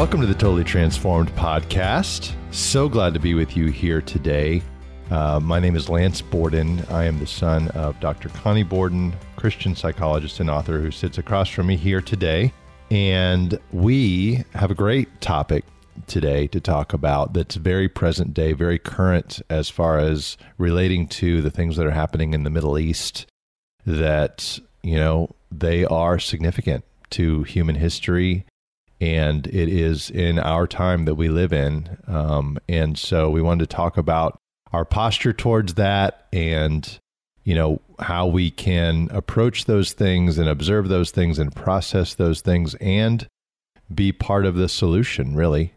Welcome 0.00 0.22
to 0.22 0.26
the 0.26 0.32
Totally 0.32 0.64
Transformed 0.64 1.28
podcast. 1.36 2.34
So 2.52 2.88
glad 2.88 3.12
to 3.12 3.20
be 3.20 3.34
with 3.34 3.54
you 3.54 3.66
here 3.66 4.00
today. 4.00 4.62
Uh, 5.10 5.38
my 5.40 5.60
name 5.60 5.76
is 5.76 5.90
Lance 5.90 6.22
Borden. 6.22 6.82
I 6.88 7.04
am 7.04 7.18
the 7.18 7.26
son 7.26 7.68
of 7.72 8.00
Dr. 8.00 8.30
Connie 8.30 8.62
Borden, 8.62 9.14
Christian 9.36 9.76
psychologist 9.76 10.40
and 10.40 10.48
author, 10.48 10.80
who 10.80 10.90
sits 10.90 11.18
across 11.18 11.50
from 11.50 11.66
me 11.66 11.76
here 11.76 12.00
today. 12.00 12.50
And 12.90 13.60
we 13.72 14.42
have 14.54 14.70
a 14.70 14.74
great 14.74 15.20
topic 15.20 15.66
today 16.06 16.46
to 16.46 16.62
talk 16.62 16.94
about 16.94 17.34
that's 17.34 17.56
very 17.56 17.90
present 17.90 18.32
day, 18.32 18.54
very 18.54 18.78
current 18.78 19.42
as 19.50 19.68
far 19.68 19.98
as 19.98 20.38
relating 20.56 21.08
to 21.08 21.42
the 21.42 21.50
things 21.50 21.76
that 21.76 21.86
are 21.86 21.90
happening 21.90 22.32
in 22.32 22.44
the 22.44 22.50
Middle 22.50 22.78
East 22.78 23.26
that, 23.84 24.60
you 24.82 24.96
know, 24.96 25.34
they 25.52 25.84
are 25.84 26.18
significant 26.18 26.86
to 27.10 27.42
human 27.42 27.74
history 27.74 28.46
and 29.00 29.46
it 29.46 29.68
is 29.68 30.10
in 30.10 30.38
our 30.38 30.66
time 30.66 31.06
that 31.06 31.14
we 31.14 31.28
live 31.28 31.52
in. 31.52 31.98
Um, 32.06 32.58
and 32.68 32.98
so 32.98 33.30
we 33.30 33.40
wanted 33.40 33.68
to 33.68 33.74
talk 33.74 33.96
about 33.96 34.38
our 34.72 34.84
posture 34.84 35.32
towards 35.32 35.74
that 35.74 36.26
and 36.32 37.00
you 37.44 37.54
know 37.54 37.80
how 37.98 38.26
we 38.26 38.50
can 38.50 39.08
approach 39.10 39.64
those 39.64 39.92
things 39.92 40.38
and 40.38 40.48
observe 40.48 40.88
those 40.88 41.10
things 41.10 41.38
and 41.38 41.54
process 41.54 42.14
those 42.14 42.40
things 42.40 42.74
and 42.76 43.26
be 43.92 44.12
part 44.12 44.46
of 44.46 44.54
the 44.54 44.68
solution 44.68 45.34
really 45.34 45.72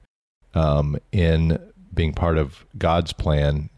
um, 0.53 0.98
in 1.12 1.58
being 1.94 2.14
part 2.14 2.38
of 2.38 2.66
god's 2.78 3.14
plan 3.14 3.70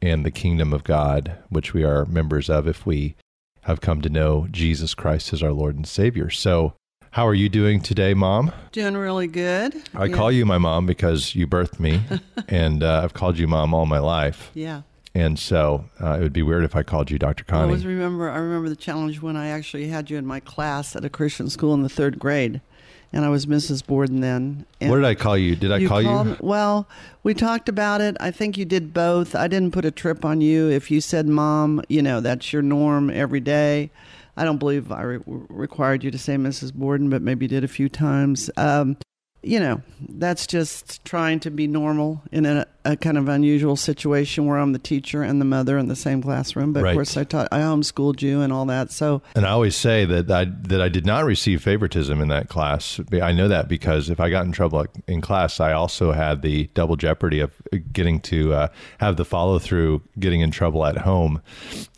and 0.00 0.24
the 0.24 0.30
kingdom 0.30 0.72
of 0.72 0.84
god 0.84 1.36
which 1.48 1.74
we 1.74 1.84
are 1.84 2.06
members 2.06 2.48
of 2.48 2.66
if 2.66 2.86
we 2.86 3.14
have 3.62 3.80
come 3.80 4.00
to 4.00 4.08
know 4.08 4.46
jesus 4.50 4.94
christ 4.94 5.32
as 5.32 5.42
our 5.42 5.52
lord 5.52 5.76
and 5.76 5.86
savior 5.86 6.30
so 6.30 6.74
how 7.12 7.28
are 7.28 7.34
you 7.34 7.50
doing 7.50 7.80
today, 7.80 8.14
Mom? 8.14 8.52
Doing 8.72 8.96
really 8.96 9.26
good. 9.26 9.82
I 9.94 10.06
yeah. 10.06 10.16
call 10.16 10.32
you 10.32 10.46
my 10.46 10.56
mom 10.56 10.86
because 10.86 11.34
you 11.34 11.46
birthed 11.46 11.78
me, 11.78 12.00
and 12.48 12.82
uh, 12.82 13.02
I've 13.04 13.12
called 13.12 13.38
you 13.38 13.46
Mom 13.46 13.74
all 13.74 13.86
my 13.86 13.98
life. 13.98 14.50
Yeah. 14.54 14.82
And 15.14 15.38
so 15.38 15.84
uh, 16.02 16.14
it 16.14 16.22
would 16.22 16.32
be 16.32 16.42
weird 16.42 16.64
if 16.64 16.74
I 16.74 16.82
called 16.82 17.10
you 17.10 17.18
Dr. 17.18 17.44
Connie. 17.44 17.64
I 17.64 17.66
always 17.66 17.84
remember. 17.84 18.30
I 18.30 18.38
remember 18.38 18.70
the 18.70 18.76
challenge 18.76 19.20
when 19.20 19.36
I 19.36 19.48
actually 19.48 19.88
had 19.88 20.08
you 20.08 20.16
in 20.16 20.24
my 20.24 20.40
class 20.40 20.96
at 20.96 21.04
a 21.04 21.10
Christian 21.10 21.50
school 21.50 21.74
in 21.74 21.82
the 21.82 21.90
third 21.90 22.18
grade, 22.18 22.62
and 23.12 23.26
I 23.26 23.28
was 23.28 23.44
Mrs. 23.44 23.86
Borden 23.86 24.22
then. 24.22 24.64
what 24.80 24.96
did 24.96 25.04
I 25.04 25.14
call 25.14 25.36
you? 25.36 25.54
Did 25.54 25.70
I 25.70 25.76
you 25.76 25.88
call 25.88 26.00
you? 26.00 26.38
Well, 26.40 26.88
we 27.22 27.34
talked 27.34 27.68
about 27.68 28.00
it. 28.00 28.16
I 28.20 28.30
think 28.30 28.56
you 28.56 28.64
did 28.64 28.94
both. 28.94 29.34
I 29.34 29.48
didn't 29.48 29.72
put 29.72 29.84
a 29.84 29.90
trip 29.90 30.24
on 30.24 30.40
you. 30.40 30.70
If 30.70 30.90
you 30.90 31.02
said 31.02 31.28
mom, 31.28 31.82
you 31.90 32.00
know 32.00 32.22
that's 32.22 32.54
your 32.54 32.62
norm 32.62 33.10
every 33.10 33.40
day. 33.40 33.90
I 34.36 34.44
don't 34.44 34.58
believe 34.58 34.90
I 34.90 35.02
re- 35.02 35.20
required 35.26 36.04
you 36.04 36.10
to 36.10 36.18
say 36.18 36.36
Mrs. 36.36 36.72
Borden, 36.72 37.10
but 37.10 37.22
maybe 37.22 37.46
did 37.46 37.64
a 37.64 37.68
few 37.68 37.88
times. 37.88 38.50
Um, 38.56 38.96
you 39.42 39.60
know, 39.60 39.82
that's 40.08 40.46
just 40.46 41.04
trying 41.04 41.40
to 41.40 41.50
be 41.50 41.66
normal 41.66 42.22
in 42.30 42.46
a, 42.46 42.66
a, 42.84 42.96
kind 42.96 43.18
of 43.18 43.28
unusual 43.28 43.76
situation 43.76 44.46
where 44.46 44.58
I'm 44.58 44.72
the 44.72 44.78
teacher 44.78 45.22
and 45.22 45.40
the 45.40 45.44
mother 45.44 45.78
in 45.78 45.88
the 45.88 45.96
same 45.96 46.22
classroom. 46.22 46.72
But 46.72 46.82
right. 46.82 46.90
of 46.90 46.94
course, 46.94 47.16
I 47.16 47.24
taught, 47.24 47.48
I 47.52 47.60
homeschooled 47.60 48.22
you 48.22 48.40
and 48.40 48.52
all 48.52 48.64
that. 48.66 48.90
So, 48.90 49.22
and 49.34 49.46
I 49.46 49.50
always 49.50 49.76
say 49.76 50.04
that 50.04 50.30
I 50.30 50.44
that 50.44 50.80
I 50.80 50.88
did 50.88 51.06
not 51.06 51.24
receive 51.24 51.62
favoritism 51.62 52.20
in 52.20 52.28
that 52.28 52.48
class. 52.48 53.00
I 53.12 53.32
know 53.32 53.48
that 53.48 53.68
because 53.68 54.10
if 54.10 54.20
I 54.20 54.30
got 54.30 54.46
in 54.46 54.52
trouble 54.52 54.86
in 55.06 55.20
class, 55.20 55.60
I 55.60 55.72
also 55.72 56.12
had 56.12 56.42
the 56.42 56.68
double 56.74 56.96
jeopardy 56.96 57.40
of 57.40 57.52
getting 57.92 58.20
to 58.20 58.54
uh, 58.54 58.68
have 58.98 59.16
the 59.16 59.24
follow 59.24 59.58
through, 59.58 60.02
getting 60.18 60.40
in 60.40 60.50
trouble 60.50 60.84
at 60.84 60.98
home. 60.98 61.42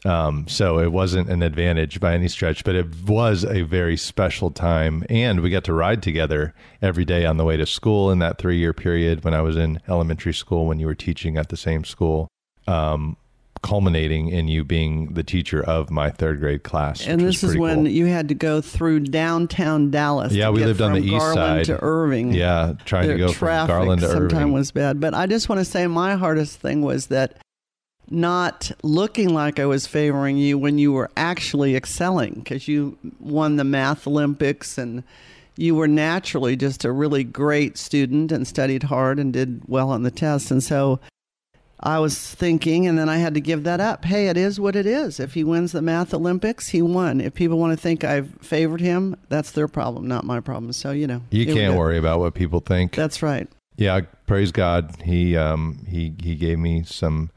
Um, 0.04 0.46
so 0.48 0.78
it 0.78 0.92
wasn't 0.92 1.30
an 1.30 1.42
advantage 1.42 1.98
by 1.98 2.14
any 2.14 2.28
stretch, 2.28 2.62
but 2.64 2.74
it 2.74 2.86
was 3.06 3.44
a 3.44 3.62
very 3.62 3.96
special 3.96 4.50
time, 4.50 5.04
and 5.08 5.40
we 5.40 5.50
got 5.50 5.64
to 5.64 5.72
ride 5.72 6.02
together 6.02 6.54
every 6.82 7.06
day 7.06 7.24
on 7.24 7.38
the 7.38 7.44
way 7.44 7.56
to 7.56 7.64
school 7.64 8.10
in 8.10 8.18
that 8.18 8.36
three 8.38 8.58
year 8.58 8.74
period 8.74 9.24
when 9.24 9.32
I 9.32 9.40
was 9.40 9.56
in 9.56 9.80
elementary 9.88 10.34
school 10.34 10.66
when 10.74 10.80
you 10.80 10.86
were 10.86 10.94
teaching 10.94 11.36
at 11.38 11.48
the 11.50 11.56
same 11.56 11.84
school. 11.84 12.28
Um, 12.66 13.16
culminating 13.62 14.28
in 14.28 14.46
you 14.46 14.62
being 14.62 15.14
the 15.14 15.22
teacher 15.22 15.64
of 15.64 15.90
my 15.90 16.10
third 16.10 16.38
grade 16.38 16.64
class. 16.64 17.06
And 17.06 17.18
this 17.18 17.42
is 17.42 17.56
when 17.56 17.84
cool. 17.84 17.88
you 17.88 18.06
had 18.06 18.28
to 18.28 18.34
go 18.34 18.60
through 18.60 19.00
downtown 19.00 19.90
Dallas. 19.90 20.34
Yeah, 20.34 20.50
we 20.50 20.62
lived 20.62 20.82
on 20.82 20.92
the 20.92 21.00
east 21.00 21.32
side 21.32 21.64
to 21.66 21.82
Irving. 21.82 22.34
Yeah, 22.34 22.74
trying 22.84 23.06
the 23.06 23.12
to 23.14 23.18
go 23.18 23.32
from 23.32 23.66
Garland 23.66 24.02
to 24.02 24.08
Irving. 24.08 24.28
Sometimes 24.28 24.52
was 24.52 24.70
bad, 24.72 25.00
but 25.00 25.14
I 25.14 25.26
just 25.26 25.48
want 25.48 25.60
to 25.60 25.64
say 25.64 25.86
my 25.86 26.16
hardest 26.16 26.60
thing 26.60 26.82
was 26.82 27.06
that 27.06 27.38
not 28.10 28.70
looking 28.82 29.32
like 29.32 29.58
I 29.58 29.64
was 29.64 29.86
favoring 29.86 30.36
you 30.36 30.58
when 30.58 30.76
you 30.76 30.92
were 30.92 31.10
actually 31.16 31.74
excelling 31.74 32.34
because 32.34 32.68
you 32.68 32.98
won 33.18 33.56
the 33.56 33.64
math 33.64 34.06
Olympics 34.06 34.76
and 34.76 35.04
you 35.56 35.74
were 35.74 35.88
naturally 35.88 36.56
just 36.56 36.84
a 36.84 36.92
really 36.92 37.24
great 37.24 37.78
student 37.78 38.32
and 38.32 38.46
studied 38.46 38.84
hard 38.84 39.18
and 39.18 39.32
did 39.32 39.62
well 39.66 39.90
on 39.90 40.02
the 40.02 40.10
test. 40.10 40.50
And 40.50 40.62
so 40.62 41.00
I 41.80 41.98
was 41.98 42.18
thinking, 42.18 42.86
and 42.86 42.98
then 42.98 43.08
I 43.08 43.18
had 43.18 43.34
to 43.34 43.40
give 43.40 43.64
that 43.64 43.80
up. 43.80 44.04
Hey, 44.04 44.28
it 44.28 44.36
is 44.36 44.58
what 44.58 44.74
it 44.74 44.86
is. 44.86 45.20
If 45.20 45.34
he 45.34 45.44
wins 45.44 45.72
the 45.72 45.82
math 45.82 46.14
Olympics, 46.14 46.68
he 46.68 46.80
won. 46.82 47.20
If 47.20 47.34
people 47.34 47.58
want 47.58 47.72
to 47.72 47.76
think 47.76 48.04
I've 48.04 48.30
favored 48.40 48.80
him, 48.80 49.16
that's 49.28 49.50
their 49.50 49.68
problem, 49.68 50.08
not 50.08 50.24
my 50.24 50.40
problem. 50.40 50.72
So, 50.72 50.92
you 50.92 51.06
know. 51.06 51.20
You 51.30 51.46
can't 51.46 51.76
worry 51.76 51.98
about 51.98 52.20
what 52.20 52.34
people 52.34 52.60
think. 52.60 52.94
That's 52.94 53.22
right. 53.22 53.48
Yeah, 53.76 54.02
praise 54.26 54.52
God. 54.52 54.94
He 55.02 55.36
um 55.36 55.84
he 55.88 56.14
he 56.22 56.36
gave 56.36 56.58
me 56.58 56.84
some 56.84 57.30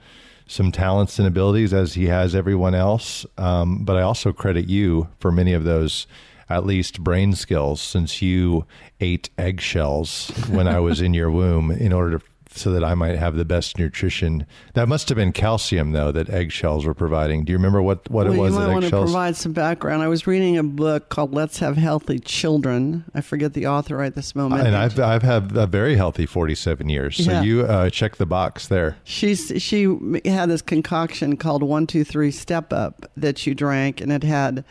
some 0.46 0.72
talents 0.72 1.20
and 1.20 1.28
abilities 1.28 1.74
as 1.74 1.96
he 1.96 2.06
has 2.06 2.36
everyone 2.36 2.76
else. 2.76 3.26
Um, 3.38 3.84
but 3.84 3.98
I 3.98 4.02
also 4.02 4.32
credit 4.32 4.70
you 4.70 5.10
for 5.20 5.32
many 5.32 5.54
of 5.54 5.64
those 5.64 6.08
at 6.50 6.66
least 6.66 7.04
brain 7.04 7.34
skills 7.34 7.82
since 7.82 8.22
you 8.22 8.66
ate 9.00 9.30
eggshells 9.38 10.30
when 10.50 10.68
I 10.68 10.80
was 10.80 11.02
in 11.02 11.14
your 11.14 11.32
womb 11.32 11.72
in 11.72 11.94
order 11.94 12.20
to 12.20 12.26
so 12.58 12.72
that 12.72 12.84
I 12.84 12.96
might 12.96 13.18
have 13.18 13.36
the 13.36 13.46
best 13.46 13.78
nutrition. 13.78 14.46
That 14.74 14.88
must 14.88 15.10
have 15.10 15.16
been 15.16 15.32
calcium, 15.32 15.92
though, 15.92 16.12
that 16.12 16.30
eggshells 16.30 16.86
were 16.86 16.94
providing. 16.94 17.46
Do 17.46 17.52
you 17.52 17.58
remember 17.58 17.82
what, 17.82 18.10
what 18.10 18.26
well, 18.26 18.34
it 18.34 18.38
was? 18.38 18.54
You 18.54 18.60
might 18.60 18.72
want 18.72 18.86
to 18.86 18.92
provide 18.92 19.36
some 19.36 19.54
background. 19.54 20.02
I 20.02 20.08
was 20.08 20.28
reading 20.28 20.58
a 20.58 20.64
book 20.64 21.10
called 21.10 21.34
"Let's 21.34 21.60
Have 21.60 21.78
Healthy 21.78 22.20
Children." 22.20 23.06
I 23.14 23.22
forget 23.22 23.54
the 23.54 23.68
author 23.68 23.98
right 23.98 24.14
this 24.14 24.36
moment. 24.36 24.66
And 24.66 24.76
I've 24.76 25.00
I've 25.00 25.24
had 25.24 25.56
a 25.56 25.68
very 25.68 25.96
healthy 25.96 26.26
forty-seven 26.26 26.90
years. 26.90 27.24
So 27.24 27.32
yeah. 27.32 27.42
you 27.42 27.62
uh, 27.62 27.90
check 27.90 28.16
the 28.16 28.26
box 28.26 28.68
there. 28.68 28.98
She's 29.04 29.52
she 29.62 29.84
had 30.26 30.50
this 30.50 30.62
concoction 30.62 31.38
called 31.38 31.64
One 31.64 31.88
Two 31.88 32.04
Three 32.04 32.32
Step 32.32 32.74
Up 32.74 33.06
that 33.16 33.46
you 33.46 33.54
drank, 33.54 34.02
and 34.02 34.12
it 34.12 34.24
had 34.24 34.66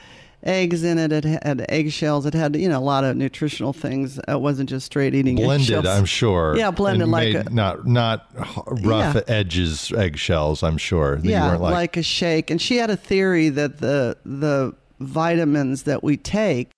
eggs 0.46 0.84
in 0.84 0.98
it. 0.98 1.12
It 1.12 1.24
had 1.24 1.66
eggshells. 1.68 2.24
It 2.24 2.34
had 2.34 2.56
you 2.56 2.68
know 2.68 2.78
a 2.78 2.80
lot 2.80 3.04
of 3.04 3.16
nutritional 3.16 3.72
things. 3.72 4.18
Uh, 4.18 4.36
it 4.36 4.40
wasn't 4.40 4.68
just 4.70 4.86
straight 4.86 5.14
eating. 5.14 5.36
Blended. 5.36 5.86
I'm 5.86 6.04
sure. 6.04 6.56
Yeah, 6.56 6.70
blended 6.70 7.08
like 7.08 7.34
a, 7.34 7.50
not 7.50 7.86
not 7.86 8.30
rough 8.66 9.14
yeah. 9.14 9.22
edges 9.26 9.92
eggshells. 9.92 10.62
I'm 10.62 10.78
sure. 10.78 11.18
yeah, 11.22 11.56
like, 11.56 11.72
like 11.72 11.96
a 11.96 12.02
shake. 12.02 12.50
And 12.50 12.60
she 12.62 12.76
had 12.76 12.90
a 12.90 12.96
theory 12.96 13.48
that 13.50 13.78
the 13.78 14.16
the 14.24 14.74
vitamins 15.00 15.82
that 15.82 16.02
we 16.02 16.16
take 16.16 16.70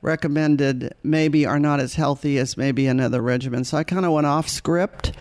recommended 0.00 0.92
maybe 1.04 1.46
are 1.46 1.60
not 1.60 1.78
as 1.78 1.94
healthy 1.94 2.38
as 2.38 2.56
maybe 2.56 2.86
another 2.86 3.22
regimen. 3.22 3.64
So 3.64 3.76
I 3.76 3.84
kind 3.84 4.04
of 4.04 4.12
went 4.12 4.26
off 4.26 4.48
script 4.48 5.12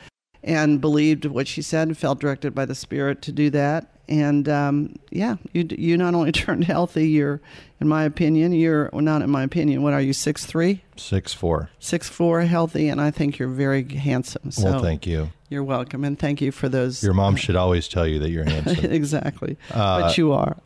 and 0.44 0.82
believed 0.82 1.26
what 1.26 1.48
she 1.48 1.62
said 1.62 1.88
and 1.88 1.98
felt 1.98 2.20
directed 2.20 2.54
by 2.56 2.66
the 2.66 2.76
spirit 2.76 3.22
to 3.22 3.32
do 3.32 3.50
that 3.50 3.92
and 4.12 4.50
um, 4.50 4.96
yeah, 5.10 5.38
you 5.54 5.66
you 5.70 5.98
not 5.98 6.14
only 6.14 6.32
turned 6.34 6.66
healthy, 6.66 7.10
you're, 7.10 7.40
in 7.80 7.88
my 7.88 8.04
opinion, 8.04 8.52
you're 8.52 8.90
well, 8.92 9.02
not 9.02 9.22
in 9.22 9.30
my 9.30 9.44
opinion. 9.44 9.82
What 9.84 9.94
are 9.94 10.02
you? 10.02 10.12
Six 10.12 10.46
three? 10.46 10.84
Six 10.98 11.34
four. 11.34 11.70
Six 11.80 12.10
four, 12.10 12.42
healthy, 12.42 12.90
and 12.90 13.00
I 13.00 13.10
think 13.10 13.40
you're 13.40 13.48
very 13.48 13.88
handsome. 13.88 14.52
So 14.52 14.66
well, 14.66 14.84
thank 14.84 15.08
you. 15.08 15.32
You're 15.50 15.64
welcome, 15.64 16.04
and 16.04 16.20
thank 16.20 16.42
you 16.42 16.52
for 16.52 16.68
those. 16.68 17.02
Your 17.02 17.14
mom 17.14 17.36
should 17.38 17.56
always 17.56 17.88
tell 17.88 18.06
you 18.06 18.20
that 18.20 18.30
you're 18.30 18.44
handsome. 18.44 18.86
exactly, 18.92 19.58
uh, 19.72 20.02
but 20.02 20.18
you 20.18 20.34
are. 20.34 20.58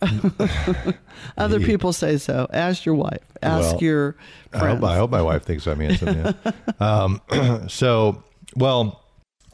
Other 1.37 1.59
people 1.59 1.93
say 1.93 2.17
so. 2.17 2.47
Ask 2.51 2.83
your 2.83 2.95
wife. 2.95 3.21
Ask 3.43 3.73
well, 3.73 3.83
your. 3.83 4.15
I 4.53 4.69
hope, 4.69 4.83
I 4.83 4.95
hope, 4.95 5.11
my 5.11 5.21
wife 5.21 5.43
thinks 5.43 5.67
I'm 5.67 5.79
handsome. 5.79 6.17
Yeah. 6.17 6.51
um, 6.79 7.67
so, 7.67 8.23
well, 8.55 9.04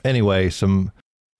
anyway, 0.03 0.50
some 0.50 0.92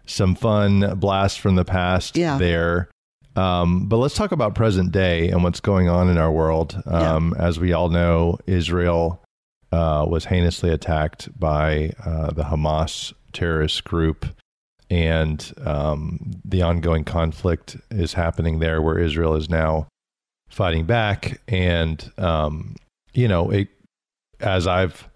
some 0.06 0.36
fun 0.36 0.98
blast 1.00 1.40
from 1.40 1.56
the 1.56 1.66
past 1.66 2.18
yeah. 2.18 2.38
there. 2.38 2.90
Um, 3.36 3.88
but 3.88 3.98
let's 3.98 4.16
talk 4.16 4.32
about 4.32 4.56
present 4.56 4.92
day 4.92 5.30
and 5.30 5.44
what's 5.44 5.62
going 5.62 5.88
on 5.88 6.10
in 6.10 6.18
our 6.18 6.32
world. 6.32 6.82
Um, 6.86 7.34
yeah. 7.38 7.46
As 7.46 7.60
we 7.60 7.72
all 7.72 7.90
know, 7.90 8.38
Israel 8.46 9.24
uh, 9.72 10.06
was 10.08 10.26
heinously 10.26 10.70
attacked 10.70 11.30
by 11.40 11.92
uh, 12.06 12.32
the 12.32 12.44
Hamas 12.44 13.14
terrorist 13.32 13.84
group. 13.86 14.26
And 14.90 15.54
um, 15.64 16.34
the 16.44 16.62
ongoing 16.62 17.06
conflict 17.06 17.78
is 17.90 18.12
happening 18.14 18.60
there 18.60 18.82
where 18.82 19.00
Israel 19.00 19.36
is 19.36 19.50
now 19.50 19.88
fighting 20.50 20.86
back. 20.86 21.40
And, 21.48 22.12
um, 22.18 22.76
you 23.14 23.30
know, 23.30 23.50
it, 23.52 23.70
as 24.42 24.68
I've 24.68 25.08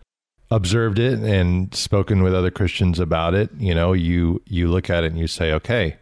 observed 0.51 0.99
it 0.99 1.19
and 1.19 1.73
spoken 1.73 2.23
with 2.23 2.33
other 2.33 2.51
Christians 2.51 2.99
about 2.99 3.33
it, 3.33 3.49
you 3.57 3.73
know, 3.73 3.93
you 3.93 4.41
you 4.47 4.67
look 4.67 4.89
at 4.89 5.03
it 5.03 5.11
and 5.11 5.19
you 5.19 5.27
say, 5.27 5.51
okay, 5.53 5.97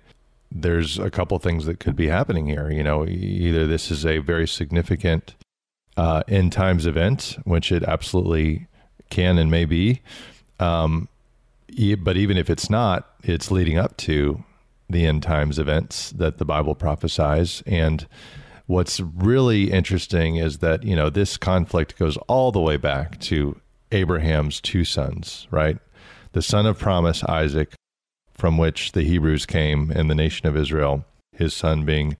there's 0.52 1.00
a 1.00 1.10
couple 1.10 1.40
things 1.40 1.66
that 1.66 1.80
could 1.80 1.96
be 1.96 2.08
happening 2.08 2.48
here. 2.48 2.70
You 2.70 2.84
know, 2.84 3.08
either 3.08 3.66
this 3.66 3.90
is 3.90 4.06
a 4.06 4.20
very 4.20 4.48
significant 4.48 5.36
uh, 5.98 6.24
end 6.28 6.52
times 6.52 6.86
event, 6.86 7.38
which 7.44 7.72
it 7.72 7.84
absolutely 7.84 8.68
can 9.10 9.38
and 9.38 9.50
may 9.52 9.66
be, 9.66 10.02
Um, 10.60 11.08
but 12.00 12.18
even 12.18 12.38
if 12.38 12.50
it's 12.50 12.70
not, 12.70 13.16
it's 13.24 13.52
leading 13.52 13.78
up 13.78 13.98
to 13.98 14.44
the 14.90 15.06
end 15.06 15.24
times 15.24 15.58
events 15.60 16.12
that 16.12 16.38
the 16.38 16.46
Bible 16.46 16.76
prophesies. 16.76 17.64
And 17.66 18.08
what's 18.68 19.00
really 19.00 19.72
interesting 19.72 20.36
is 20.36 20.60
that, 20.60 20.84
you 20.84 20.96
know, 20.96 21.10
this 21.10 21.38
conflict 21.38 21.98
goes 21.98 22.18
all 22.28 22.52
the 22.52 22.60
way 22.60 22.78
back 22.78 23.20
to 23.22 23.60
Abraham's 23.94 24.60
two 24.60 24.84
sons, 24.84 25.48
right? 25.52 25.78
The 26.34 26.42
son 26.42 26.66
of 26.66 26.80
promise, 26.80 27.24
Isaac, 27.26 27.74
from 28.34 28.58
which 28.58 28.92
the 28.94 29.04
Hebrews 29.04 29.46
came 29.46 29.92
and 29.92 30.10
the 30.10 30.16
nation 30.16 30.48
of 30.48 30.58
Israel, 30.58 31.06
his 31.32 31.54
son 31.54 31.86
being 31.86 32.18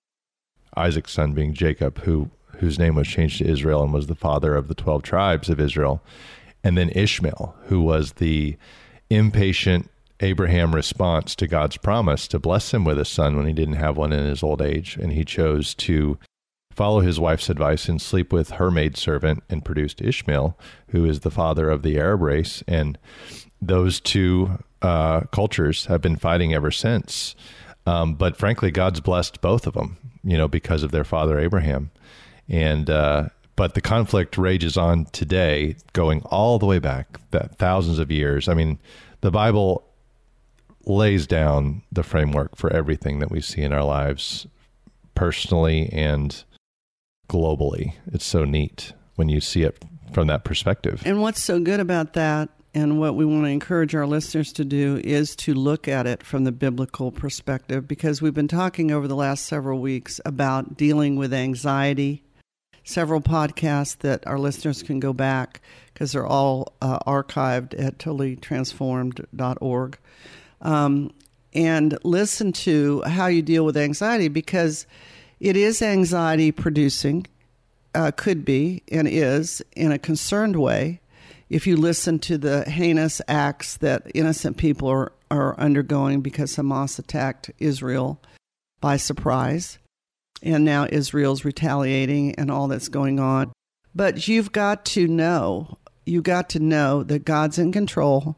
Isaac's 0.76 1.12
son 1.12 1.34
being 1.34 1.54
Jacob, 1.54 2.00
who 2.00 2.32
whose 2.58 2.80
name 2.80 2.96
was 2.96 3.08
changed 3.08 3.40
to 3.40 3.48
Israel 3.48 3.84
and 3.84 3.94
was 3.94 4.08
the 4.08 4.16
father 4.16 4.56
of 4.56 4.68
the 4.68 4.76
12 4.76 5.04
tribes 5.04 5.50
of 5.50 5.60
Israel. 5.60 6.02
And 6.64 6.78
then 6.78 6.90
Ishmael, 6.90 7.56
who 7.66 7.82
was 7.82 8.14
the 8.14 8.56
impatient 9.10 9.90
Abraham 10.20 10.74
response 10.74 11.36
to 11.36 11.48
God's 11.48 11.78
promise 11.78 12.28
to 12.30 12.40
bless 12.40 12.74
him 12.74 12.86
with 12.86 12.98
a 12.98 13.06
son 13.06 13.36
when 13.36 13.48
he 13.48 13.54
didn't 13.54 13.76
have 13.76 13.98
one 13.98 14.14
in 14.14 14.26
his 14.26 14.44
old 14.44 14.62
age. 14.62 14.96
And 14.96 15.12
he 15.12 15.26
chose 15.26 15.74
to 15.76 16.18
follow 16.74 17.02
his 17.02 17.20
wife's 17.20 17.50
advice 17.50 17.88
and 17.88 18.02
sleep 18.02 18.34
with 18.34 18.52
her 18.52 18.72
maidservant 18.72 19.44
and 19.50 19.64
produced 19.64 20.02
Ishmael, 20.02 20.58
who 20.90 21.06
is 21.06 21.22
the 21.22 21.32
father 21.32 21.70
of 21.70 21.84
the 21.84 21.98
Arab 21.98 22.22
race. 22.22 22.64
And 22.68 22.98
those 23.62 24.00
two 24.00 24.64
uh, 24.82 25.22
cultures 25.32 25.86
have 25.86 26.02
been 26.02 26.18
fighting 26.18 26.54
ever 26.54 26.72
since. 26.72 27.36
Um, 27.86 28.16
but 28.16 28.38
frankly, 28.38 28.72
God's 28.72 29.02
blessed 29.02 29.42
both 29.42 29.68
of 29.68 29.74
them, 29.74 29.98
you 30.24 30.38
know, 30.38 30.48
because 30.48 30.84
of 30.84 30.92
their 30.92 31.04
father 31.04 31.40
Abraham. 31.40 31.92
And 32.50 32.90
uh, 32.90 33.30
but 33.56 33.76
the 33.76 33.82
conflict 33.82 34.38
rages 34.38 34.78
on 34.78 35.06
today, 35.06 35.76
going 35.94 36.22
all 36.24 36.60
the 36.60 36.66
way 36.66 36.80
back 36.80 37.20
that 37.32 37.58
thousands 37.58 38.00
of 38.00 38.12
years. 38.12 38.48
I 38.48 38.54
mean, 38.54 38.80
the 39.22 39.32
Bible 39.32 39.86
lays 40.86 41.28
down 41.28 41.84
the 41.92 42.04
framework 42.04 42.56
for 42.58 42.72
everything 42.74 43.20
that 43.20 43.32
we 43.32 43.42
see 43.42 43.62
in 43.62 43.72
our 43.72 43.84
lives, 43.84 44.48
personally 45.16 45.90
and 45.94 46.44
globally. 47.28 47.94
It's 48.08 48.26
so 48.26 48.46
neat 48.46 48.94
when 49.16 49.30
you 49.30 49.42
see 49.42 49.64
it 49.64 49.84
from 50.12 50.28
that 50.28 50.44
perspective. 50.44 51.02
And 51.06 51.22
what's 51.22 51.44
so 51.44 51.60
good 51.60 51.80
about 51.80 52.14
that 52.14 52.50
and 52.76 53.00
what 53.00 53.16
we 53.16 53.26
want 53.26 53.44
to 53.44 53.50
encourage 53.50 53.94
our 53.94 54.08
listeners 54.08 54.52
to 54.54 54.66
do 54.66 55.00
is 55.04 55.36
to 55.36 55.54
look 55.54 55.88
at 55.88 56.08
it 56.08 56.24
from 56.24 56.44
the 56.44 56.52
biblical 56.52 57.12
perspective 57.12 57.88
because 57.88 58.22
we've 58.22 58.34
been 58.34 58.48
talking 58.48 58.92
over 58.92 59.08
the 59.08 59.16
last 59.16 59.46
several 59.46 59.80
weeks 59.80 60.20
about 60.26 60.76
dealing 60.76 61.16
with 61.16 61.34
anxiety. 61.34 62.24
Several 62.84 63.22
podcasts 63.22 63.98
that 64.00 64.26
our 64.28 64.40
listeners 64.40 64.84
can 64.84 65.00
go 65.00 65.14
back 65.14 65.62
because 65.94 66.12
they're 66.12 66.26
all 66.26 66.74
uh, 66.82 67.00
archived 67.08 67.80
at 67.80 67.98
totallytransformed.org 67.98 69.98
um, 70.62 71.14
and 71.54 71.98
listen 72.04 72.52
to 72.52 73.02
how 73.04 73.28
you 73.28 73.42
deal 73.42 73.64
with 73.64 73.78
anxiety 73.78 74.28
because 74.28 74.86
it 75.44 75.58
is 75.58 75.82
anxiety 75.82 76.54
producing, 76.54 77.28
uh, 77.94 78.12
could 78.16 78.46
be 78.46 78.82
and 78.90 79.10
is 79.10 79.62
in 79.76 79.92
a 79.92 80.00
concerned 80.00 80.56
way 80.56 81.02
if 81.50 81.68
you 81.68 81.76
listen 81.76 82.18
to 82.18 82.38
the 82.38 82.64
heinous 82.64 83.22
acts 83.28 83.76
that 83.78 84.10
innocent 84.16 84.56
people 84.56 84.88
are, 84.88 85.12
are 85.30 85.60
undergoing 85.60 86.22
because 86.22 86.56
Hamas 86.56 86.98
attacked 86.98 87.52
Israel 87.60 88.22
by 88.80 88.96
surprise, 88.96 89.80
and 90.42 90.64
now 90.64 90.88
Israel's 90.90 91.44
retaliating 91.44 92.36
and 92.36 92.50
all 92.50 92.70
that's 92.70 92.88
going 92.88 93.20
on. 93.20 93.52
But 93.94 94.30
you've 94.30 94.54
got 94.54 94.86
to 94.86 95.08
know, 95.08 95.78
you 96.06 96.22
got 96.22 96.50
to 96.52 96.60
know 96.60 97.04
that 97.04 97.26
God's 97.26 97.60
in 97.60 97.74
control. 97.74 98.38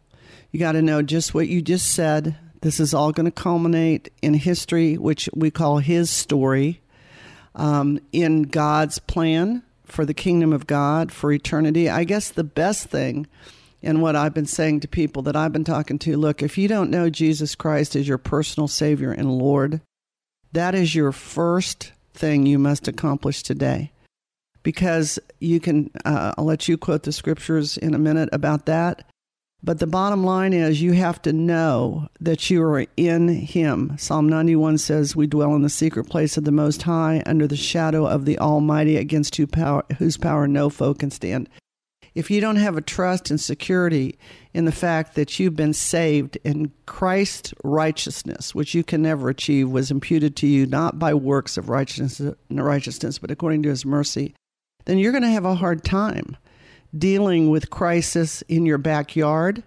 You 0.51 0.59
got 0.59 0.71
to 0.71 0.81
know 0.81 1.03
just 1.03 1.35
what 1.35 1.49
you 1.49 1.61
just 1.61 1.93
said. 1.93 2.35
This 2.61 2.79
is 2.79 2.95
all 2.95 3.11
going 3.11 3.27
to 3.27 3.31
culminate 3.31 4.11
in 4.23 4.33
history, 4.33 4.97
which 4.97 5.29
we 5.35 5.51
call 5.51 5.77
His 5.77 6.09
story, 6.09 6.81
um, 7.55 7.99
in 8.11 8.43
God's 8.43 8.99
plan 8.99 9.63
for 9.85 10.05
the 10.05 10.13
kingdom 10.13 10.51
of 10.51 10.67
God, 10.67 11.11
for 11.11 11.31
eternity. 11.31 11.89
I 11.89 12.03
guess 12.03 12.29
the 12.29 12.43
best 12.43 12.87
thing, 12.87 13.27
and 13.81 14.01
what 14.01 14.15
I've 14.15 14.33
been 14.33 14.45
saying 14.45 14.81
to 14.81 14.87
people 14.87 15.21
that 15.23 15.35
I've 15.35 15.53
been 15.53 15.63
talking 15.63 15.99
to 15.99 16.17
look, 16.17 16.41
if 16.41 16.57
you 16.57 16.67
don't 16.67 16.89
know 16.89 17.09
Jesus 17.09 17.55
Christ 17.55 17.95
as 17.95 18.07
your 18.07 18.17
personal 18.17 18.67
Savior 18.67 19.11
and 19.11 19.31
Lord, 19.31 19.81
that 20.51 20.75
is 20.75 20.95
your 20.95 21.11
first 21.11 21.91
thing 22.13 22.45
you 22.45 22.57
must 22.57 22.87
accomplish 22.87 23.43
today. 23.43 23.91
Because 24.63 25.19
you 25.39 25.59
can, 25.59 25.91
uh, 26.05 26.33
I'll 26.37 26.45
let 26.45 26.67
you 26.67 26.77
quote 26.77 27.03
the 27.03 27.11
scriptures 27.11 27.77
in 27.77 27.93
a 27.93 27.99
minute 27.99 28.29
about 28.31 28.65
that. 28.65 29.07
But 29.65 29.79
the 29.79 29.87
bottom 29.87 30.23
line 30.23 30.53
is 30.53 30.83
you 30.83 30.91
have 30.91 31.19
to 31.23 31.33
know 31.33 32.07
that 32.19 32.51
you 32.51 32.61
are 32.61 32.85
in 32.95 33.29
Him. 33.29 33.95
Psalm 33.97 34.29
91 34.29 34.77
says, 34.77 35.15
We 35.15 35.25
dwell 35.25 35.55
in 35.55 35.63
the 35.63 35.69
secret 35.69 36.07
place 36.07 36.37
of 36.37 36.43
the 36.43 36.51
Most 36.51 36.83
High, 36.83 37.23
under 37.25 37.47
the 37.47 37.55
shadow 37.55 38.05
of 38.05 38.25
the 38.25 38.37
Almighty, 38.37 38.95
against 38.95 39.35
whose 39.37 39.47
power, 39.47 39.83
whose 39.97 40.17
power 40.17 40.47
no 40.47 40.69
foe 40.69 40.93
can 40.93 41.09
stand. 41.09 41.49
If 42.13 42.29
you 42.29 42.41
don't 42.41 42.57
have 42.57 42.77
a 42.77 42.81
trust 42.81 43.31
and 43.31 43.41
security 43.41 44.19
in 44.53 44.65
the 44.65 44.71
fact 44.71 45.15
that 45.15 45.39
you've 45.39 45.55
been 45.55 45.73
saved 45.73 46.37
in 46.43 46.71
Christ's 46.85 47.51
righteousness, 47.63 48.53
which 48.53 48.75
you 48.75 48.83
can 48.83 49.01
never 49.01 49.29
achieve, 49.29 49.71
was 49.71 49.89
imputed 49.89 50.35
to 50.35 50.47
you 50.47 50.67
not 50.67 50.99
by 50.99 51.15
works 51.15 51.57
of 51.57 51.69
righteousness, 51.69 52.35
righteousness 52.51 53.17
but 53.17 53.31
according 53.31 53.63
to 53.63 53.69
His 53.69 53.83
mercy, 53.83 54.35
then 54.85 54.99
you're 54.99 55.11
going 55.11 55.23
to 55.23 55.29
have 55.29 55.43
a 55.43 55.55
hard 55.55 55.83
time 55.83 56.37
dealing 56.97 57.49
with 57.49 57.69
crisis 57.69 58.41
in 58.43 58.65
your 58.65 58.77
backyard. 58.77 59.63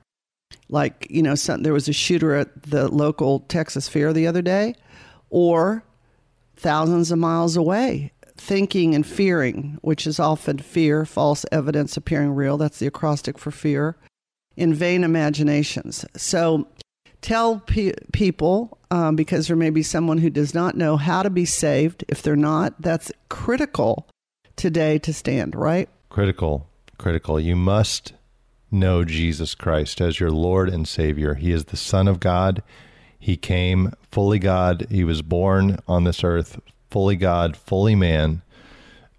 Like, 0.68 1.06
you 1.10 1.22
know, 1.22 1.34
some, 1.34 1.62
there 1.62 1.72
was 1.72 1.88
a 1.88 1.92
shooter 1.92 2.34
at 2.34 2.62
the 2.62 2.88
local 2.88 3.40
Texas 3.40 3.88
fair 3.88 4.12
the 4.12 4.26
other 4.26 4.42
day, 4.42 4.74
or 5.30 5.84
thousands 6.56 7.10
of 7.10 7.18
miles 7.18 7.56
away, 7.56 8.12
thinking 8.36 8.94
and 8.94 9.06
fearing, 9.06 9.78
which 9.82 10.06
is 10.06 10.20
often 10.20 10.58
fear, 10.58 11.04
false 11.04 11.44
evidence 11.52 11.96
appearing 11.96 12.34
real. 12.34 12.56
That's 12.56 12.78
the 12.78 12.86
acrostic 12.86 13.38
for 13.38 13.50
fear, 13.50 13.96
in 14.56 14.74
vain 14.74 15.04
imaginations. 15.04 16.04
So 16.16 16.68
tell 17.20 17.60
pe- 17.60 17.94
people, 18.12 18.78
um, 18.90 19.16
because 19.16 19.48
there 19.48 19.56
may 19.56 19.70
be 19.70 19.82
someone 19.82 20.18
who 20.18 20.30
does 20.30 20.54
not 20.54 20.76
know 20.76 20.96
how 20.96 21.22
to 21.22 21.30
be 21.30 21.44
saved. 21.44 22.04
If 22.08 22.22
they're 22.22 22.36
not, 22.36 22.80
that's 22.80 23.12
critical 23.28 24.08
today 24.56 24.98
to 24.98 25.12
stand, 25.12 25.54
right? 25.54 25.88
Critical 26.10 26.68
critical. 26.98 27.40
You 27.40 27.56
must 27.56 28.12
know 28.70 29.04
Jesus 29.04 29.54
Christ 29.54 30.00
as 30.00 30.20
your 30.20 30.30
Lord 30.30 30.68
and 30.68 30.86
Savior. 30.86 31.34
He 31.34 31.52
is 31.52 31.66
the 31.66 31.76
Son 31.76 32.08
of 32.08 32.20
God. 32.20 32.62
He 33.18 33.36
came 33.36 33.92
fully 34.10 34.38
God. 34.38 34.86
He 34.90 35.04
was 35.04 35.22
born 35.22 35.78
on 35.88 36.04
this 36.04 36.22
earth, 36.22 36.60
fully 36.90 37.16
God, 37.16 37.56
fully 37.56 37.94
man, 37.94 38.42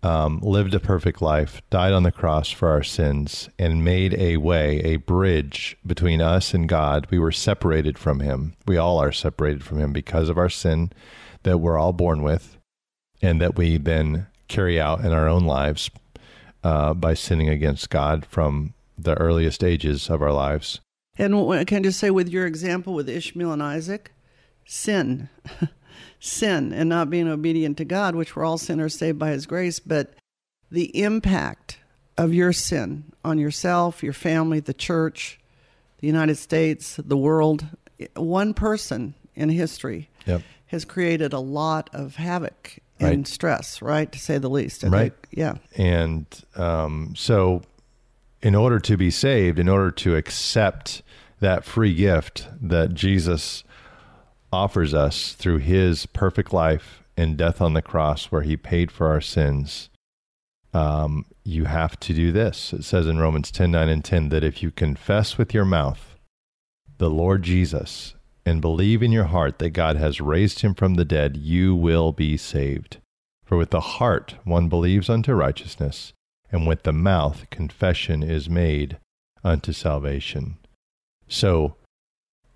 um, 0.02 0.40
lived 0.40 0.74
a 0.74 0.80
perfect 0.80 1.22
life, 1.22 1.62
died 1.70 1.92
on 1.92 2.04
the 2.04 2.12
cross 2.12 2.50
for 2.50 2.70
our 2.70 2.84
sins, 2.84 3.50
and 3.60 3.84
made 3.84 4.14
a 4.14 4.38
way, 4.38 4.80
a 4.80 4.96
bridge 4.98 5.78
between 5.86 6.22
us 6.22 6.54
and 6.54 6.70
God. 6.70 7.08
We 7.10 7.20
were 7.20 7.34
separated 7.34 7.98
from 7.98 8.22
Him. 8.22 8.54
We 8.66 8.78
all 8.78 9.00
are 9.00 9.12
separated 9.12 9.64
from 9.64 9.80
Him 9.80 9.92
because 9.92 10.30
of 10.30 10.38
our 10.38 10.50
sin 10.50 10.92
that 11.44 11.58
we're 11.58 11.78
all 11.78 11.94
born 11.94 12.22
with, 12.22 12.58
and 13.22 13.42
that 13.42 13.58
we 13.58 13.78
then 13.78 14.28
carry 14.48 14.80
out 14.80 15.02
in 15.02 15.12
our 15.12 15.28
own 15.28 15.44
lives 15.44 15.90
uh, 16.64 16.94
by 16.94 17.14
sinning 17.14 17.50
against 17.50 17.90
God 17.90 18.26
from 18.26 18.74
the 18.98 19.16
earliest 19.16 19.64
ages 19.64 20.10
of 20.10 20.22
our 20.22 20.34
lives. 20.34 20.82
And 21.18 21.34
can 21.68 21.80
I 21.80 21.84
just 21.84 22.00
say, 22.00 22.10
with 22.10 22.30
your 22.30 22.46
example 22.46 22.94
with 22.94 23.10
Ishmael 23.10 23.52
and 23.52 23.64
Isaac, 23.64 24.12
sin, 24.66 25.30
sin, 26.20 26.72
and 26.74 26.88
not 26.88 27.10
being 27.10 27.28
obedient 27.28 27.78
to 27.78 27.86
God, 27.86 28.16
which 28.16 28.36
we're 28.36 28.46
all 28.46 28.58
sinners 28.58 28.96
saved 28.96 29.20
by 29.20 29.32
His 29.32 29.46
grace, 29.46 29.80
but 29.80 30.14
the 30.72 30.98
impact 31.02 31.78
of 32.18 32.34
your 32.34 32.54
sin 32.54 33.04
on 33.24 33.38
yourself, 33.38 34.04
your 34.04 34.14
family, 34.14 34.60
the 34.60 34.74
church, 34.74 35.40
the 36.00 36.08
United 36.08 36.36
States, 36.36 36.98
the 36.98 37.18
world, 37.18 37.66
one 38.16 38.54
person 38.54 39.14
in 39.36 39.50
history 39.50 40.10
yep. 40.26 40.42
Has 40.70 40.86
created 40.86 41.34
a 41.34 41.40
lot 41.40 41.90
of 41.94 42.16
havoc 42.16 42.80
right. 43.00 43.14
and 43.14 43.28
stress, 43.28 43.82
right, 43.82 44.12
to 44.12 44.20
say 44.20 44.38
the 44.38 44.50
least. 44.50 44.84
Right. 44.84 45.14
Yeah. 45.32 45.56
And 45.76 46.26
um, 46.56 47.14
so, 47.16 47.64
in 48.42 48.56
order 48.56 48.80
to 48.80 48.96
be 48.96 49.12
saved, 49.12 49.60
in 49.60 49.68
order 49.68 49.92
to 49.92 50.16
accept 50.16 51.02
that 51.40 51.66
free 51.66 51.94
gift 51.94 52.48
that 52.62 52.94
Jesus 52.94 53.64
offers 54.54 54.94
us 54.94 55.34
through 55.34 55.58
his 55.58 56.06
perfect 56.06 56.54
life 56.54 57.04
and 57.18 57.36
death 57.36 57.62
on 57.62 57.74
the 57.74 57.82
cross, 57.82 58.26
where 58.26 58.44
he 58.44 58.56
paid 58.56 58.92
for 58.92 59.08
our 59.08 59.22
sins, 59.22 59.90
um, 60.74 61.26
you 61.44 61.66
have 61.66 62.00
to 62.02 62.14
do 62.14 62.32
this. 62.32 62.74
It 62.74 62.84
says 62.84 63.08
in 63.08 63.18
Romans 63.18 63.50
10 63.52 63.72
9 63.72 63.90
and 63.90 64.06
10 64.06 64.30
that 64.30 64.44
if 64.44 64.62
you 64.62 64.70
confess 64.70 65.38
with 65.38 65.54
your 65.54 65.66
mouth 65.66 66.16
the 67.00 67.10
Lord 67.10 67.42
Jesus 67.42 68.14
and 68.50 68.62
believe 68.62 69.04
in 69.04 69.12
your 69.12 69.26
heart 69.26 69.60
that 69.60 69.70
God 69.70 69.96
has 69.96 70.20
raised 70.20 70.62
him 70.62 70.74
from 70.74 70.96
the 70.96 71.06
dead, 71.06 71.38
you 71.38 71.76
will 71.76 72.12
be 72.12 72.36
saved. 72.36 72.98
For 73.46 73.58
with 73.58 73.70
the 73.70 73.80
heart 73.80 74.36
one 74.44 74.70
believes 74.70 75.08
unto 75.08 75.34
righteousness, 75.34 76.14
and 76.52 76.68
with 76.68 76.82
the 76.82 76.92
mouth 76.92 77.48
confession 77.52 78.24
is 78.24 78.50
made 78.50 78.98
unto 79.44 79.72
salvation. 79.72 80.58
So 81.28 81.76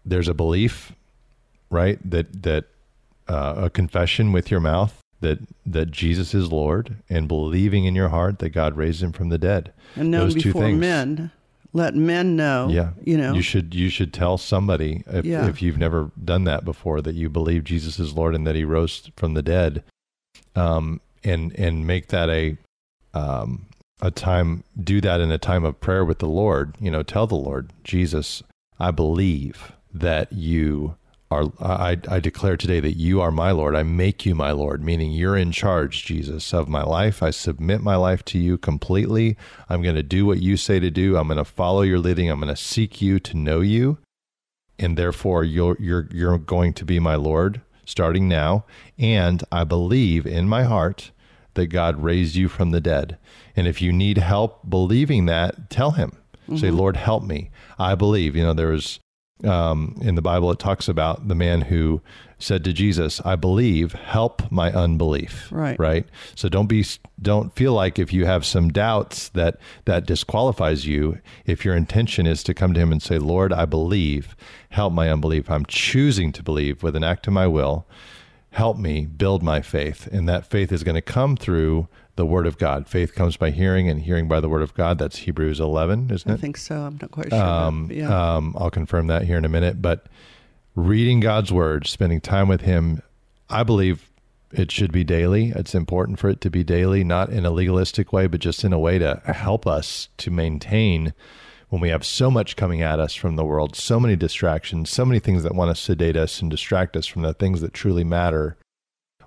there's 0.04 0.28
a 0.28 0.34
belief, 0.34 0.94
right? 1.70 2.00
That 2.10 2.42
that 2.42 2.66
uh, 3.28 3.54
a 3.58 3.70
confession 3.70 4.32
with 4.32 4.50
your 4.50 4.60
mouth 4.60 5.00
that 5.22 5.40
that 5.66 5.92
Jesus 5.92 6.34
is 6.34 6.52
Lord 6.52 6.98
and 7.08 7.28
believing 7.28 7.86
in 7.86 7.96
your 7.96 8.10
heart 8.10 8.40
that 8.40 8.50
God 8.50 8.76
raised 8.76 9.02
him 9.02 9.12
from 9.12 9.30
the 9.30 9.38
dead. 9.38 9.72
And 9.96 10.10
known 10.10 10.30
Those 10.30 10.34
two 10.42 10.50
before 10.50 10.64
things. 10.64 10.80
men. 10.80 11.32
Let 11.76 11.96
men 11.96 12.36
know. 12.36 12.68
Yeah, 12.70 12.92
You 13.04 13.18
know. 13.18 13.34
you 13.34 13.42
should 13.42 13.74
you 13.74 13.90
should 13.90 14.14
tell 14.14 14.38
somebody 14.38 15.04
if, 15.08 15.26
Yeah. 15.26 15.48
if 15.48 15.62
you've 15.62 15.78
never 15.80 16.12
done 16.24 16.44
that 16.44 16.64
before 16.64 17.02
that 17.02 17.16
you 17.16 17.30
believe 17.30 17.64
Jesus 17.64 18.00
is 18.00 18.14
Lord 18.14 18.36
and 18.36 18.46
that 18.46 18.56
He 18.56 18.64
rose 18.64 19.10
from 19.18 19.34
the 19.34 19.42
dead, 19.42 19.84
um, 20.56 21.02
and 21.24 21.52
and 21.58 21.88
make 21.88 22.08
that 22.10 22.30
a 22.30 22.58
um, 23.16 23.66
a 24.02 24.12
time 24.12 24.64
do 24.80 25.02
that 25.02 25.20
in 25.20 25.32
a 25.32 25.38
time 25.38 25.64
of 25.66 25.80
prayer 25.80 26.06
with 26.06 26.20
the 26.20 26.28
Lord. 26.28 26.76
You 26.80 26.92
know, 26.92 27.02
tell 27.04 27.26
the 27.28 27.36
Lord 27.36 27.72
Jesus, 27.84 28.44
I 28.80 28.92
believe 28.92 29.72
that 29.94 30.32
you 30.32 30.96
I 31.60 31.98
I 32.08 32.20
declare 32.20 32.58
today 32.58 32.80
that 32.80 32.98
you 32.98 33.22
are 33.22 33.32
my 33.32 33.52
Lord. 33.52 33.76
I 33.76 33.84
make 33.84 34.26
you 34.26 34.36
my 34.36 34.52
Lord, 34.52 34.84
meaning 34.84 35.12
you're 35.12 35.38
in 35.38 35.52
charge, 35.52 36.06
Jesus, 36.06 36.54
of 36.54 36.68
my 36.68 36.84
life. 36.84 37.22
I 37.24 37.30
submit 37.30 37.82
my 37.82 37.96
life 37.96 38.24
to 38.26 38.40
you 38.40 38.58
completely. 38.58 39.38
I'm 39.70 39.82
going 39.82 39.96
to 39.96 40.04
do 40.04 40.26
what 40.26 40.42
you 40.42 40.58
say 40.58 40.80
to 40.80 40.90
do. 40.90 41.18
I'm 41.18 41.28
going 41.28 41.38
to 41.38 41.46
follow 41.46 41.82
your 41.82 42.00
leading. 42.00 42.30
I'm 42.30 42.40
going 42.40 42.54
to 42.54 42.62
seek 42.62 43.02
you 43.02 43.20
to 43.20 43.38
know 43.38 43.62
you, 43.62 43.98
and 44.78 44.98
therefore 44.98 45.44
you're 45.44 45.78
you're 45.80 46.08
you're 46.12 46.38
going 46.38 46.74
to 46.74 46.86
be 46.86 47.00
my 47.00 47.16
Lord 47.16 47.62
starting 47.86 48.28
now. 48.28 48.66
And 48.98 49.44
I 49.52 49.64
believe 49.64 50.26
in 50.26 50.48
my 50.48 50.64
heart 50.64 51.12
that 51.56 51.68
God 51.68 52.02
raised 52.02 52.36
you 52.36 52.50
from 52.50 52.72
the 52.72 52.82
dead. 52.82 53.18
And 53.56 53.68
if 53.68 53.82
you 53.82 53.94
need 53.94 54.18
help 54.18 54.70
believing 54.70 55.26
that, 55.28 55.70
tell 55.70 55.92
Him. 55.92 56.18
Say, 56.48 56.68
mm-hmm. 56.68 56.78
Lord, 56.78 56.98
help 56.98 57.24
me. 57.24 57.52
I 57.80 57.96
believe. 57.96 58.36
You 58.36 58.44
know, 58.44 58.54
there 58.54 58.70
was 58.70 59.00
um, 59.44 59.96
in 60.02 60.16
the 60.16 60.22
Bible, 60.22 60.52
it 60.52 60.60
talks 60.60 60.88
about 60.88 61.28
the 61.28 61.36
man 61.36 61.62
who 61.62 62.02
said 62.40 62.64
to 62.66 62.74
Jesus, 62.74 63.22
"I 63.24 63.36
believe, 63.36 63.94
help 63.94 64.52
my 64.52 64.72
unbelief." 64.72 65.48
Right. 65.52 65.80
Right. 65.80 66.06
So 66.36 66.50
don't 66.50 66.68
be 66.68 66.86
don't 67.22 67.56
feel 67.56 67.74
like 67.74 68.00
if 68.00 68.12
you 68.12 68.26
have 68.26 68.46
some 68.46 68.70
doubts 68.70 69.30
that 69.30 69.58
that 69.86 70.06
disqualifies 70.06 70.86
you. 70.86 71.20
If 71.46 71.64
your 71.64 71.76
intention 71.76 72.28
is 72.28 72.44
to 72.44 72.54
come 72.54 72.74
to 72.74 72.80
Him 72.80 72.92
and 72.92 73.02
say, 73.02 73.18
"Lord, 73.18 73.54
I 73.54 73.66
believe, 73.66 74.36
help 74.70 74.94
my 74.94 75.10
unbelief. 75.10 75.50
I'm 75.50 75.66
choosing 75.66 76.32
to 76.34 76.44
believe 76.44 76.84
with 76.84 76.96
an 76.96 77.04
act 77.04 77.28
of 77.28 77.34
my 77.34 77.48
will. 77.48 77.86
Help 78.52 78.78
me 78.78 79.06
build 79.06 79.42
my 79.42 79.62
faith." 79.62 80.08
And 80.12 80.28
that 80.28 80.46
faith 80.46 80.72
is 80.72 80.84
going 80.84 80.96
to 80.96 81.02
come 81.02 81.38
through 81.38 81.88
the 82.16 82.26
Word 82.26 82.46
of 82.46 82.58
God. 82.58 82.88
Faith 82.88 83.16
comes 83.16 83.38
by 83.38 83.52
hearing, 83.52 83.90
and 83.90 84.02
hearing 84.02 84.28
by 84.28 84.40
the 84.40 84.50
Word 84.50 84.62
of 84.62 84.74
God. 84.74 85.00
That's 85.00 85.18
Hebrews 85.20 85.60
11, 85.60 86.12
isn't 86.12 86.30
it? 86.30 86.34
I 86.34 86.38
think 86.38 86.58
so. 86.58 86.82
I'm 86.82 86.98
not 87.02 87.12
quite 87.12 87.30
sure. 87.30 87.42
Um, 87.42 87.90
yeah. 87.92 88.36
um, 88.36 88.56
I'll 88.58 88.72
confirm 88.72 89.08
that 89.08 89.24
here 89.24 89.38
in 89.38 89.46
a 89.46 89.50
minute. 89.50 89.82
But 89.82 90.08
reading 90.76 91.20
God's 91.20 91.52
word, 91.52 91.88
spending 91.88 92.22
time 92.22 92.48
with 92.48 92.62
Him, 92.62 93.02
I 93.50 93.64
believe 93.64 94.10
it 94.52 94.72
should 94.72 94.92
be 94.92 95.04
daily. 95.04 95.52
It's 95.56 95.74
important 95.74 96.20
for 96.20 96.30
it 96.30 96.40
to 96.42 96.50
be 96.50 96.64
daily, 96.64 97.04
not 97.04 97.30
in 97.30 97.46
a 97.46 97.52
legalistic 97.52 98.14
way, 98.14 98.28
but 98.28 98.40
just 98.40 98.64
in 98.64 98.74
a 98.74 98.80
way 98.80 99.00
to 99.00 99.22
help 99.26 99.66
us 99.66 100.10
to 100.18 100.30
maintain 100.32 101.14
when 101.70 101.82
we 101.82 101.90
have 101.90 102.06
so 102.06 102.30
much 102.30 102.56
coming 102.56 102.84
at 102.84 103.00
us 103.00 103.16
from 103.16 103.36
the 103.36 103.44
world, 103.44 103.76
so 103.76 104.00
many 104.00 104.16
distractions, 104.16 104.92
so 104.92 105.04
many 105.04 105.20
things 105.20 105.42
that 105.42 105.56
want 105.56 105.76
to 105.76 105.82
sedate 105.82 106.16
us 106.16 106.40
and 106.40 106.52
distract 106.52 106.96
us 106.96 107.08
from 107.08 107.24
the 107.24 107.34
things 107.34 107.62
that 107.62 107.74
truly 107.74 108.04
matter. 108.04 108.56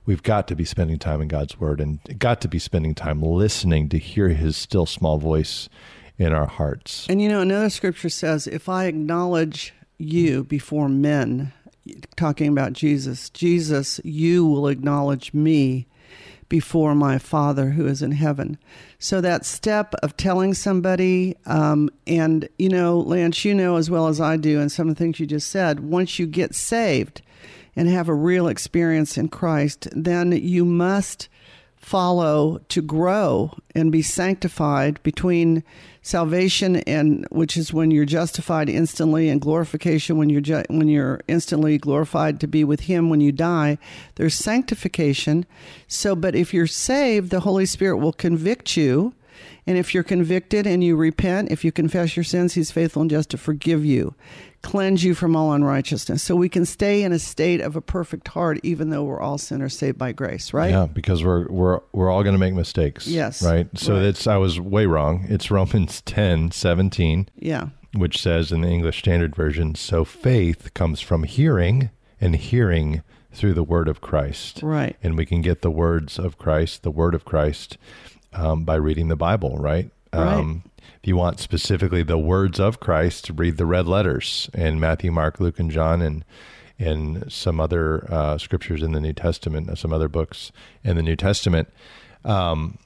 We've 0.06 0.22
got 0.22 0.46
to 0.48 0.54
be 0.54 0.64
spending 0.64 0.98
time 1.00 1.20
in 1.20 1.26
God's 1.26 1.58
word 1.58 1.80
and 1.80 1.98
got 2.18 2.40
to 2.42 2.48
be 2.48 2.60
spending 2.60 2.94
time 2.94 3.20
listening 3.22 3.88
to 3.88 3.98
hear 3.98 4.28
his 4.28 4.56
still 4.56 4.86
small 4.86 5.18
voice 5.18 5.68
in 6.16 6.32
our 6.32 6.46
hearts. 6.46 7.06
And 7.08 7.20
you 7.20 7.28
know, 7.28 7.40
another 7.40 7.70
scripture 7.70 8.08
says, 8.08 8.46
if 8.46 8.68
I 8.68 8.84
acknowledge 8.84 9.74
you 9.98 10.44
before 10.44 10.88
men, 10.88 11.52
talking 12.14 12.48
about 12.48 12.72
Jesus, 12.72 13.30
Jesus, 13.30 14.00
you 14.04 14.46
will 14.46 14.68
acknowledge 14.68 15.34
me 15.34 15.86
before 16.48 16.94
my 16.94 17.18
Father 17.18 17.70
who 17.70 17.86
is 17.86 18.02
in 18.02 18.12
heaven. 18.12 18.58
So 19.00 19.20
that 19.20 19.44
step 19.44 19.94
of 20.02 20.16
telling 20.16 20.54
somebody, 20.54 21.36
um, 21.46 21.90
and 22.06 22.48
you 22.58 22.68
know, 22.68 23.00
Lance, 23.00 23.44
you 23.44 23.54
know 23.54 23.76
as 23.76 23.90
well 23.90 24.06
as 24.06 24.20
I 24.20 24.36
do, 24.36 24.60
and 24.60 24.70
some 24.70 24.88
of 24.88 24.94
the 24.94 24.98
things 24.98 25.18
you 25.18 25.26
just 25.26 25.48
said, 25.48 25.80
once 25.80 26.20
you 26.20 26.26
get 26.26 26.54
saved 26.54 27.22
and 27.76 27.88
have 27.88 28.08
a 28.08 28.14
real 28.14 28.48
experience 28.48 29.16
in 29.16 29.28
Christ, 29.28 29.86
then 29.92 30.32
you 30.32 30.64
must 30.64 31.28
follow 31.76 32.58
to 32.68 32.82
grow 32.82 33.52
and 33.74 33.92
be 33.92 34.02
sanctified 34.02 35.00
between 35.04 35.62
salvation 36.02 36.76
and 36.76 37.24
which 37.30 37.56
is 37.56 37.72
when 37.72 37.92
you're 37.92 38.04
justified 38.04 38.68
instantly 38.68 39.28
and 39.28 39.40
glorification 39.40 40.16
when 40.16 40.28
you're 40.28 40.40
ju- 40.40 40.64
when 40.68 40.88
you're 40.88 41.20
instantly 41.28 41.78
glorified 41.78 42.40
to 42.40 42.48
be 42.48 42.64
with 42.64 42.80
him 42.80 43.08
when 43.08 43.20
you 43.20 43.30
die. 43.30 43.78
There's 44.16 44.34
sanctification. 44.34 45.46
So 45.86 46.16
but 46.16 46.34
if 46.34 46.52
you're 46.52 46.66
saved 46.66 47.30
the 47.30 47.40
holy 47.40 47.66
spirit 47.66 47.98
will 47.98 48.12
convict 48.12 48.76
you. 48.76 49.14
And 49.68 49.76
if 49.76 49.92
you're 49.92 50.02
convicted 50.02 50.66
and 50.66 50.82
you 50.82 50.96
repent 50.96 51.52
if 51.52 51.64
you 51.64 51.70
confess 51.70 52.16
your 52.16 52.24
sins 52.24 52.54
he's 52.54 52.70
faithful 52.70 53.02
and 53.02 53.10
just 53.10 53.30
to 53.30 53.38
forgive 53.38 53.84
you 53.84 54.14
cleanse 54.66 55.04
you 55.04 55.14
from 55.14 55.36
all 55.36 55.52
unrighteousness 55.52 56.22
so 56.22 56.34
we 56.34 56.48
can 56.48 56.66
stay 56.66 57.02
in 57.02 57.12
a 57.12 57.18
state 57.18 57.60
of 57.60 57.76
a 57.76 57.80
perfect 57.80 58.28
heart 58.28 58.58
even 58.62 58.90
though 58.90 59.04
we're 59.04 59.20
all 59.20 59.38
sinners 59.38 59.78
saved 59.78 59.96
by 59.96 60.10
grace 60.12 60.52
right 60.52 60.70
Yeah, 60.70 60.86
because 60.86 61.22
we're 61.24 61.46
we're 61.48 61.80
we're 61.92 62.10
all 62.10 62.22
going 62.24 62.34
to 62.34 62.38
make 62.46 62.54
mistakes. 62.54 63.06
Yes. 63.06 63.42
Right. 63.42 63.68
So 63.78 63.94
Right. 63.94 64.02
that's 64.02 64.26
I 64.26 64.36
was 64.36 64.58
way 64.60 64.86
wrong. 64.86 65.24
It's 65.28 65.50
Romans 65.50 66.00
10, 66.04 66.50
17, 66.50 67.28
yeah 67.38 67.68
which 67.94 68.20
says 68.20 68.52
in 68.52 68.60
the 68.60 68.68
English 68.68 68.98
Standard 68.98 69.34
Version, 69.34 69.74
so 69.74 70.04
faith 70.04 70.74
comes 70.74 71.00
from 71.00 71.22
hearing 71.22 71.88
and 72.20 72.36
hearing 72.36 73.02
through 73.32 73.54
the 73.54 73.62
word 73.62 73.88
of 73.88 74.00
Christ. 74.02 74.60
right 74.62 74.96
And 75.02 75.16
we 75.16 75.24
can 75.24 75.40
get 75.42 75.62
the 75.62 75.70
words 75.70 76.18
of 76.18 76.36
Christ, 76.36 76.82
the 76.82 76.90
word 76.90 77.14
of 77.14 77.24
Christ, 77.24 77.78
um, 78.34 78.64
by 78.64 78.74
reading 78.74 79.08
the 79.08 79.16
Bible, 79.16 79.56
right? 79.56 79.90
Um, 80.12 80.64
if 81.06 81.08
you 81.08 81.16
want 81.16 81.38
specifically 81.38 82.02
the 82.02 82.18
words 82.18 82.58
of 82.58 82.80
Christ, 82.80 83.26
to 83.26 83.32
read 83.32 83.58
the 83.58 83.64
red 83.64 83.86
letters 83.86 84.50
in 84.52 84.80
Matthew, 84.80 85.12
Mark, 85.12 85.38
Luke, 85.38 85.60
and 85.60 85.70
John, 85.70 86.02
and 86.02 86.24
and 86.80 87.30
some 87.30 87.60
other 87.60 88.12
uh, 88.12 88.38
scriptures 88.38 88.82
in 88.82 88.90
the 88.90 88.98
New 88.98 89.12
Testament, 89.12 89.78
some 89.78 89.92
other 89.92 90.08
books 90.08 90.50
in 90.82 90.96
the 90.96 91.04
New 91.04 91.14
Testament, 91.14 91.68
um, 92.24 92.78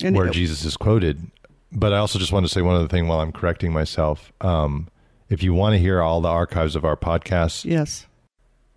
where 0.00 0.30
Jesus 0.30 0.64
is 0.64 0.78
quoted. 0.78 1.30
But 1.70 1.92
I 1.92 1.98
also 1.98 2.18
just 2.18 2.32
want 2.32 2.46
to 2.46 2.50
say 2.50 2.62
one 2.62 2.76
other 2.76 2.88
thing 2.88 3.08
while 3.08 3.20
I'm 3.20 3.30
correcting 3.30 3.74
myself. 3.74 4.32
Um, 4.40 4.88
if 5.28 5.42
you 5.42 5.52
want 5.52 5.74
to 5.74 5.78
hear 5.78 6.00
all 6.00 6.22
the 6.22 6.30
archives 6.30 6.74
of 6.74 6.86
our 6.86 6.96
podcasts, 6.96 7.66
yes 7.66 8.06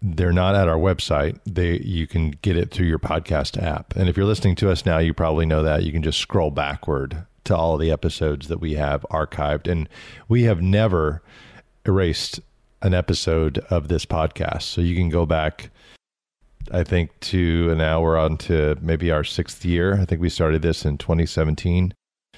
they're 0.02 0.34
not 0.34 0.56
at 0.56 0.68
our 0.68 0.78
website. 0.78 1.40
They 1.46 1.80
you 1.80 2.06
can 2.06 2.32
get 2.42 2.56
it 2.58 2.70
through 2.70 2.86
your 2.86 3.00
podcast 3.00 3.62
app. 3.62 3.96
And 3.96 4.08
if 4.10 4.18
you're 4.18 4.28
listening 4.28 4.56
to 4.58 4.70
us 4.70 4.86
now, 4.86 5.00
you 5.00 5.14
probably 5.14 5.46
know 5.46 5.64
that. 5.64 5.84
You 5.84 5.92
can 5.92 6.04
just 6.04 6.20
scroll 6.20 6.52
backward 6.52 7.26
to 7.48 7.56
all 7.56 7.78
the 7.78 7.92
episodes 7.92 8.48
that 8.48 8.60
we 8.60 8.76
have 8.76 9.06
archived. 9.12 9.70
And 9.70 9.90
we 10.28 10.44
have 10.44 10.62
never 10.62 11.22
erased 11.86 12.40
an 12.82 12.94
episode 12.94 13.58
of 13.70 13.88
this 13.88 14.06
podcast. 14.06 14.64
So 14.64 14.82
you 14.82 14.96
can 14.96 15.10
go 15.10 15.26
back 15.26 15.72
I 16.72 16.84
think 16.84 17.18
to 17.22 17.74
now 17.76 18.02
we're 18.02 18.18
on 18.18 18.38
to 18.40 18.78
maybe 18.82 19.12
our 19.12 19.24
sixth 19.24 19.64
year. 19.64 20.00
I 20.00 20.06
think 20.06 20.22
we 20.22 20.30
started 20.30 20.62
this 20.62 20.86
in 20.86 20.98
2017. 20.98 21.94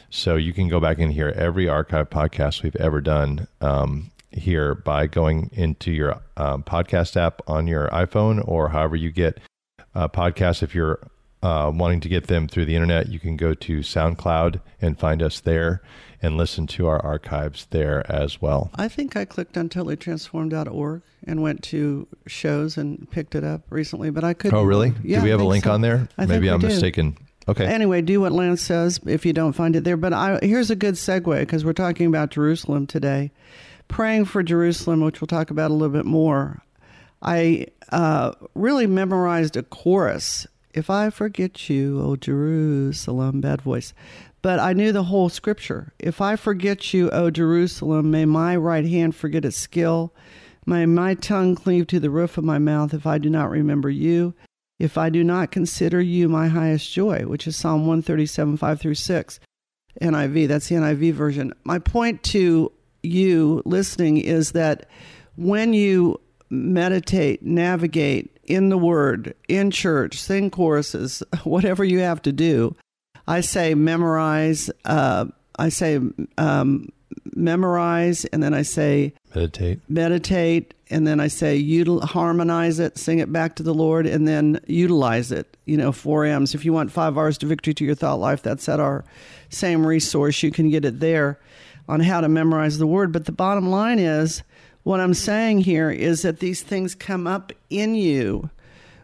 So 0.09 0.35
you 0.35 0.53
can 0.53 0.67
go 0.67 0.79
back 0.79 0.99
and 0.99 1.11
hear 1.11 1.29
every 1.29 1.67
archive 1.67 2.09
podcast 2.09 2.63
we've 2.63 2.75
ever 2.75 3.01
done 3.01 3.47
um, 3.61 4.11
here 4.31 4.75
by 4.75 5.07
going 5.07 5.49
into 5.53 5.91
your 5.91 6.21
um, 6.37 6.63
podcast 6.63 7.15
app 7.15 7.41
on 7.47 7.67
your 7.67 7.87
iPhone 7.89 8.47
or 8.47 8.69
however 8.69 8.95
you 8.95 9.11
get 9.11 9.39
uh, 9.95 10.07
podcasts. 10.07 10.63
If 10.63 10.73
you're 10.73 10.99
uh, 11.41 11.71
wanting 11.73 12.01
to 12.01 12.09
get 12.09 12.27
them 12.27 12.47
through 12.47 12.65
the 12.65 12.75
internet, 12.75 13.09
you 13.09 13.19
can 13.19 13.37
go 13.37 13.53
to 13.53 13.79
SoundCloud 13.79 14.59
and 14.81 14.99
find 14.99 15.21
us 15.21 15.39
there 15.39 15.81
and 16.21 16.35
listen 16.35 16.67
to 16.67 16.87
our 16.87 17.03
archives 17.03 17.67
there 17.69 18.09
as 18.11 18.41
well. 18.41 18.71
I 18.75 18.87
think 18.87 19.15
I 19.15 19.25
clicked 19.25 19.57
on 19.57 19.69
totallytransformed.org 19.69 21.01
and 21.25 21.41
went 21.41 21.63
to 21.63 22.07
shows 22.27 22.77
and 22.77 23.09
picked 23.09 23.35
it 23.35 23.43
up 23.43 23.61
recently, 23.69 24.09
but 24.09 24.23
I 24.23 24.33
could. 24.33 24.53
Oh, 24.53 24.63
really? 24.63 24.93
Yeah, 25.03 25.19
do 25.19 25.23
we 25.23 25.29
have 25.29 25.41
a 25.41 25.45
link 25.45 25.63
so. 25.63 25.71
on 25.71 25.81
there? 25.81 26.09
I 26.17 26.25
Maybe 26.25 26.49
I'm 26.49 26.59
do. 26.59 26.67
mistaken. 26.67 27.17
Okay. 27.47 27.65
Anyway, 27.65 28.01
do 28.01 28.21
what 28.21 28.31
Lance 28.31 28.61
says 28.61 28.99
if 29.05 29.25
you 29.25 29.33
don't 29.33 29.53
find 29.53 29.75
it 29.75 29.83
there. 29.83 29.97
But 29.97 30.13
I, 30.13 30.39
here's 30.43 30.69
a 30.69 30.75
good 30.75 30.95
segue 30.95 31.39
because 31.39 31.65
we're 31.65 31.73
talking 31.73 32.05
about 32.05 32.29
Jerusalem 32.29 32.85
today. 32.85 33.31
Praying 33.87 34.25
for 34.25 34.43
Jerusalem, 34.43 35.01
which 35.01 35.19
we'll 35.19 35.27
talk 35.27 35.49
about 35.49 35.71
a 35.71 35.73
little 35.73 35.89
bit 35.89 36.05
more. 36.05 36.61
I 37.23 37.67
uh, 37.91 38.33
really 38.53 38.85
memorized 38.85 39.57
a 39.57 39.63
chorus. 39.63 40.45
If 40.73 40.89
I 40.89 41.09
forget 41.09 41.69
you, 41.69 42.01
O 42.01 42.15
Jerusalem, 42.15 43.41
bad 43.41 43.61
voice. 43.61 43.93
But 44.41 44.59
I 44.59 44.73
knew 44.73 44.91
the 44.91 45.03
whole 45.03 45.29
scripture. 45.29 45.93
If 45.99 46.21
I 46.21 46.35
forget 46.35 46.93
you, 46.93 47.09
O 47.09 47.29
Jerusalem, 47.29 48.11
may 48.11 48.25
my 48.25 48.55
right 48.55 48.85
hand 48.85 49.15
forget 49.15 49.45
its 49.45 49.57
skill. 49.57 50.13
May 50.65 50.85
my 50.85 51.15
tongue 51.15 51.55
cleave 51.55 51.87
to 51.87 51.99
the 51.99 52.09
roof 52.09 52.37
of 52.37 52.43
my 52.43 52.59
mouth 52.59 52.93
if 52.93 53.05
I 53.07 53.17
do 53.17 53.29
not 53.29 53.49
remember 53.49 53.89
you 53.89 54.35
if 54.79 54.97
I 54.97 55.09
do 55.09 55.23
not 55.23 55.51
consider 55.51 56.01
you 56.01 56.29
my 56.29 56.47
highest 56.47 56.91
joy, 56.91 57.23
which 57.23 57.45
is 57.45 57.57
Psalm 57.57 57.81
137, 57.81 58.57
5 58.57 58.79
through 58.79 58.95
6, 58.95 59.39
NIV. 60.01 60.47
That's 60.47 60.69
the 60.69 60.75
NIV 60.75 61.13
version. 61.13 61.53
My 61.65 61.79
point 61.79 62.23
to 62.23 62.71
you 63.03 63.61
listening 63.65 64.17
is 64.17 64.53
that 64.53 64.87
when 65.35 65.73
you 65.73 66.19
meditate, 66.49 67.43
navigate 67.43 68.37
in 68.45 68.69
the 68.69 68.77
Word, 68.77 69.35
in 69.47 69.71
church, 69.71 70.19
sing 70.19 70.49
choruses, 70.49 71.23
whatever 71.43 71.83
you 71.83 71.99
have 71.99 72.21
to 72.23 72.31
do, 72.31 72.75
I 73.27 73.41
say 73.41 73.75
memorize. 73.75 74.71
Uh, 74.85 75.25
I 75.57 75.69
say 75.69 75.99
um, 76.37 76.89
memorize, 77.35 78.25
and 78.25 78.41
then 78.41 78.53
I 78.53 78.63
say 78.63 79.13
meditate, 79.35 79.81
meditate, 79.87 80.73
and 80.89 81.05
then 81.05 81.19
I 81.19 81.27
say 81.27 81.61
util- 81.61 82.03
harmonize 82.03 82.79
it, 82.79 82.97
sing 82.97 83.19
it 83.19 83.31
back 83.31 83.55
to 83.57 83.63
the 83.63 83.73
Lord, 83.73 84.07
and 84.07 84.27
then 84.27 84.59
utilize 84.67 85.31
it. 85.31 85.57
You 85.65 85.77
know, 85.77 85.91
four 85.91 86.25
M's. 86.25 86.55
If 86.55 86.65
you 86.65 86.73
want 86.73 86.91
five 86.91 87.17
hours 87.17 87.37
to 87.39 87.45
victory 87.45 87.73
to 87.75 87.85
your 87.85 87.95
thought 87.95 88.19
life, 88.19 88.41
that's 88.41 88.67
at 88.67 88.79
our 88.79 89.03
same 89.49 89.85
resource. 89.85 90.41
You 90.41 90.51
can 90.51 90.69
get 90.69 90.85
it 90.85 90.99
there 90.99 91.39
on 91.87 91.99
how 91.99 92.21
to 92.21 92.29
memorize 92.29 92.77
the 92.77 92.87
word. 92.87 93.11
But 93.11 93.25
the 93.25 93.31
bottom 93.31 93.69
line 93.69 93.99
is, 93.99 94.43
what 94.89 94.99
I'm 94.99 95.13
saying 95.13 95.59
here 95.59 95.91
is 95.91 96.23
that 96.23 96.39
these 96.39 96.63
things 96.63 96.95
come 96.95 97.27
up 97.27 97.53
in 97.69 97.93
you 97.93 98.49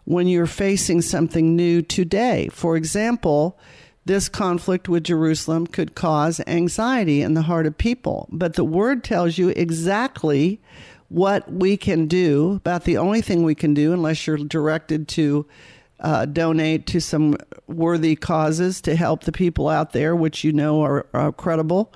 when 0.05 0.27
you're 0.27 0.47
facing 0.47 1.03
something 1.03 1.55
new 1.55 1.83
today. 1.83 2.49
For 2.51 2.75
example, 2.75 3.59
this 4.03 4.27
conflict 4.27 4.89
with 4.89 5.03
Jerusalem 5.03 5.67
could 5.67 5.93
cause 5.93 6.41
anxiety 6.47 7.21
in 7.21 7.35
the 7.35 7.43
heart 7.43 7.67
of 7.67 7.77
people. 7.77 8.27
But 8.31 8.55
the 8.55 8.63
word 8.63 9.03
tells 9.03 9.37
you 9.37 9.49
exactly 9.49 10.59
what 11.09 11.53
we 11.53 11.77
can 11.77 12.07
do, 12.07 12.53
about 12.53 12.85
the 12.85 12.97
only 12.97 13.21
thing 13.21 13.43
we 13.43 13.53
can 13.53 13.75
do, 13.75 13.93
unless 13.93 14.25
you're 14.25 14.37
directed 14.37 15.07
to 15.09 15.45
uh, 15.99 16.25
donate 16.25 16.87
to 16.87 16.99
some 16.99 17.37
worthy 17.67 18.15
causes 18.15 18.81
to 18.81 18.95
help 18.95 19.25
the 19.25 19.31
people 19.31 19.69
out 19.69 19.93
there, 19.93 20.15
which 20.15 20.43
you 20.43 20.51
know 20.51 20.81
are, 20.81 21.05
are 21.13 21.31
credible. 21.31 21.93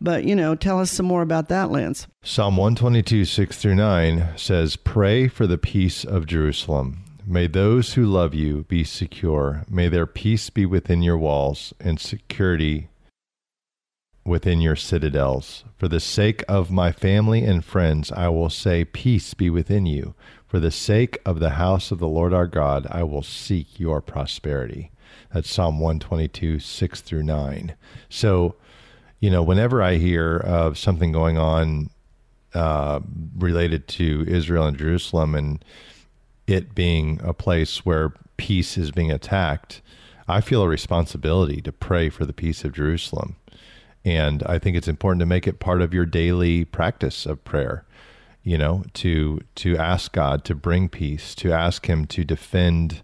But, 0.00 0.24
you 0.24 0.34
know, 0.34 0.54
tell 0.54 0.80
us 0.80 0.90
some 0.90 1.06
more 1.06 1.22
about 1.22 1.48
that, 1.48 1.70
Lance. 1.70 2.06
Psalm 2.22 2.56
122, 2.56 3.24
6 3.24 3.56
through 3.58 3.74
9 3.74 4.28
says, 4.36 4.76
Pray 4.76 5.28
for 5.28 5.46
the 5.46 5.58
peace 5.58 6.04
of 6.04 6.26
Jerusalem. 6.26 7.04
May 7.26 7.46
those 7.46 7.94
who 7.94 8.06
love 8.06 8.34
you 8.34 8.64
be 8.64 8.82
secure. 8.82 9.64
May 9.68 9.88
their 9.88 10.06
peace 10.06 10.48
be 10.48 10.64
within 10.64 11.02
your 11.02 11.18
walls 11.18 11.74
and 11.78 12.00
security 12.00 12.88
within 14.24 14.60
your 14.60 14.76
citadels. 14.76 15.64
For 15.76 15.88
the 15.88 16.00
sake 16.00 16.44
of 16.48 16.70
my 16.70 16.92
family 16.92 17.44
and 17.44 17.64
friends, 17.64 18.12
I 18.12 18.28
will 18.28 18.50
say, 18.50 18.84
Peace 18.84 19.34
be 19.34 19.50
within 19.50 19.86
you. 19.86 20.14
For 20.46 20.60
the 20.60 20.70
sake 20.70 21.18
of 21.24 21.40
the 21.40 21.50
house 21.50 21.90
of 21.90 21.98
the 21.98 22.08
Lord 22.08 22.32
our 22.32 22.46
God, 22.46 22.86
I 22.90 23.02
will 23.02 23.22
seek 23.22 23.78
your 23.78 24.00
prosperity. 24.00 24.90
That's 25.32 25.50
Psalm 25.50 25.80
122, 25.80 26.58
6 26.58 27.00
through 27.00 27.22
9. 27.22 27.74
So, 28.08 28.56
you 29.20 29.30
know, 29.30 29.42
whenever 29.42 29.82
I 29.82 29.96
hear 29.96 30.38
of 30.38 30.78
something 30.78 31.12
going 31.12 31.38
on 31.38 31.90
uh, 32.54 33.00
related 33.38 33.86
to 33.88 34.24
Israel 34.26 34.66
and 34.66 34.76
Jerusalem 34.76 35.34
and 35.34 35.64
it 36.46 36.74
being 36.74 37.20
a 37.22 37.32
place 37.32 37.84
where 37.84 38.14
peace 38.38 38.76
is 38.76 38.90
being 38.90 39.12
attacked, 39.12 39.82
I 40.26 40.40
feel 40.40 40.62
a 40.62 40.68
responsibility 40.68 41.60
to 41.60 41.72
pray 41.72 42.08
for 42.08 42.24
the 42.24 42.32
peace 42.32 42.64
of 42.64 42.72
Jerusalem. 42.72 43.36
And 44.04 44.42
I 44.44 44.58
think 44.58 44.76
it's 44.76 44.88
important 44.88 45.20
to 45.20 45.26
make 45.26 45.46
it 45.46 45.60
part 45.60 45.82
of 45.82 45.92
your 45.92 46.06
daily 46.06 46.64
practice 46.64 47.26
of 47.26 47.44
prayer, 47.44 47.84
you 48.42 48.56
know, 48.56 48.84
to 48.94 49.40
to 49.56 49.76
ask 49.76 50.12
God 50.12 50.44
to 50.46 50.54
bring 50.54 50.88
peace, 50.88 51.34
to 51.36 51.52
ask 51.52 51.86
him 51.86 52.06
to 52.06 52.24
defend 52.24 53.02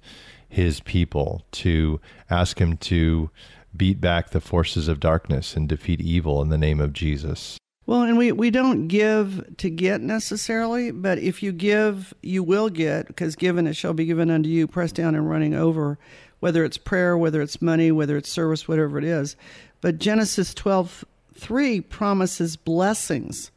his 0.49 0.81
people, 0.81 1.45
to 1.53 2.01
ask 2.31 2.59
him 2.59 2.79
to 2.79 3.31
beat 3.77 4.01
back 4.01 4.31
the 4.31 4.41
forces 4.41 4.89
of 4.89 5.01
darkness 5.01 5.57
and 5.57 5.69
defeat 5.69 6.01
evil 6.01 6.43
in 6.43 6.49
the 6.49 6.59
name 6.59 6.81
of 6.81 6.93
Jesus. 6.93 7.59
Well, 7.87 8.03
and 8.03 8.19
we, 8.19 8.33
we 8.33 8.51
don't 8.51 8.89
give 8.89 9.57
to 9.59 9.71
get 9.71 10.01
necessarily, 10.01 10.91
but 10.91 11.19
if 11.19 11.41
you 11.43 11.53
give, 11.53 12.13
you 12.21 12.43
will 12.43 12.69
get, 12.69 13.07
because 13.07 13.37
given 13.37 13.69
it 13.69 13.77
shall 13.77 13.95
be 13.95 14.07
given 14.07 14.29
unto 14.29 14.49
you, 14.49 14.67
pressed 14.67 14.97
down 14.97 15.15
and 15.15 15.31
running 15.31 15.55
over, 15.55 15.97
whether 16.41 16.65
it's 16.65 16.79
prayer, 16.79 17.17
whether 17.17 17.41
it's 17.41 17.63
money, 17.63 17.93
whether 17.93 18.17
it's 18.17 18.29
service, 18.29 18.67
whatever 18.67 18.99
it 18.99 19.05
is. 19.05 19.37
But 19.81 19.99
Genesis 19.99 20.53
12 20.53 21.05
3 21.35 21.81
promises 21.83 22.57
blessings 22.57 23.51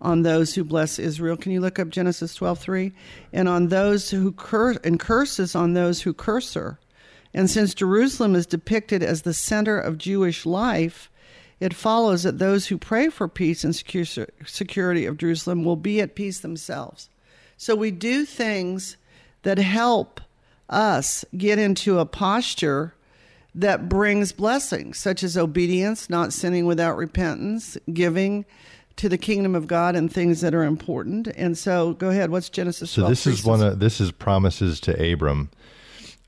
on 0.00 0.22
those 0.22 0.54
who 0.54 0.64
bless 0.64 0.98
Israel. 0.98 1.36
Can 1.36 1.52
you 1.52 1.60
look 1.60 1.78
up 1.78 1.88
Genesis 1.88 2.34
12 2.34 2.58
3? 2.58 2.92
And 3.32 3.48
on 3.48 3.68
those 3.68 4.10
who 4.10 4.32
curse, 4.32 4.78
and 4.82 4.98
curses 4.98 5.54
on 5.54 5.74
those 5.74 6.02
who 6.02 6.12
curse 6.12 6.54
her. 6.54 6.78
And 7.34 7.50
since 7.50 7.74
Jerusalem 7.74 8.34
is 8.34 8.46
depicted 8.46 9.02
as 9.02 9.22
the 9.22 9.34
center 9.34 9.78
of 9.78 9.98
Jewish 9.98 10.46
life, 10.46 11.10
it 11.60 11.74
follows 11.74 12.22
that 12.22 12.38
those 12.38 12.66
who 12.68 12.78
pray 12.78 13.08
for 13.08 13.28
peace 13.28 13.64
and 13.64 13.74
security 13.74 15.06
of 15.06 15.18
Jerusalem 15.18 15.64
will 15.64 15.76
be 15.76 16.00
at 16.00 16.14
peace 16.14 16.40
themselves. 16.40 17.10
So 17.56 17.74
we 17.74 17.90
do 17.90 18.24
things 18.24 18.96
that 19.42 19.58
help 19.58 20.20
us 20.68 21.24
get 21.36 21.58
into 21.58 21.98
a 21.98 22.06
posture 22.06 22.94
that 23.54 23.88
brings 23.88 24.30
blessings, 24.30 24.98
such 24.98 25.22
as 25.24 25.36
obedience, 25.36 26.08
not 26.08 26.32
sinning 26.32 26.66
without 26.66 26.96
repentance, 26.96 27.76
giving 27.92 28.44
to 28.96 29.08
the 29.08 29.18
kingdom 29.18 29.54
of 29.54 29.66
God 29.66 29.96
and 29.96 30.12
things 30.12 30.40
that 30.42 30.54
are 30.54 30.62
important. 30.62 31.26
And 31.28 31.58
so, 31.58 31.94
go 31.94 32.10
ahead. 32.10 32.30
What's 32.30 32.48
Genesis? 32.50 32.90
So 32.90 33.08
this 33.08 33.26
is 33.26 33.44
one 33.44 33.62
of 33.62 33.80
this 33.80 34.00
is 34.00 34.12
promises 34.12 34.78
to 34.80 35.12
Abram 35.12 35.50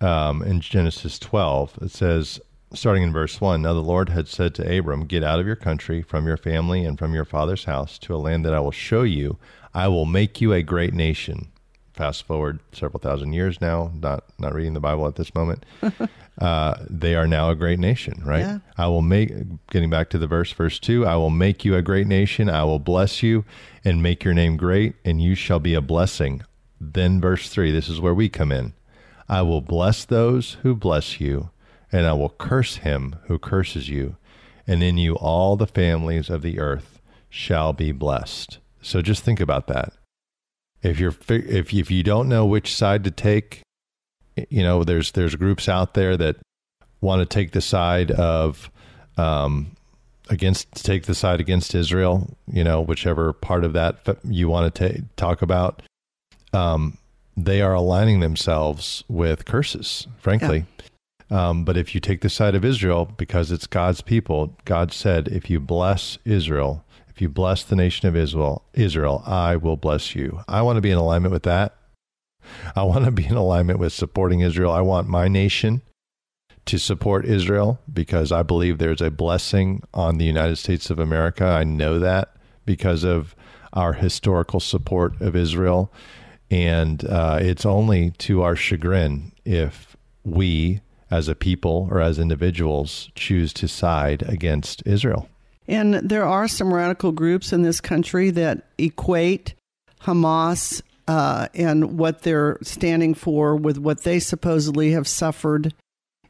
um, 0.01 0.43
in 0.43 0.61
Genesis 0.61 1.19
12. 1.19 1.79
It 1.83 1.91
says, 1.91 2.41
starting 2.73 3.03
in 3.03 3.13
verse 3.13 3.41
1 3.41 3.63
Now 3.63 3.75
the 3.75 3.81
Lord 3.81 4.09
had 4.09 4.29
said 4.29 4.55
to 4.57 4.79
Abram, 4.79 5.07
Get 5.07 5.25
out 5.25 5.41
of 5.41 5.47
your 5.47 5.57
country, 5.57 6.03
from 6.03 6.27
your 6.27 6.37
family, 6.37 6.85
and 6.85 6.99
from 6.99 7.15
your 7.15 7.25
father's 7.25 7.65
house 7.65 7.99
to 8.01 8.15
a 8.15 8.19
land 8.19 8.45
that 8.45 8.55
I 8.55 8.61
will 8.61 8.71
show 8.71 9.03
you. 9.03 9.39
I 9.75 9.89
will 9.89 10.07
make 10.07 10.41
you 10.41 10.53
a 10.53 10.63
great 10.63 10.95
nation. 10.95 11.51
Fast 11.93 12.25
forward 12.25 12.61
several 12.73 13.01
thousand 13.01 13.35
years 13.35 13.61
now, 13.61 13.93
not, 13.95 14.25
not 14.39 14.55
reading 14.55 14.75
the 14.75 14.81
Bible 14.81 15.07
at 15.07 15.17
this 15.17 15.35
moment. 15.35 15.67
uh, 16.41 16.75
they 16.89 17.15
are 17.15 17.27
now 17.27 17.51
a 17.51 17.55
great 17.55 17.79
nation, 17.79 18.23
right? 18.25 18.41
Yeah. 18.41 18.59
I 18.79 18.87
will 18.87 19.03
make, 19.03 19.33
getting 19.71 19.91
back 19.91 20.09
to 20.11 20.19
the 20.19 20.27
verse, 20.27 20.53
verse 20.53 20.79
2 20.79 21.05
I 21.07 21.17
will 21.17 21.31
make 21.31 21.65
you 21.65 21.77
a 21.77 21.83
great 21.83 22.07
nation. 22.07 22.49
I 22.49 22.65
will 22.65 22.79
bless 22.79 23.23
you 23.23 23.45
and 23.85 24.03
make 24.03 24.25
your 24.25 24.35
name 24.35 24.57
great, 24.57 24.95
and 25.05 25.21
you 25.21 25.35
shall 25.35 25.61
be 25.61 25.75
a 25.75 25.81
blessing. 25.81 26.43
Then, 26.81 27.21
verse 27.21 27.51
3, 27.51 27.71
this 27.71 27.91
is 27.91 28.01
where 28.01 28.15
we 28.15 28.31
come 28.31 28.51
in. 28.51 28.73
I 29.31 29.43
will 29.43 29.61
bless 29.61 30.05
those 30.05 30.55
who 30.63 30.75
bless 30.75 31.21
you, 31.21 31.51
and 31.93 32.05
I 32.05 32.15
will 32.15 32.31
curse 32.31 32.79
him 32.79 33.15
who 33.27 33.39
curses 33.39 33.89
you, 33.89 34.17
and 34.67 34.83
in 34.83 34.99
you 34.99 35.15
all 35.15 35.55
the 35.55 35.69
families 35.69 36.29
of 36.29 36.43
the 36.43 36.59
earth 36.59 37.01
shall 37.29 37.73
be 37.73 37.93
blessed. 37.93 38.59
So 38.83 39.01
just 39.01 39.23
think 39.23 39.39
about 39.39 39.69
that. 39.69 39.93
If 40.83 40.99
you're 40.99 41.15
if 41.29 41.73
if 41.73 41.91
you 41.93 42.03
don't 42.03 42.29
know 42.29 42.45
which 42.45 42.75
side 42.75 43.05
to 43.05 43.13
take, 43.13 43.63
you 44.49 44.65
know 44.65 44.83
there's 44.83 45.13
there's 45.13 45.37
groups 45.37 45.69
out 45.69 45.95
there 45.95 46.17
that 46.17 46.39
want 47.01 47.21
to 47.21 47.27
take 47.27 47.53
the 47.53 47.61
side 47.61 48.11
of 48.11 48.69
um, 49.17 49.77
against 50.29 50.85
take 50.85 51.05
the 51.05 51.15
side 51.15 51.41
against 51.41 51.73
Israel. 51.73 52.37
You 52.53 52.65
know 52.65 52.81
whichever 52.81 53.33
part 53.33 53.63
of 53.63 53.75
that 53.75 54.01
you 54.25 54.49
want 54.49 54.75
to 54.75 54.89
ta- 54.89 55.05
talk 55.15 55.41
about. 55.41 55.83
Um, 56.53 56.99
they 57.45 57.61
are 57.63 57.75
aligning 57.75 58.21
themselves 58.21 59.05
with 59.09 59.45
curses, 59.45 60.07
frankly. 60.19 60.65
Yeah. 61.31 61.49
Um, 61.51 61.65
but 61.65 61.77
if 61.77 61.95
you 61.95 62.01
take 62.01 62.23
the 62.23 62.29
side 62.29 62.55
of 62.55 62.65
Israel, 62.65 63.05
because 63.05 63.53
it's 63.53 63.67
God's 63.67 64.01
people, 64.01 64.57
God 64.65 64.93
said, 64.93 65.29
if 65.29 65.49
you 65.49 65.61
bless 65.61 66.19
Israel, 66.25 66.85
if 67.09 67.21
you 67.21 67.29
bless 67.29 67.63
the 67.63 67.77
nation 67.77 68.09
of 68.09 68.17
Israel, 68.17 68.65
Israel, 68.75 69.23
I 69.27 69.57
will 69.57 69.77
bless 69.77 70.15
you. 70.15 70.41
I 70.49 70.63
want 70.63 70.77
to 70.79 70.81
be 70.81 70.91
in 70.91 70.99
alignment 70.99 71.33
with 71.33 71.45
that. 71.45 71.77
I 72.75 72.83
want 72.83 73.05
to 73.05 73.11
be 73.11 73.27
in 73.27 73.35
alignment 73.35 73.79
with 73.79 73.93
supporting 73.93 74.41
Israel. 74.41 74.73
I 74.73 74.81
want 74.81 75.09
my 75.09 75.29
nation 75.29 75.83
to 76.67 76.79
support 76.79 77.25
Israel 77.25 77.81
because 77.93 78.33
I 78.33 78.43
believe 78.43 78.79
there's 78.79 79.01
a 79.01 79.11
blessing 79.11 79.83
on 79.95 80.19
the 80.19 80.25
United 80.25 80.57
States 80.57 80.91
of 80.91 80.99
America. 80.99 81.45
I 81.45 81.65
know 81.65 81.99
that 81.99 82.35
because 82.65 83.05
of 83.05 83.37
our 83.73 83.95
historical 83.95 84.61
support 84.61 85.21
of 85.21 85.37
Israel 85.37 85.93
and 86.51 87.05
uh, 87.05 87.39
it's 87.41 87.65
only 87.65 88.11
to 88.19 88.43
our 88.43 88.57
chagrin 88.57 89.33
if 89.45 89.97
we, 90.25 90.81
as 91.11 91.29
a 91.29 91.35
people 91.35 91.89
or 91.91 92.01
as 92.01 92.19
individuals, 92.19 93.11
choose 93.15 93.53
to 93.55 93.69
side 93.69 94.23
against 94.23 94.83
Israel. 94.87 95.29
And 95.69 95.95
there 95.95 96.25
are 96.25 96.49
some 96.49 96.75
radical 96.75 97.13
groups 97.13 97.53
in 97.53 97.63
this 97.63 97.81
country 97.81 98.31
that 98.31 98.67
equate 98.79 99.55
Hamas 100.03 100.83
uh, 101.07 101.49
and 101.55 101.99
what 101.99 102.23
they're 102.23 102.59
standing 102.63 103.15
for 103.15 103.57
with 103.57 103.79
what 103.79 104.03
they 104.03 104.19
supposedly 104.19 104.93
have 104.93 105.07
suffered 105.07 105.73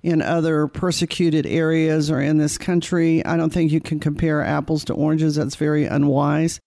in 0.02 0.22
other 0.22 0.66
persecuted 0.66 1.46
areas 1.46 2.10
or 2.10 2.20
in 2.20 2.38
this 2.38 2.58
country. 2.58 3.24
I 3.24 3.36
don't 3.36 3.52
think 3.52 3.72
you 3.72 3.80
can 3.80 4.00
compare 4.00 4.42
apples 4.42 4.84
to 4.86 4.94
oranges. 4.94 5.36
That's 5.36 5.56
very 5.56 5.84
unwise. 5.84 6.60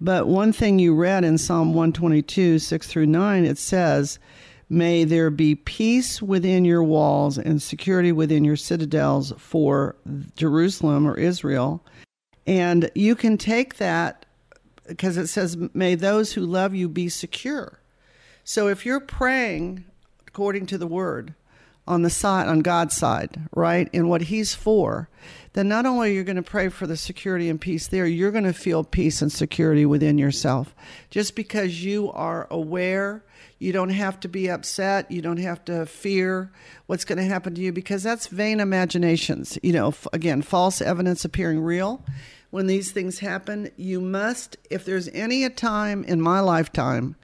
But 0.00 0.28
one 0.28 0.52
thing 0.52 0.78
you 0.78 0.94
read 0.94 1.24
in 1.24 1.38
Psalm 1.38 1.68
122, 1.68 2.58
6 2.58 2.86
through 2.86 3.06
9, 3.06 3.44
it 3.44 3.58
says, 3.58 4.18
May 4.68 5.04
there 5.04 5.30
be 5.30 5.54
peace 5.54 6.20
within 6.20 6.64
your 6.64 6.82
walls 6.82 7.38
and 7.38 7.62
security 7.62 8.12
within 8.12 8.44
your 8.44 8.56
citadels 8.56 9.32
for 9.38 9.96
Jerusalem 10.36 11.06
or 11.06 11.16
Israel. 11.16 11.84
And 12.46 12.90
you 12.94 13.14
can 13.14 13.38
take 13.38 13.76
that 13.76 14.26
because 14.86 15.16
it 15.16 15.28
says, 15.28 15.56
May 15.72 15.94
those 15.94 16.32
who 16.32 16.42
love 16.42 16.74
you 16.74 16.88
be 16.88 17.08
secure. 17.08 17.80
So 18.44 18.68
if 18.68 18.84
you're 18.84 19.00
praying 19.00 19.84
according 20.28 20.66
to 20.66 20.78
the 20.78 20.86
word 20.86 21.34
on 21.88 22.02
the 22.02 22.10
side, 22.10 22.48
on 22.48 22.60
God's 22.60 22.96
side, 22.96 23.40
right, 23.54 23.88
in 23.92 24.08
what 24.08 24.22
He's 24.22 24.54
for, 24.54 25.08
then 25.56 25.68
not 25.68 25.86
only 25.86 26.10
are 26.10 26.12
you're 26.12 26.22
going 26.22 26.36
to 26.36 26.42
pray 26.42 26.68
for 26.68 26.86
the 26.86 26.98
security 26.98 27.48
and 27.48 27.58
peace 27.58 27.88
there, 27.88 28.04
you're 28.04 28.30
going 28.30 28.44
to 28.44 28.52
feel 28.52 28.84
peace 28.84 29.22
and 29.22 29.32
security 29.32 29.86
within 29.86 30.18
yourself. 30.18 30.74
Just 31.08 31.34
because 31.34 31.82
you 31.82 32.12
are 32.12 32.46
aware, 32.50 33.24
you 33.58 33.72
don't 33.72 33.88
have 33.88 34.20
to 34.20 34.28
be 34.28 34.50
upset, 34.50 35.10
you 35.10 35.22
don't 35.22 35.38
have 35.38 35.64
to 35.64 35.86
fear 35.86 36.52
what's 36.84 37.06
going 37.06 37.16
to 37.16 37.24
happen 37.24 37.54
to 37.54 37.62
you 37.62 37.72
because 37.72 38.02
that's 38.02 38.26
vain 38.26 38.60
imaginations. 38.60 39.58
You 39.62 39.72
know, 39.72 39.94
again, 40.12 40.42
false 40.42 40.82
evidence 40.82 41.24
appearing 41.24 41.60
real. 41.60 42.04
When 42.50 42.66
these 42.66 42.92
things 42.92 43.20
happen, 43.20 43.70
you 43.78 43.98
must, 43.98 44.58
if 44.68 44.84
there's 44.84 45.08
any 45.08 45.42
a 45.42 45.48
time 45.48 46.04
in 46.04 46.20
my 46.20 46.40
lifetime 46.40 47.16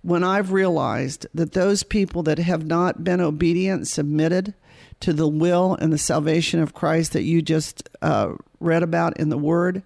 when 0.00 0.24
I've 0.24 0.52
realized 0.52 1.26
that 1.34 1.52
those 1.52 1.82
people 1.82 2.22
that 2.22 2.38
have 2.38 2.66
not 2.66 3.04
been 3.04 3.20
obedient, 3.20 3.88
submitted 3.88 4.54
to 5.04 5.12
the 5.12 5.28
will 5.28 5.76
and 5.80 5.92
the 5.92 5.98
salvation 5.98 6.60
of 6.60 6.72
Christ 6.72 7.12
that 7.12 7.24
you 7.24 7.42
just 7.42 7.90
uh, 8.00 8.32
read 8.58 8.82
about 8.82 9.18
in 9.18 9.28
the 9.28 9.36
Word, 9.36 9.82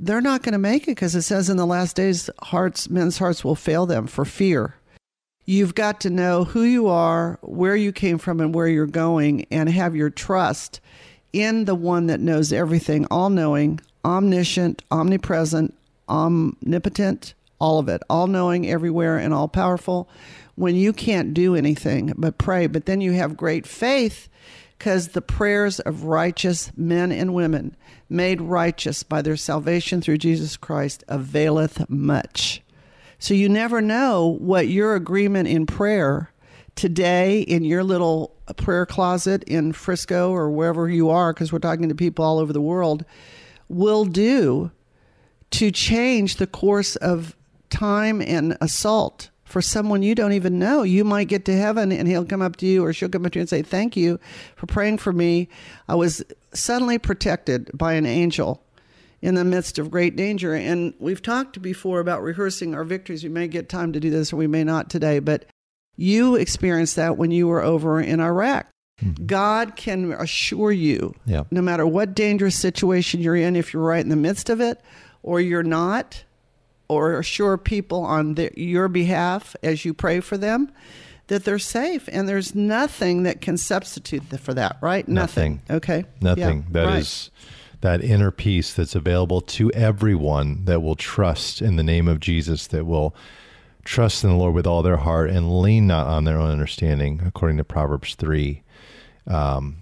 they're 0.00 0.22
not 0.22 0.42
going 0.42 0.54
to 0.54 0.58
make 0.58 0.84
it 0.84 0.92
because 0.92 1.14
it 1.14 1.20
says 1.20 1.50
in 1.50 1.58
the 1.58 1.66
last 1.66 1.96
days, 1.96 2.30
hearts, 2.42 2.88
men's 2.88 3.18
hearts 3.18 3.44
will 3.44 3.54
fail 3.54 3.84
them 3.84 4.06
for 4.06 4.24
fear. 4.24 4.76
You've 5.44 5.74
got 5.74 6.00
to 6.00 6.10
know 6.10 6.44
who 6.44 6.62
you 6.62 6.86
are, 6.86 7.38
where 7.42 7.76
you 7.76 7.92
came 7.92 8.16
from, 8.16 8.40
and 8.40 8.54
where 8.54 8.66
you're 8.66 8.86
going, 8.86 9.44
and 9.50 9.68
have 9.68 9.94
your 9.94 10.08
trust 10.08 10.80
in 11.34 11.66
the 11.66 11.74
one 11.74 12.06
that 12.06 12.20
knows 12.20 12.50
everything, 12.50 13.04
all 13.10 13.28
knowing, 13.28 13.80
omniscient, 14.02 14.82
omnipresent, 14.90 15.74
omnipotent, 16.08 17.34
all 17.58 17.78
of 17.78 17.90
it, 17.90 18.02
all 18.08 18.28
knowing, 18.28 18.66
everywhere, 18.66 19.18
and 19.18 19.34
all 19.34 19.48
powerful, 19.48 20.08
when 20.54 20.76
you 20.76 20.92
can't 20.92 21.34
do 21.34 21.54
anything 21.54 22.12
but 22.16 22.38
pray. 22.38 22.66
But 22.66 22.86
then 22.86 23.00
you 23.00 23.12
have 23.12 23.36
great 23.36 23.66
faith 23.66 24.28
because 24.78 25.08
the 25.08 25.22
prayers 25.22 25.80
of 25.80 26.04
righteous 26.04 26.70
men 26.76 27.12
and 27.12 27.34
women 27.34 27.76
made 28.08 28.40
righteous 28.40 29.02
by 29.02 29.22
their 29.22 29.36
salvation 29.36 30.00
through 30.00 30.18
Jesus 30.18 30.56
Christ 30.56 31.04
availeth 31.08 31.88
much. 31.88 32.60
So 33.18 33.34
you 33.34 33.48
never 33.48 33.80
know 33.80 34.36
what 34.40 34.68
your 34.68 34.94
agreement 34.94 35.48
in 35.48 35.66
prayer 35.66 36.30
today 36.76 37.40
in 37.40 37.64
your 37.64 37.84
little 37.84 38.34
prayer 38.56 38.84
closet 38.84 39.42
in 39.44 39.72
Frisco 39.72 40.30
or 40.30 40.50
wherever 40.50 40.88
you 40.88 41.08
are, 41.08 41.32
because 41.32 41.52
we're 41.52 41.58
talking 41.60 41.88
to 41.88 41.94
people 41.94 42.24
all 42.24 42.38
over 42.38 42.52
the 42.52 42.60
world, 42.60 43.04
will 43.68 44.04
do 44.04 44.70
to 45.52 45.70
change 45.70 46.36
the 46.36 46.46
course 46.46 46.96
of 46.96 47.36
time 47.70 48.20
and 48.20 48.56
assault 48.60 49.30
for 49.54 49.62
someone 49.62 50.02
you 50.02 50.16
don't 50.16 50.32
even 50.32 50.58
know. 50.58 50.82
You 50.82 51.04
might 51.04 51.28
get 51.28 51.44
to 51.44 51.56
heaven 51.56 51.92
and 51.92 52.08
he'll 52.08 52.24
come 52.24 52.42
up 52.42 52.56
to 52.56 52.66
you 52.66 52.84
or 52.84 52.92
she'll 52.92 53.08
come 53.08 53.24
up 53.24 53.30
to 53.34 53.38
you 53.38 53.42
and 53.42 53.48
say, 53.48 53.62
Thank 53.62 53.96
you 53.96 54.18
for 54.56 54.66
praying 54.66 54.98
for 54.98 55.12
me. 55.12 55.48
I 55.88 55.94
was 55.94 56.24
suddenly 56.52 56.98
protected 56.98 57.70
by 57.72 57.92
an 57.92 58.04
angel 58.04 58.64
in 59.22 59.36
the 59.36 59.44
midst 59.44 59.78
of 59.78 59.92
great 59.92 60.16
danger. 60.16 60.56
And 60.56 60.92
we've 60.98 61.22
talked 61.22 61.62
before 61.62 62.00
about 62.00 62.20
rehearsing 62.20 62.74
our 62.74 62.82
victories. 62.82 63.22
We 63.22 63.30
may 63.30 63.46
get 63.46 63.68
time 63.68 63.92
to 63.92 64.00
do 64.00 64.10
this 64.10 64.32
or 64.32 64.36
we 64.38 64.48
may 64.48 64.64
not 64.64 64.90
today, 64.90 65.20
but 65.20 65.46
you 65.96 66.34
experienced 66.34 66.96
that 66.96 67.16
when 67.16 67.30
you 67.30 67.46
were 67.46 67.62
over 67.62 68.00
in 68.00 68.18
Iraq. 68.18 68.66
Mm-hmm. 69.04 69.26
God 69.26 69.76
can 69.76 70.10
assure 70.14 70.72
you, 70.72 71.14
yeah. 71.26 71.44
no 71.52 71.62
matter 71.62 71.86
what 71.86 72.16
dangerous 72.16 72.58
situation 72.58 73.20
you're 73.20 73.36
in, 73.36 73.54
if 73.54 73.72
you're 73.72 73.84
right 73.84 74.02
in 74.02 74.08
the 74.08 74.16
midst 74.16 74.50
of 74.50 74.60
it 74.60 74.80
or 75.22 75.40
you're 75.40 75.62
not, 75.62 76.24
or 76.88 77.18
assure 77.18 77.56
people 77.56 78.02
on 78.02 78.34
the, 78.34 78.50
your 78.56 78.88
behalf 78.88 79.56
as 79.62 79.84
you 79.84 79.94
pray 79.94 80.20
for 80.20 80.36
them 80.36 80.70
that 81.28 81.44
they're 81.44 81.58
safe 81.58 82.08
and 82.12 82.28
there's 82.28 82.54
nothing 82.54 83.22
that 83.22 83.40
can 83.40 83.56
substitute 83.56 84.22
for 84.40 84.52
that 84.54 84.76
right? 84.82 85.08
Nothing, 85.08 85.62
nothing. 85.68 85.76
okay. 85.76 86.04
Nothing. 86.20 86.58
Yeah, 86.66 86.72
That 86.72 86.86
right. 86.86 86.98
is 86.98 87.30
that 87.80 88.02
inner 88.02 88.30
peace 88.30 88.72
that's 88.72 88.94
available 88.94 89.40
to 89.42 89.70
everyone 89.72 90.64
that 90.64 90.80
will 90.80 90.94
trust 90.96 91.60
in 91.60 91.76
the 91.76 91.82
name 91.82 92.08
of 92.08 92.18
jesus 92.20 92.66
that 92.68 92.84
will 92.86 93.14
trust 93.84 94.24
in 94.24 94.30
the 94.30 94.36
lord 94.36 94.54
with 94.54 94.66
all 94.66 94.82
their 94.82 94.96
heart 94.96 95.28
and 95.28 95.60
lean 95.60 95.86
not 95.86 96.06
on 96.06 96.24
their 96.24 96.38
own 96.38 96.50
understanding 96.50 97.20
according 97.26 97.58
to 97.58 97.64
proverbs 97.64 98.14
3 98.14 98.62
um, 99.26 99.76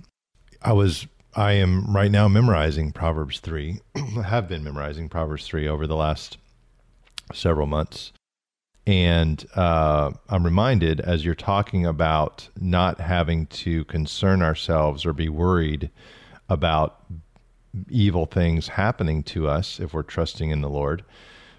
i 0.62 0.72
was 0.72 1.06
i 1.36 1.52
am 1.52 1.94
right 1.94 2.10
now 2.10 2.26
memorizing 2.26 2.90
proverbs 2.90 3.38
3 3.38 3.78
I 3.94 4.00
have 4.26 4.48
been 4.48 4.64
memorizing 4.64 5.08
proverbs 5.08 5.46
3 5.46 5.68
over 5.68 5.86
the 5.86 5.94
last 5.96 6.38
several 7.32 7.66
months. 7.66 8.12
And 8.86 9.44
uh, 9.54 10.10
I'm 10.28 10.44
reminded 10.44 11.00
as 11.00 11.24
you're 11.24 11.34
talking 11.34 11.86
about 11.86 12.48
not 12.58 13.00
having 13.00 13.46
to 13.46 13.84
concern 13.84 14.42
ourselves 14.42 15.06
or 15.06 15.12
be 15.12 15.28
worried 15.28 15.90
about 16.48 17.04
evil 17.88 18.26
things 18.26 18.68
happening 18.68 19.22
to 19.22 19.48
us 19.48 19.78
if 19.78 19.94
we're 19.94 20.02
trusting 20.02 20.50
in 20.50 20.60
the 20.60 20.68
Lord. 20.68 21.04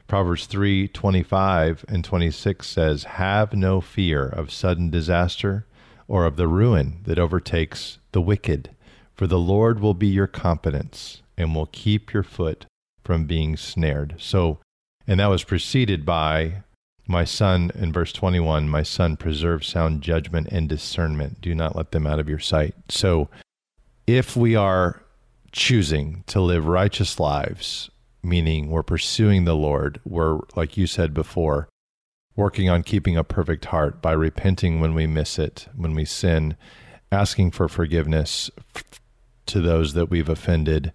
Proverbs 0.07 0.45
3 0.47 0.89
25 0.89 1.85
and 1.87 2.03
26 2.03 2.67
says, 2.67 3.03
Have 3.05 3.53
no 3.53 3.79
fear 3.79 4.27
of 4.27 4.51
sudden 4.51 4.89
disaster 4.89 5.65
or 6.07 6.25
of 6.25 6.35
the 6.35 6.47
ruin 6.47 6.99
that 7.03 7.17
overtakes 7.17 7.99
the 8.11 8.21
wicked, 8.21 8.69
for 9.15 9.27
the 9.27 9.39
Lord 9.39 9.79
will 9.79 9.93
be 9.93 10.07
your 10.07 10.27
confidence 10.27 11.21
and 11.37 11.55
will 11.55 11.67
keep 11.67 12.13
your 12.13 12.23
foot 12.23 12.65
from 13.03 13.25
being 13.25 13.57
snared. 13.57 14.15
So 14.19 14.59
and 15.07 15.19
that 15.19 15.27
was 15.27 15.43
preceded 15.43 16.05
by 16.05 16.63
my 17.07 17.25
son 17.25 17.71
in 17.75 17.91
verse 17.91 18.13
21 18.13 18.69
my 18.69 18.83
son 18.83 19.17
preserve 19.17 19.65
sound 19.65 20.01
judgment 20.01 20.47
and 20.51 20.69
discernment. 20.69 21.41
Do 21.41 21.53
not 21.53 21.75
let 21.75 21.91
them 21.91 22.07
out 22.07 22.19
of 22.19 22.29
your 22.29 22.39
sight. 22.39 22.75
So 22.89 23.29
if 24.07 24.35
we 24.35 24.55
are 24.55 25.03
choosing 25.51 26.23
to 26.27 26.41
live 26.41 26.65
righteous 26.65 27.19
lives 27.19 27.89
meaning 28.23 28.69
we're 28.69 28.81
pursuing 28.81 29.45
the 29.45 29.55
lord 29.55 29.99
we're 30.03 30.39
like 30.55 30.77
you 30.77 30.87
said 30.87 31.13
before 31.13 31.67
working 32.35 32.69
on 32.69 32.81
keeping 32.81 33.15
a 33.15 33.23
perfect 33.23 33.65
heart 33.65 34.01
by 34.01 34.11
repenting 34.13 34.79
when 34.79 34.95
we 34.95 35.05
miss 35.05 35.37
it 35.37 35.67
when 35.75 35.93
we 35.93 36.05
sin 36.05 36.55
asking 37.11 37.51
for 37.51 37.67
forgiveness 37.67 38.49
to 39.45 39.61
those 39.61 39.93
that 39.93 40.09
we've 40.09 40.29
offended 40.29 40.91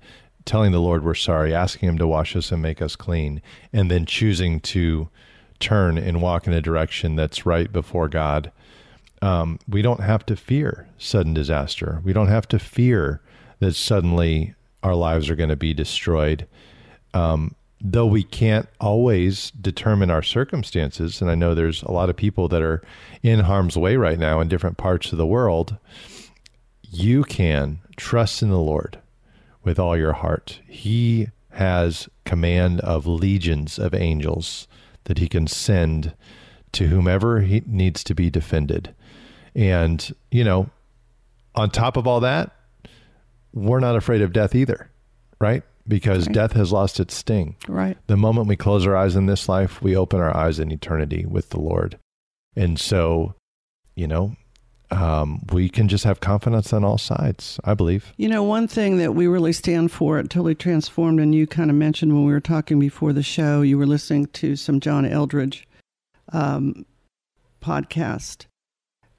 telling 0.48 0.72
the 0.72 0.80
Lord 0.80 1.04
we're 1.04 1.14
sorry, 1.14 1.54
asking 1.54 1.90
Him 1.90 1.98
to 1.98 2.06
wash 2.06 2.34
us 2.34 2.50
and 2.50 2.62
make 2.62 2.80
us 2.80 2.96
clean, 2.96 3.42
and 3.70 3.90
then 3.90 4.06
choosing 4.06 4.60
to 4.60 5.08
turn 5.60 5.98
and 5.98 6.22
walk 6.22 6.46
in 6.46 6.54
a 6.54 6.62
direction 6.62 7.16
that's 7.16 7.44
right 7.44 7.70
before 7.70 8.08
God, 8.08 8.50
um, 9.20 9.58
we 9.68 9.82
don't 9.82 10.00
have 10.00 10.24
to 10.26 10.36
fear 10.36 10.88
sudden 10.96 11.34
disaster. 11.34 12.00
We 12.02 12.14
don't 12.14 12.28
have 12.28 12.48
to 12.48 12.58
fear 12.58 13.20
that 13.58 13.74
suddenly 13.74 14.54
our 14.82 14.94
lives 14.94 15.28
are 15.28 15.36
going 15.36 15.50
to 15.50 15.56
be 15.56 15.74
destroyed. 15.74 16.46
Um, 17.12 17.54
though 17.80 18.06
we 18.06 18.22
can't 18.22 18.68
always 18.80 19.50
determine 19.50 20.10
our 20.10 20.22
circumstances, 20.22 21.20
and 21.20 21.30
I 21.30 21.34
know 21.34 21.54
there's 21.54 21.82
a 21.82 21.92
lot 21.92 22.08
of 22.08 22.16
people 22.16 22.48
that 22.48 22.62
are 22.62 22.82
in 23.22 23.40
harm's 23.40 23.76
way 23.76 23.96
right 23.96 24.18
now 24.18 24.40
in 24.40 24.48
different 24.48 24.78
parts 24.78 25.12
of 25.12 25.18
the 25.18 25.26
world, 25.26 25.76
you 26.90 27.22
can 27.24 27.80
trust 27.96 28.42
in 28.42 28.48
the 28.48 28.58
Lord 28.58 28.98
with 29.64 29.78
all 29.78 29.96
your 29.96 30.14
heart. 30.14 30.60
He 30.66 31.28
has 31.52 32.08
command 32.24 32.80
of 32.80 33.06
legions 33.06 33.78
of 33.78 33.94
angels 33.94 34.68
that 35.04 35.18
he 35.18 35.28
can 35.28 35.46
send 35.46 36.14
to 36.72 36.86
whomever 36.86 37.40
he 37.40 37.62
needs 37.66 38.04
to 38.04 38.14
be 38.14 38.30
defended. 38.30 38.94
And, 39.54 40.14
you 40.30 40.44
know, 40.44 40.70
on 41.54 41.70
top 41.70 41.96
of 41.96 42.06
all 42.06 42.20
that, 42.20 42.52
we're 43.52 43.80
not 43.80 43.96
afraid 43.96 44.22
of 44.22 44.32
death 44.32 44.54
either, 44.54 44.90
right? 45.40 45.62
Because 45.86 46.26
right. 46.26 46.34
death 46.34 46.52
has 46.52 46.70
lost 46.70 47.00
its 47.00 47.14
sting. 47.14 47.56
Right. 47.66 47.96
The 48.06 48.16
moment 48.16 48.46
we 48.46 48.56
close 48.56 48.86
our 48.86 48.94
eyes 48.94 49.16
in 49.16 49.26
this 49.26 49.48
life, 49.48 49.80
we 49.82 49.96
open 49.96 50.20
our 50.20 50.36
eyes 50.36 50.58
in 50.58 50.70
eternity 50.70 51.24
with 51.26 51.48
the 51.48 51.60
Lord. 51.60 51.98
And 52.54 52.78
so, 52.78 53.34
you 53.96 54.06
know, 54.06 54.36
um, 54.90 55.42
we 55.52 55.68
can 55.68 55.88
just 55.88 56.04
have 56.04 56.20
confidence 56.20 56.72
on 56.72 56.84
all 56.84 56.98
sides, 56.98 57.60
I 57.64 57.74
believe. 57.74 58.12
You 58.16 58.28
know, 58.28 58.42
one 58.42 58.68
thing 58.68 58.98
that 58.98 59.14
we 59.14 59.26
really 59.26 59.52
stand 59.52 59.92
for 59.92 60.18
at 60.18 60.30
Totally 60.30 60.54
Transformed, 60.54 61.20
and 61.20 61.34
you 61.34 61.46
kind 61.46 61.70
of 61.70 61.76
mentioned 61.76 62.14
when 62.14 62.24
we 62.24 62.32
were 62.32 62.40
talking 62.40 62.78
before 62.78 63.12
the 63.12 63.22
show, 63.22 63.62
you 63.62 63.78
were 63.78 63.86
listening 63.86 64.26
to 64.26 64.56
some 64.56 64.80
John 64.80 65.04
Eldredge 65.04 65.64
um, 66.32 66.86
podcast. 67.60 68.46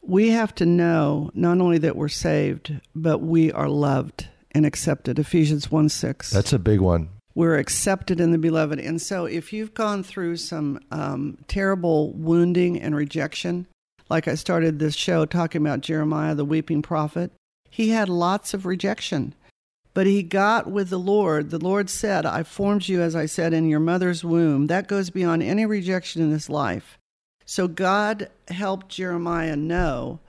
We 0.01 0.29
have 0.29 0.55
to 0.55 0.65
know 0.65 1.29
not 1.34 1.60
only 1.60 1.77
that 1.79 1.95
we're 1.95 2.08
saved, 2.08 2.79
but 2.95 3.19
we 3.19 3.51
are 3.51 3.69
loved 3.69 4.27
and 4.51 4.65
accepted. 4.65 5.19
Ephesians 5.19 5.69
1 5.69 5.89
6. 5.89 6.32
That's 6.32 6.53
a 6.53 6.60
big 6.60 6.79
one. 6.79 7.10
We're 7.36 7.58
accepted 7.58 8.19
in 8.19 8.32
the 8.32 8.38
beloved. 8.38 8.79
And 8.79 9.01
so 9.01 9.25
if 9.25 9.53
you've 9.53 9.73
gone 9.73 10.03
through 10.03 10.38
some 10.38 10.79
um, 10.91 11.38
terrible 11.47 12.12
wounding 12.13 12.82
and 12.82 12.95
rejection, 12.95 13.67
like 14.09 14.27
I 14.27 14.35
started 14.35 14.79
this 14.79 14.95
show 14.95 15.25
talking 15.25 15.61
about 15.61 15.81
Jeremiah, 15.81 16.35
the 16.35 16.45
weeping 16.45 16.81
prophet, 16.81 17.31
he 17.69 17.89
had 17.89 18.09
lots 18.09 18.53
of 18.53 18.65
rejection. 18.65 19.35
But 19.93 20.07
he 20.07 20.23
got 20.23 20.69
with 20.69 20.89
the 20.89 20.99
Lord. 20.99 21.49
The 21.49 21.59
Lord 21.59 21.89
said, 21.89 22.25
I 22.25 22.43
formed 22.43 22.87
you, 22.87 23.01
as 23.01 23.15
I 23.15 23.25
said, 23.25 23.53
in 23.53 23.67
your 23.67 23.79
mother's 23.79 24.23
womb. 24.23 24.67
That 24.67 24.87
goes 24.87 25.09
beyond 25.09 25.43
any 25.43 25.65
rejection 25.65 26.21
in 26.21 26.31
this 26.31 26.49
life. 26.49 26.97
So 27.45 27.67
God 27.67 28.29
helped 28.49 28.89
Jeremiah 28.89 29.55
know 29.55 30.19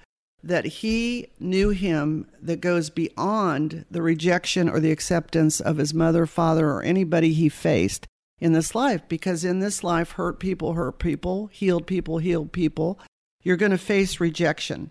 that 0.42 0.64
he 0.64 1.28
knew 1.38 1.68
him 1.68 2.26
that 2.40 2.62
goes 2.62 2.88
beyond 2.88 3.84
the 3.90 4.00
rejection 4.00 4.68
or 4.68 4.80
the 4.80 4.90
acceptance 4.90 5.60
of 5.60 5.76
his 5.76 5.92
mother, 5.92 6.24
father, 6.24 6.70
or 6.70 6.82
anybody 6.82 7.34
he 7.34 7.50
faced 7.50 8.06
in 8.40 8.54
this 8.54 8.74
life. 8.74 9.02
Because 9.06 9.44
in 9.44 9.60
this 9.60 9.84
life, 9.84 10.12
hurt 10.12 10.40
people 10.40 10.72
hurt 10.72 10.98
people, 10.98 11.48
healed 11.48 11.86
people 11.86 12.18
healed 12.18 12.52
people. 12.52 12.98
You're 13.42 13.57
going 13.57 13.72
to 13.72 13.79
face 13.79 14.20
rejection 14.20 14.90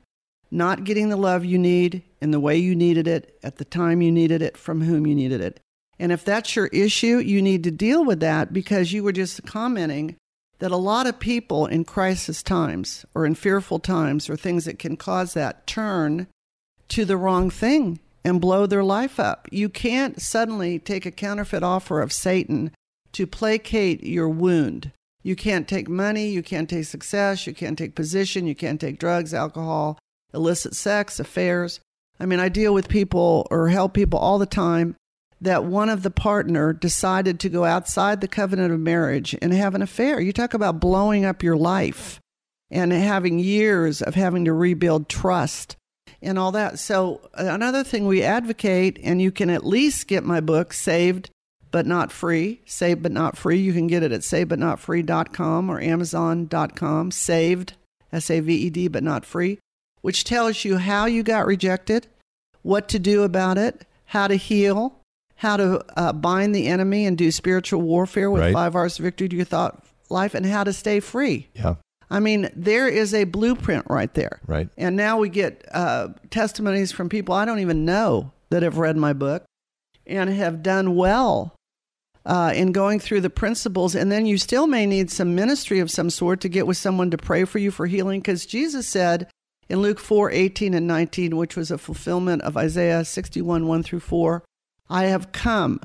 not 0.52 0.84
getting 0.84 1.10
the 1.10 1.18
love 1.18 1.46
you 1.46 1.58
need 1.58 2.04
in 2.22 2.32
the 2.32 2.40
way 2.40 2.58
you 2.58 2.76
needed 2.76 3.08
it, 3.08 3.38
at 3.44 3.58
the 3.58 3.66
time 3.66 4.02
you 4.02 4.12
needed 4.12 4.42
it, 4.42 4.58
from 4.58 4.82
whom 4.82 5.06
you 5.06 5.16
needed 5.16 5.42
it. 5.42 5.60
And 6.00 6.12
if 6.12 6.24
that's 6.24 6.56
your 6.56 6.68
issue, 6.68 7.18
you 7.18 7.42
need 7.42 7.64
to 7.66 7.72
deal 7.72 8.06
with 8.06 8.20
that 8.22 8.54
because 8.54 8.94
you 8.94 9.04
were 9.04 9.12
just 9.12 9.46
commenting 9.46 10.16
that 10.60 10.72
a 10.72 10.78
lot 10.78 11.08
of 11.08 11.20
people 11.20 11.66
in 11.66 11.84
crisis 11.86 12.42
times 12.42 13.06
or 13.14 13.26
in 13.26 13.36
fearful 13.36 13.80
times 13.80 14.30
or 14.30 14.36
things 14.36 14.66
that 14.66 14.80
can 14.80 14.98
cause 14.98 15.34
that 15.34 15.68
turn 15.68 16.28
to 16.90 17.06
the 17.06 17.18
wrong 17.18 17.50
thing 17.50 18.00
and 18.26 18.42
blow 18.42 18.66
their 18.66 18.84
life 18.84 19.20
up. 19.20 19.48
You 19.52 19.70
can't 19.70 20.22
suddenly 20.22 20.80
take 20.80 21.06
a 21.06 21.12
counterfeit 21.12 21.64
offer 21.64 22.02
of 22.02 22.12
Satan 22.12 22.72
to 23.14 23.28
placate 23.28 24.04
your 24.04 24.30
wound. 24.30 24.92
You 25.22 25.36
can't 25.36 25.68
take 25.68 25.90
money, 25.90 26.30
you 26.30 26.42
can't 26.42 26.70
take 26.70 26.86
success, 26.86 27.46
you 27.46 27.54
can't 27.54 27.78
take 27.78 27.96
position, 27.96 28.48
you 28.48 28.56
can't 28.56 28.80
take 28.80 29.00
drugs, 29.00 29.34
alcohol, 29.34 30.00
illicit 30.34 30.76
sex, 30.76 31.20
affairs. 31.20 31.80
I 32.20 32.26
mean, 32.26 32.40
I 32.40 32.50
deal 32.50 32.74
with 32.74 32.90
people 32.90 33.48
or 33.52 33.70
help 33.70 33.94
people 33.94 34.20
all 34.20 34.40
the 34.40 34.46
time 34.46 34.96
that 35.42 35.64
one 35.64 35.90
of 35.90 36.04
the 36.04 36.12
partner 36.12 36.74
decided 36.74 37.40
to 37.40 37.50
go 37.50 37.64
outside 37.64 38.20
the 38.20 38.28
covenant 38.28 38.74
of 38.74 38.80
marriage 38.80 39.36
and 39.42 39.54
have 39.54 39.76
an 39.76 39.82
affair. 39.82 40.20
You 40.20 40.34
talk 40.34 40.54
about 40.54 40.80
blowing 40.80 41.26
up 41.26 41.44
your 41.44 41.56
life 41.58 42.20
and 42.70 42.92
having 42.92 43.40
years 43.40 44.02
of 44.02 44.16
having 44.16 44.46
to 44.46 44.54
rebuild 44.54 45.10
trust 45.10 45.78
and 46.22 46.38
all 46.38 46.52
that. 46.52 46.80
So, 46.80 47.30
another 47.34 47.84
thing 47.84 48.06
we 48.06 48.22
advocate, 48.22 49.00
and 49.02 49.22
you 49.22 49.32
can 49.32 49.50
at 49.50 49.66
least 49.66 50.08
get 50.08 50.24
my 50.24 50.42
book, 50.42 50.74
Saved 50.74 51.30
But 51.72 51.86
Not 51.86 52.12
Free, 52.12 52.62
Saved 52.66 53.04
But 53.04 53.12
Not 53.12 53.38
Free. 53.38 53.58
You 53.60 53.74
can 53.74 53.88
get 53.88 54.04
it 54.04 54.12
at 54.12 54.22
savedbutnotfree.com 54.22 55.70
or 55.70 55.80
amazon.com, 55.82 57.12
saved, 57.12 57.74
S 58.12 58.30
A 58.32 58.40
V 58.40 58.54
E 58.56 58.70
D, 58.70 58.88
but 58.88 59.04
not 59.04 59.26
free 59.26 59.60
which 60.02 60.24
tells 60.24 60.64
you 60.64 60.78
how 60.78 61.06
you 61.06 61.24
got 61.24 61.46
rejected, 61.46 62.08
what 62.62 62.88
to 62.90 62.98
do 63.00 63.24
about 63.24 63.58
it, 63.58 63.86
how 64.06 64.28
to 64.28 64.36
heal, 64.36 64.96
how 65.36 65.58
to 65.58 65.84
uh, 66.00 66.14
bind 66.14 66.56
the 66.56 66.68
enemy 66.68 67.06
and 67.06 67.18
do 67.18 67.30
spiritual 67.32 67.82
warfare 67.82 68.32
with 68.32 68.42
Right. 68.42 68.54
five 68.54 68.76
hours 68.76 68.98
of 68.98 69.04
victory 69.04 69.28
to 69.30 69.36
your 69.36 69.44
thought 69.46 69.84
life, 70.10 70.34
and 70.34 70.46
how 70.46 70.64
to 70.64 70.72
stay 70.74 71.00
free. 71.02 71.50
Yeah. 71.54 71.76
I 72.10 72.20
mean, 72.22 72.50
there 72.56 72.88
is 72.88 73.14
a 73.14 73.26
blueprint 73.26 73.86
right 73.90 74.12
there. 74.14 74.40
Right. 74.48 74.70
And 74.78 74.96
now 74.96 75.20
we 75.20 75.30
get 75.30 75.64
uh, 75.74 76.08
testimonies 76.32 76.92
from 76.92 77.10
people 77.10 77.36
I 77.36 77.46
don't 77.46 77.60
even 77.60 77.86
know 77.86 78.32
that 78.50 78.64
have 78.64 78.78
read 78.78 78.98
my 78.98 79.12
book 79.14 79.44
and 80.08 80.30
have 80.30 80.64
done 80.64 80.96
well 80.96 81.54
uh, 82.30 82.54
in 82.54 82.72
going 82.72 83.00
through 83.00 83.22
the 83.22 83.30
principles. 83.30 83.96
And 83.96 84.12
then 84.12 84.28
you 84.28 84.38
still 84.38 84.68
may 84.68 84.86
need 84.86 85.10
some 85.10 85.34
ministry 85.34 85.80
of 85.80 85.89
some 85.89 86.12
sort 86.12 86.39
to 86.42 86.50
get 86.50 86.68
with 86.68 86.78
someone 86.78 87.10
to 87.10 87.18
pray 87.18 87.44
for 87.44 87.58
you 87.58 87.72
for 87.72 87.88
healing. 87.88 88.22
Because 88.22 88.46
Jesus 88.46 88.88
said 88.88 89.28
in 89.68 89.82
Luke 89.82 90.00
4 90.00 90.32
18 90.32 90.76
and 90.76 90.88
19, 90.88 91.36
which 91.36 91.58
was 91.58 91.72
a 91.72 91.80
fulfillment 91.80 92.44
of 92.44 92.56
Isaiah 92.56 93.04
61 93.04 93.68
1 93.68 93.84
through 93.84 94.02
4, 94.02 94.44
I 94.92 95.06
have 95.06 95.32
come 95.32 95.80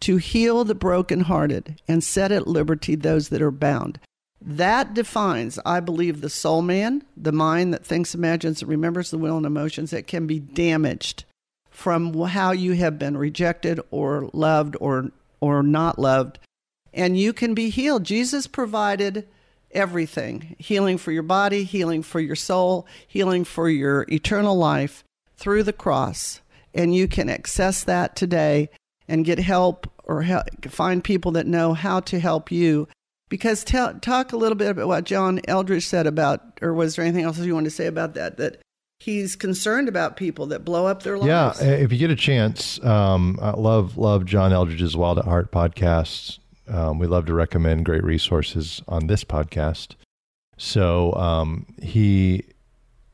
to 0.00 0.18
heal 0.18 0.64
the 0.64 0.74
brokenhearted 0.74 1.80
and 1.88 2.04
set 2.04 2.30
at 2.30 2.46
liberty 2.46 2.94
those 2.94 3.30
that 3.30 3.40
are 3.40 3.50
bound. 3.50 3.98
That 4.38 4.92
defines, 4.92 5.58
I 5.64 5.80
believe, 5.80 6.20
the 6.20 6.28
soul 6.28 6.60
man, 6.60 7.04
the 7.16 7.32
mind 7.32 7.72
that 7.72 7.86
thinks, 7.86 8.14
imagines, 8.14 8.60
and 8.60 8.70
remembers 8.70 9.10
the 9.10 9.18
will 9.18 9.38
and 9.38 9.46
emotions 9.46 9.92
that 9.92 10.06
can 10.06 10.26
be 10.26 10.38
damaged 10.38 11.24
from 11.70 12.14
how 12.22 12.52
you 12.52 12.72
have 12.72 12.98
been 12.98 13.16
rejected 13.16 13.80
or 13.90 14.28
loved 14.34 14.76
or 14.78 15.10
or 15.54 15.62
not 15.62 15.98
loved 15.98 16.38
and 16.96 17.18
you 17.18 17.34
can 17.34 17.54
be 17.54 17.68
healed. 17.68 18.04
Jesus 18.04 18.46
provided 18.46 19.28
everything. 19.70 20.56
Healing 20.58 20.96
for 20.96 21.12
your 21.12 21.22
body 21.22 21.62
healing 21.62 22.02
for 22.02 22.18
your 22.18 22.34
soul 22.34 22.86
healing 23.06 23.44
for 23.44 23.68
your 23.68 24.06
eternal 24.08 24.56
life 24.56 25.04
through 25.36 25.62
the 25.62 25.72
cross. 25.72 26.40
And 26.74 26.94
you 26.94 27.06
can 27.06 27.28
access 27.28 27.84
that 27.84 28.16
today 28.16 28.70
and 29.06 29.24
get 29.24 29.38
help 29.38 29.90
or 30.04 30.22
help, 30.22 30.46
find 30.68 31.04
people 31.04 31.32
that 31.32 31.46
know 31.46 31.74
how 31.74 32.00
to 32.00 32.18
help 32.18 32.50
you. 32.50 32.88
Because 33.28 33.64
talk 33.64 34.32
a 34.32 34.36
little 34.36 34.56
bit 34.56 34.70
about 34.70 34.86
what 34.86 35.04
john 35.04 35.40
eldredge 35.48 35.84
said 35.84 36.06
about 36.06 36.40
or 36.62 36.72
was 36.72 36.94
there 36.94 37.04
anything 37.04 37.24
else 37.24 37.38
you 37.38 37.54
want 37.54 37.64
to 37.64 37.70
say 37.70 37.86
about 37.86 38.14
that 38.14 38.36
that 38.36 38.62
he's 38.98 39.36
concerned 39.36 39.88
about 39.88 40.16
people 40.16 40.46
that 40.46 40.64
blow 40.64 40.86
up 40.86 41.02
their 41.02 41.18
lives. 41.18 41.60
Yeah, 41.60 41.66
if 41.68 41.92
you 41.92 41.98
get 41.98 42.10
a 42.10 42.16
chance, 42.16 42.82
um, 42.84 43.38
I 43.40 43.50
love 43.50 43.96
love 43.96 44.24
John 44.24 44.52
Eldredge's 44.52 44.96
Wild 44.96 45.18
at 45.18 45.24
Heart 45.24 45.52
podcast. 45.52 46.38
Um, 46.68 46.98
we 46.98 47.06
love 47.06 47.26
to 47.26 47.34
recommend 47.34 47.84
great 47.84 48.02
resources 48.04 48.82
on 48.88 49.06
this 49.06 49.24
podcast. 49.24 49.94
So 50.56 51.12
um, 51.12 51.66
he, 51.82 52.44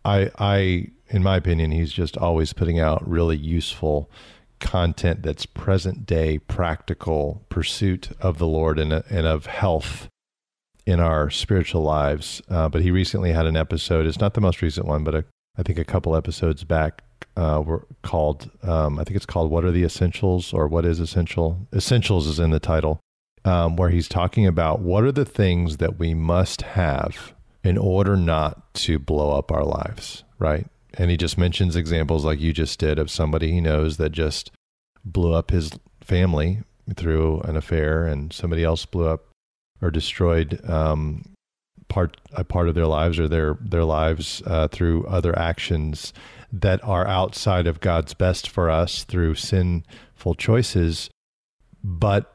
I, 0.04 0.30
I, 0.38 0.86
in 1.08 1.22
my 1.22 1.36
opinion, 1.36 1.70
he's 1.70 1.92
just 1.92 2.16
always 2.16 2.52
putting 2.52 2.80
out 2.80 3.06
really 3.06 3.36
useful 3.36 4.10
content 4.60 5.22
that's 5.22 5.44
present 5.44 6.06
day, 6.06 6.38
practical 6.38 7.44
pursuit 7.48 8.10
of 8.20 8.38
the 8.38 8.46
Lord 8.46 8.78
and, 8.78 8.92
and 8.92 9.26
of 9.26 9.46
health 9.46 10.08
in 10.86 11.00
our 11.00 11.30
spiritual 11.30 11.82
lives. 11.82 12.40
Uh, 12.48 12.68
but 12.68 12.82
he 12.82 12.90
recently 12.90 13.32
had 13.32 13.46
an 13.46 13.56
episode. 13.56 14.06
It's 14.06 14.20
not 14.20 14.34
the 14.34 14.40
most 14.40 14.62
recent 14.62 14.86
one, 14.86 15.04
but 15.04 15.14
a, 15.14 15.24
I 15.56 15.62
think 15.62 15.78
a 15.78 15.84
couple 15.84 16.16
episodes 16.16 16.64
back 16.64 17.02
uh, 17.36 17.62
were 17.64 17.86
called. 18.02 18.50
Um, 18.62 18.98
I 18.98 19.04
think 19.04 19.16
it's 19.16 19.26
called 19.26 19.50
"What 19.50 19.64
Are 19.64 19.70
the 19.70 19.84
Essentials" 19.84 20.52
or 20.52 20.66
"What 20.68 20.84
is 20.84 21.00
Essential." 21.00 21.66
Essentials 21.72 22.26
is 22.26 22.38
in 22.38 22.50
the 22.50 22.60
title, 22.60 23.00
um, 23.44 23.76
where 23.76 23.90
he's 23.90 24.08
talking 24.08 24.46
about 24.46 24.80
what 24.80 25.04
are 25.04 25.12
the 25.12 25.24
things 25.24 25.78
that 25.78 25.98
we 25.98 26.14
must 26.14 26.62
have 26.62 27.34
in 27.64 27.78
order 27.78 28.16
not 28.16 28.74
to 28.74 28.98
blow 28.98 29.30
up 29.36 29.52
our 29.52 29.64
lives, 29.64 30.24
right? 30.38 30.66
And 30.94 31.10
he 31.10 31.16
just 31.16 31.38
mentions 31.38 31.76
examples 31.76 32.24
like 32.24 32.40
you 32.40 32.52
just 32.52 32.78
did 32.78 32.98
of 32.98 33.10
somebody 33.10 33.52
he 33.52 33.60
knows 33.60 33.96
that 33.96 34.10
just 34.10 34.50
blew 35.04 35.32
up 35.32 35.50
his 35.50 35.72
family 36.00 36.60
through 36.96 37.40
an 37.42 37.56
affair, 37.56 38.04
and 38.06 38.32
somebody 38.32 38.64
else 38.64 38.84
blew 38.84 39.06
up 39.06 39.28
or 39.80 39.90
destroyed 39.90 40.60
um, 40.68 41.24
part 41.92 42.16
a 42.32 42.42
part 42.42 42.70
of 42.70 42.74
their 42.74 42.86
lives 42.86 43.20
or 43.20 43.28
their 43.28 43.58
their 43.60 43.84
lives 43.84 44.42
uh, 44.46 44.66
through 44.68 45.04
other 45.06 45.38
actions 45.38 46.14
that 46.50 46.82
are 46.82 47.06
outside 47.06 47.66
of 47.66 47.80
God's 47.80 48.14
best 48.14 48.48
for 48.48 48.70
us 48.70 49.04
through 49.04 49.34
sinful 49.34 50.34
choices, 50.36 51.10
but 51.84 52.34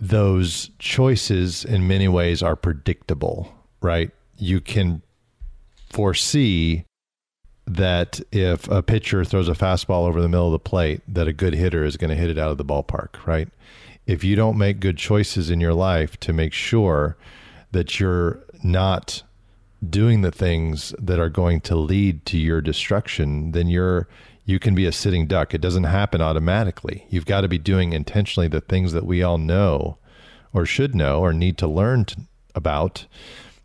those 0.00 0.70
choices 0.78 1.64
in 1.64 1.86
many 1.86 2.08
ways 2.08 2.42
are 2.42 2.56
predictable, 2.56 3.52
right? 3.82 4.10
You 4.38 4.60
can 4.60 5.02
foresee 5.90 6.84
that 7.66 8.20
if 8.32 8.68
a 8.68 8.82
pitcher 8.82 9.24
throws 9.24 9.48
a 9.48 9.52
fastball 9.52 10.06
over 10.06 10.22
the 10.22 10.28
middle 10.28 10.46
of 10.46 10.52
the 10.52 10.58
plate, 10.58 11.02
that 11.08 11.28
a 11.28 11.32
good 11.32 11.54
hitter 11.54 11.84
is 11.84 11.96
going 11.98 12.10
to 12.10 12.16
hit 12.16 12.30
it 12.30 12.38
out 12.38 12.50
of 12.50 12.58
the 12.58 12.64
ballpark, 12.64 13.26
right? 13.26 13.48
If 14.06 14.22
you 14.22 14.36
don't 14.36 14.56
make 14.56 14.80
good 14.80 14.98
choices 14.98 15.50
in 15.50 15.60
your 15.60 15.74
life 15.74 16.18
to 16.20 16.32
make 16.32 16.52
sure 16.52 17.16
that 17.72 18.00
you're 18.00 18.44
not 18.62 19.22
doing 19.88 20.22
the 20.22 20.30
things 20.30 20.94
that 20.98 21.18
are 21.18 21.28
going 21.28 21.60
to 21.60 21.76
lead 21.76 22.24
to 22.26 22.38
your 22.38 22.60
destruction, 22.60 23.52
then 23.52 23.68
you're 23.68 24.08
you 24.44 24.60
can 24.60 24.76
be 24.76 24.86
a 24.86 24.92
sitting 24.92 25.26
duck. 25.26 25.54
It 25.54 25.60
doesn't 25.60 25.84
happen 25.84 26.20
automatically. 26.20 27.04
You've 27.10 27.26
got 27.26 27.40
to 27.40 27.48
be 27.48 27.58
doing 27.58 27.92
intentionally 27.92 28.46
the 28.46 28.60
things 28.60 28.92
that 28.92 29.04
we 29.04 29.20
all 29.20 29.38
know 29.38 29.98
or 30.52 30.64
should 30.64 30.94
know 30.94 31.18
or 31.18 31.32
need 31.32 31.58
to 31.58 31.66
learn 31.66 32.04
to, 32.04 32.20
about 32.54 33.06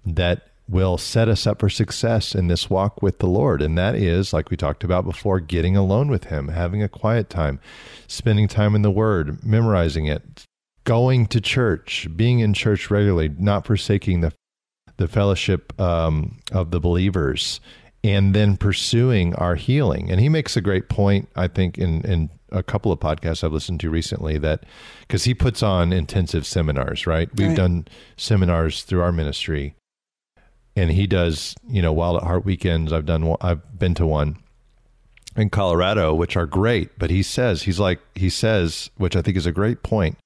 that 0.05 0.47
will 0.67 0.97
set 0.97 1.27
us 1.27 1.45
up 1.45 1.59
for 1.59 1.69
success 1.69 2.33
in 2.33 2.47
this 2.47 2.69
walk 2.69 3.01
with 3.01 3.19
the 3.19 3.27
Lord. 3.27 3.61
And 3.61 3.77
that 3.77 3.95
is, 3.95 4.33
like 4.33 4.49
we 4.49 4.57
talked 4.57 4.83
about 4.83 5.05
before, 5.05 5.39
getting 5.39 5.75
alone 5.75 6.07
with 6.07 6.25
Him, 6.25 6.47
having 6.47 6.81
a 6.81 6.89
quiet 6.89 7.29
time, 7.29 7.59
spending 8.07 8.47
time 8.47 8.75
in 8.75 8.81
the 8.81 8.91
Word, 8.91 9.43
memorizing 9.43 10.05
it, 10.05 10.45
going 10.83 11.27
to 11.27 11.41
church, 11.41 12.07
being 12.15 12.39
in 12.39 12.53
church 12.53 12.89
regularly, 12.89 13.29
not 13.37 13.65
forsaking 13.65 14.21
the 14.21 14.33
the 14.97 15.07
fellowship 15.07 15.79
um, 15.81 16.37
of 16.51 16.69
the 16.69 16.79
believers, 16.79 17.59
and 18.03 18.35
then 18.35 18.55
pursuing 18.55 19.33
our 19.35 19.55
healing. 19.55 20.11
And 20.11 20.19
he 20.19 20.29
makes 20.29 20.55
a 20.55 20.61
great 20.61 20.89
point, 20.89 21.29
I 21.35 21.47
think, 21.47 21.77
in 21.77 22.01
in 22.05 22.29
a 22.51 22.61
couple 22.61 22.91
of 22.91 22.99
podcasts 22.99 23.43
I've 23.43 23.53
listened 23.53 23.79
to 23.79 23.89
recently 23.89 24.37
that 24.39 24.65
because 25.01 25.23
he 25.23 25.33
puts 25.33 25.63
on 25.63 25.93
intensive 25.93 26.45
seminars, 26.45 27.07
right? 27.07 27.29
We've 27.35 27.47
Right. 27.49 27.57
done 27.57 27.87
seminars 28.17 28.83
through 28.83 29.01
our 29.01 29.11
ministry, 29.13 29.73
and 30.75 30.91
he 30.91 31.07
does, 31.07 31.55
you 31.67 31.81
know, 31.81 31.93
Wild 31.93 32.17
at 32.17 32.23
Heart 32.23 32.45
weekends. 32.45 32.91
I've 32.91 33.05
done, 33.05 33.35
I've 33.41 33.79
been 33.79 33.93
to 33.95 34.05
one, 34.05 34.37
in 35.37 35.49
Colorado, 35.49 36.13
which 36.13 36.35
are 36.35 36.45
great. 36.45 36.89
But 36.99 37.09
he 37.09 37.23
says, 37.23 37.63
he's 37.63 37.79
like, 37.79 37.99
he 38.15 38.29
says, 38.29 38.89
which 38.97 39.15
I 39.15 39.21
think 39.21 39.37
is 39.37 39.45
a 39.45 39.51
great 39.53 39.81
point. 39.81 40.17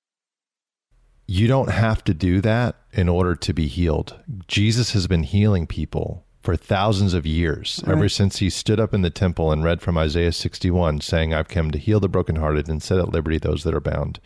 You 1.27 1.47
don't 1.47 1.71
have 1.71 2.03
to 2.05 2.13
do 2.13 2.41
that 2.41 2.75
in 2.93 3.09
order 3.09 3.35
to 3.35 3.53
be 3.53 3.67
healed. 3.67 4.19
Jesus 4.47 4.91
has 4.91 5.07
been 5.07 5.23
healing 5.23 5.65
people 5.65 6.23
for 6.45 6.55
thousands 6.55 7.15
of 7.15 7.25
years, 7.25 7.81
right. 7.85 7.97
ever 7.97 8.07
since 8.07 8.37
he 8.37 8.51
stood 8.51 8.79
up 8.79 8.93
in 8.93 9.01
the 9.01 9.09
temple 9.09 9.51
and 9.51 9.63
read 9.63 9.81
from 9.81 9.97
Isaiah 9.97 10.31
61, 10.31 11.01
saying, 11.01 11.33
I've 11.33 11.47
come 11.47 11.71
to 11.71 11.79
heal 11.79 11.99
the 11.99 12.07
brokenhearted 12.07 12.69
and 12.69 12.83
set 12.83 12.99
at 12.99 13.09
liberty 13.09 13.39
those 13.39 13.63
that 13.63 13.73
are 13.73 13.81
bound. 13.81 14.19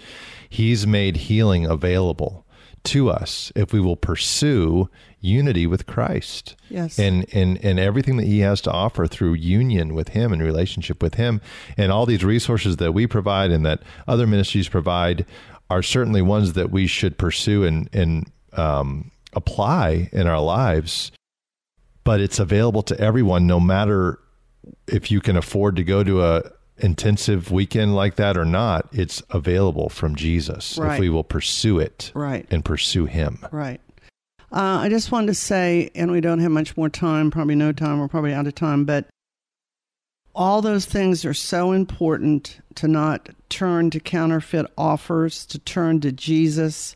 He's 0.49 0.85
made 0.85 1.15
healing 1.15 1.65
available 1.65 2.45
to 2.83 3.09
us 3.09 3.51
if 3.55 3.71
we 3.73 3.79
will 3.79 3.95
pursue 3.95 4.89
unity 5.21 5.67
with 5.67 5.85
Christ. 5.85 6.55
Yes. 6.69 6.97
And, 6.97 7.25
and, 7.33 7.63
and 7.63 7.79
everything 7.79 8.17
that 8.17 8.25
he 8.25 8.39
has 8.39 8.61
to 8.61 8.71
offer 8.71 9.05
through 9.05 9.33
union 9.33 9.93
with 9.93 10.09
him 10.09 10.31
and 10.31 10.41
relationship 10.41 11.03
with 11.03 11.15
him. 11.15 11.41
And 11.77 11.91
all 11.91 12.05
these 12.05 12.23
resources 12.23 12.77
that 12.77 12.93
we 12.93 13.05
provide 13.07 13.51
and 13.51 13.65
that 13.65 13.81
other 14.07 14.25
ministries 14.27 14.69
provide 14.69 15.25
are 15.69 15.83
certainly 15.83 16.21
ones 16.21 16.53
that 16.53 16.71
we 16.71 16.87
should 16.87 17.17
pursue 17.17 17.63
and, 17.63 17.89
and 17.93 18.31
um, 18.53 19.11
apply 19.33 20.09
in 20.11 20.27
our 20.27 20.41
lives. 20.41 21.11
But 22.03 22.21
it's 22.21 22.39
available 22.39 22.81
to 22.83 22.99
everyone, 22.99 23.45
no 23.45 23.59
matter 23.59 24.19
if 24.87 25.11
you 25.11 25.21
can 25.21 25.37
afford 25.37 25.75
to 25.75 25.83
go 25.83 26.03
to 26.03 26.23
a 26.23 26.43
intensive 26.77 27.51
weekend 27.51 27.95
like 27.95 28.15
that 28.15 28.37
or 28.37 28.45
not, 28.45 28.87
it's 28.91 29.21
available 29.29 29.89
from 29.89 30.15
Jesus 30.15 30.77
right. 30.77 30.95
if 30.95 30.99
we 30.99 31.09
will 31.09 31.23
pursue 31.23 31.79
it 31.79 32.11
right. 32.15 32.47
and 32.49 32.63
pursue 32.63 33.05
Him. 33.05 33.39
Right. 33.51 33.81
Uh, 34.51 34.79
I 34.81 34.89
just 34.89 35.11
wanted 35.11 35.27
to 35.27 35.33
say, 35.35 35.91
and 35.93 36.11
we 36.11 36.21
don't 36.21 36.39
have 36.39 36.51
much 36.51 36.75
more 36.75 36.89
time, 36.89 37.29
probably 37.29 37.55
no 37.55 37.71
time, 37.71 37.99
we're 37.99 38.07
probably 38.07 38.33
out 38.33 38.47
of 38.47 38.55
time, 38.55 38.85
but 38.85 39.07
all 40.39 40.61
those 40.61 40.85
things 40.85 41.25
are 41.25 41.33
so 41.33 41.73
important 41.73 42.61
to 42.73 42.87
not 42.87 43.27
turn 43.49 43.89
to 43.89 43.99
counterfeit 43.99 44.65
offers, 44.77 45.45
to 45.47 45.59
turn 45.59 45.99
to 45.99 46.13
Jesus. 46.13 46.95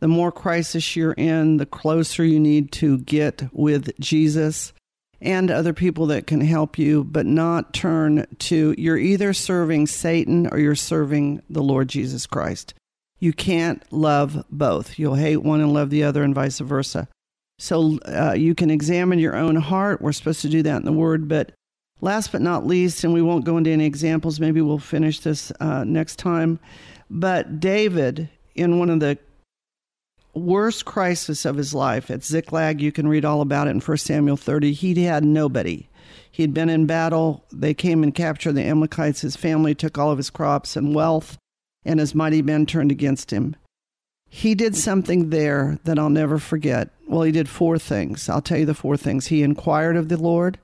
The 0.00 0.08
more 0.08 0.32
crisis 0.32 0.96
you're 0.96 1.12
in, 1.12 1.58
the 1.58 1.66
closer 1.66 2.24
you 2.24 2.40
need 2.40 2.72
to 2.72 2.98
get 2.98 3.44
with 3.52 3.96
Jesus 4.00 4.72
and 5.20 5.52
other 5.52 5.72
people 5.72 6.06
that 6.06 6.26
can 6.26 6.40
help 6.40 6.78
you, 6.78 7.04
but 7.04 7.26
not 7.26 7.72
turn 7.72 8.26
to 8.38 8.74
you're 8.76 8.98
either 8.98 9.32
serving 9.34 9.86
Satan 9.86 10.48
or 10.48 10.58
you're 10.58 10.74
serving 10.74 11.42
the 11.48 11.62
Lord 11.62 11.88
Jesus 11.88 12.26
Christ. 12.26 12.74
You 13.20 13.32
can't 13.32 13.84
love 13.92 14.44
both. 14.50 14.98
You'll 14.98 15.14
hate 15.14 15.36
one 15.36 15.60
and 15.60 15.72
love 15.72 15.90
the 15.90 16.02
other, 16.02 16.24
and 16.24 16.34
vice 16.34 16.58
versa. 16.58 17.06
So 17.60 17.98
uh, 18.00 18.32
you 18.32 18.56
can 18.56 18.70
examine 18.70 19.20
your 19.20 19.36
own 19.36 19.56
heart. 19.56 20.02
We're 20.02 20.12
supposed 20.12 20.40
to 20.42 20.48
do 20.48 20.64
that 20.64 20.78
in 20.78 20.86
the 20.86 20.92
Word. 20.92 21.28
But 21.28 21.52
last 22.00 22.32
but 22.32 22.42
not 22.42 22.66
least, 22.66 23.04
and 23.04 23.12
we 23.12 23.22
won't 23.22 23.44
go 23.44 23.56
into 23.56 23.70
any 23.70 23.86
examples, 23.86 24.40
maybe 24.40 24.60
we'll 24.60 24.78
finish 24.78 25.20
this 25.20 25.52
uh, 25.60 25.84
next 25.84 26.16
time. 26.16 26.58
But 27.08 27.60
David, 27.60 28.28
in 28.54 28.78
one 28.78 28.90
of 28.90 29.00
the 29.00 29.18
worst 30.34 30.84
crisis 30.84 31.44
of 31.44 31.56
his 31.56 31.74
life 31.74 32.10
at 32.10 32.24
Ziklag. 32.24 32.80
You 32.80 32.92
can 32.92 33.08
read 33.08 33.24
all 33.24 33.40
about 33.40 33.68
it 33.68 33.70
in 33.70 33.80
1 33.80 33.96
Samuel 33.98 34.36
30. 34.36 34.72
He 34.72 35.02
had 35.04 35.24
nobody. 35.24 35.88
He'd 36.30 36.54
been 36.54 36.68
in 36.68 36.86
battle. 36.86 37.44
They 37.52 37.74
came 37.74 38.02
and 38.02 38.14
captured 38.14 38.52
the 38.52 38.62
Amalekites. 38.62 39.22
His 39.22 39.36
family 39.36 39.74
took 39.74 39.98
all 39.98 40.10
of 40.10 40.18
his 40.18 40.30
crops 40.30 40.76
and 40.76 40.94
wealth, 40.94 41.36
and 41.84 42.00
his 42.00 42.14
mighty 42.14 42.42
men 42.42 42.66
turned 42.66 42.90
against 42.90 43.32
him. 43.32 43.56
He 44.28 44.54
did 44.54 44.76
something 44.76 45.30
there 45.30 45.78
that 45.84 45.98
I'll 45.98 46.10
never 46.10 46.38
forget. 46.38 46.90
Well, 47.08 47.22
he 47.22 47.32
did 47.32 47.48
four 47.48 47.78
things. 47.78 48.28
I'll 48.28 48.40
tell 48.40 48.58
you 48.58 48.66
the 48.66 48.74
four 48.74 48.96
things. 48.96 49.26
He 49.26 49.42
inquired 49.42 49.96
of 49.96 50.08
the 50.08 50.16
Lord. 50.16 50.58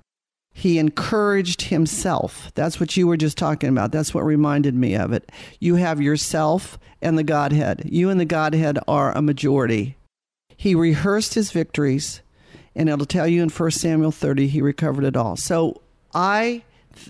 He 0.57 0.79
encouraged 0.79 1.61
himself. 1.61 2.51
That's 2.55 2.81
what 2.81 2.97
you 2.97 3.07
were 3.07 3.19
just 3.19 3.37
talking 3.37 3.69
about. 3.69 3.93
That's 3.93 4.15
what 4.15 4.25
reminded 4.25 4.75
me 4.75 4.95
of 4.97 5.13
it. 5.13 5.31
You 5.61 5.75
have 5.75 6.01
yourself 6.01 6.79
and 7.03 7.19
the 7.19 7.23
Godhead. 7.23 7.83
You 7.85 8.09
and 8.09 8.19
the 8.19 8.25
Godhead 8.25 8.79
are 8.89 9.13
a 9.13 9.21
majority. 9.21 9.99
He 10.57 10.75
rehearsed 10.75 11.35
his 11.35 11.51
victories, 11.53 12.23
and 12.75 12.89
it'll 12.89 13.05
tell 13.05 13.29
you 13.29 13.43
in 13.43 13.51
1 13.51 13.71
Samuel 13.71 14.13
30 14.13 14.49
he 14.49 14.63
recovered 14.63 15.05
it 15.05 15.15
all. 15.15 15.37
So 15.37 15.83
I 16.15 16.63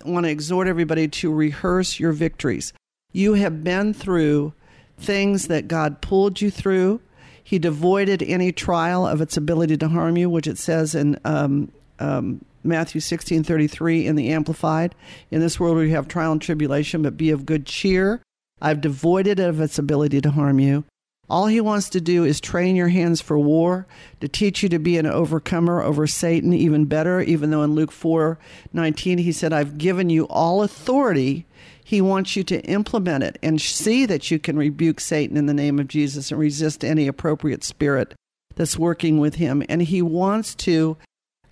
want 0.03 0.25
to 0.25 0.29
exhort 0.29 0.67
everybody 0.67 1.07
to 1.07 1.33
rehearse 1.33 2.01
your 2.01 2.11
victories. 2.11 2.73
You 3.13 3.35
have 3.35 3.63
been 3.63 3.93
through 3.93 4.51
things 4.97 5.47
that 5.47 5.69
God 5.69 6.01
pulled 6.01 6.41
you 6.41 6.51
through. 6.51 6.99
He 7.41 7.59
devoided 7.59 8.21
any 8.21 8.51
trial 8.51 9.07
of 9.07 9.21
its 9.21 9.37
ability 9.37 9.77
to 9.77 9.87
harm 9.87 10.17
you, 10.17 10.29
which 10.29 10.47
it 10.47 10.57
says 10.57 10.93
in 10.93 11.17
um, 11.23 11.71
um, 11.99 12.43
Matthew 12.63 13.01
16 13.01 13.43
33 13.43 14.05
in 14.05 14.15
the 14.15 14.29
Amplified. 14.29 14.95
In 15.31 15.39
this 15.39 15.59
world 15.59 15.77
we 15.77 15.91
have 15.91 16.07
trial 16.07 16.31
and 16.31 16.41
tribulation, 16.41 17.01
but 17.01 17.17
be 17.17 17.29
of 17.29 17.45
good 17.45 17.65
cheer. 17.65 18.21
I've 18.61 18.81
devoided 18.81 19.39
it 19.39 19.49
of 19.49 19.61
its 19.61 19.77
ability 19.77 20.21
to 20.21 20.31
harm 20.31 20.59
you. 20.59 20.83
All 21.29 21.47
he 21.47 21.59
wants 21.59 21.89
to 21.89 21.99
do 21.99 22.23
is 22.23 22.39
train 22.39 22.77
your 22.77 22.87
hands 22.87 23.19
for 23.19 23.37
war, 23.37 23.85
to 24.21 24.29
teach 24.29 24.63
you 24.63 24.69
to 24.69 24.79
be 24.79 24.97
an 24.97 25.05
overcomer 25.05 25.81
over 25.81 26.07
Satan, 26.07 26.53
even 26.53 26.85
better, 26.85 27.19
even 27.19 27.49
though 27.49 27.63
in 27.63 27.75
Luke 27.75 27.91
4 27.91 28.39
19 28.71 29.17
he 29.17 29.31
said, 29.31 29.51
I've 29.51 29.77
given 29.77 30.09
you 30.09 30.25
all 30.27 30.63
authority. 30.63 31.45
He 31.83 32.01
wants 32.01 32.35
you 32.35 32.43
to 32.45 32.61
implement 32.65 33.23
it 33.23 33.39
and 33.41 33.61
see 33.61 34.05
that 34.05 34.29
you 34.29 34.39
can 34.39 34.57
rebuke 34.57 34.99
Satan 34.99 35.37
in 35.37 35.45
the 35.45 35.53
name 35.53 35.79
of 35.79 35.87
Jesus 35.87 36.31
and 36.31 36.39
resist 36.39 36.83
any 36.83 37.07
appropriate 37.07 37.63
spirit 37.63 38.13
that's 38.55 38.77
working 38.77 39.19
with 39.19 39.35
him. 39.35 39.63
And 39.69 39.81
he 39.81 40.01
wants 40.01 40.53
to 40.55 40.97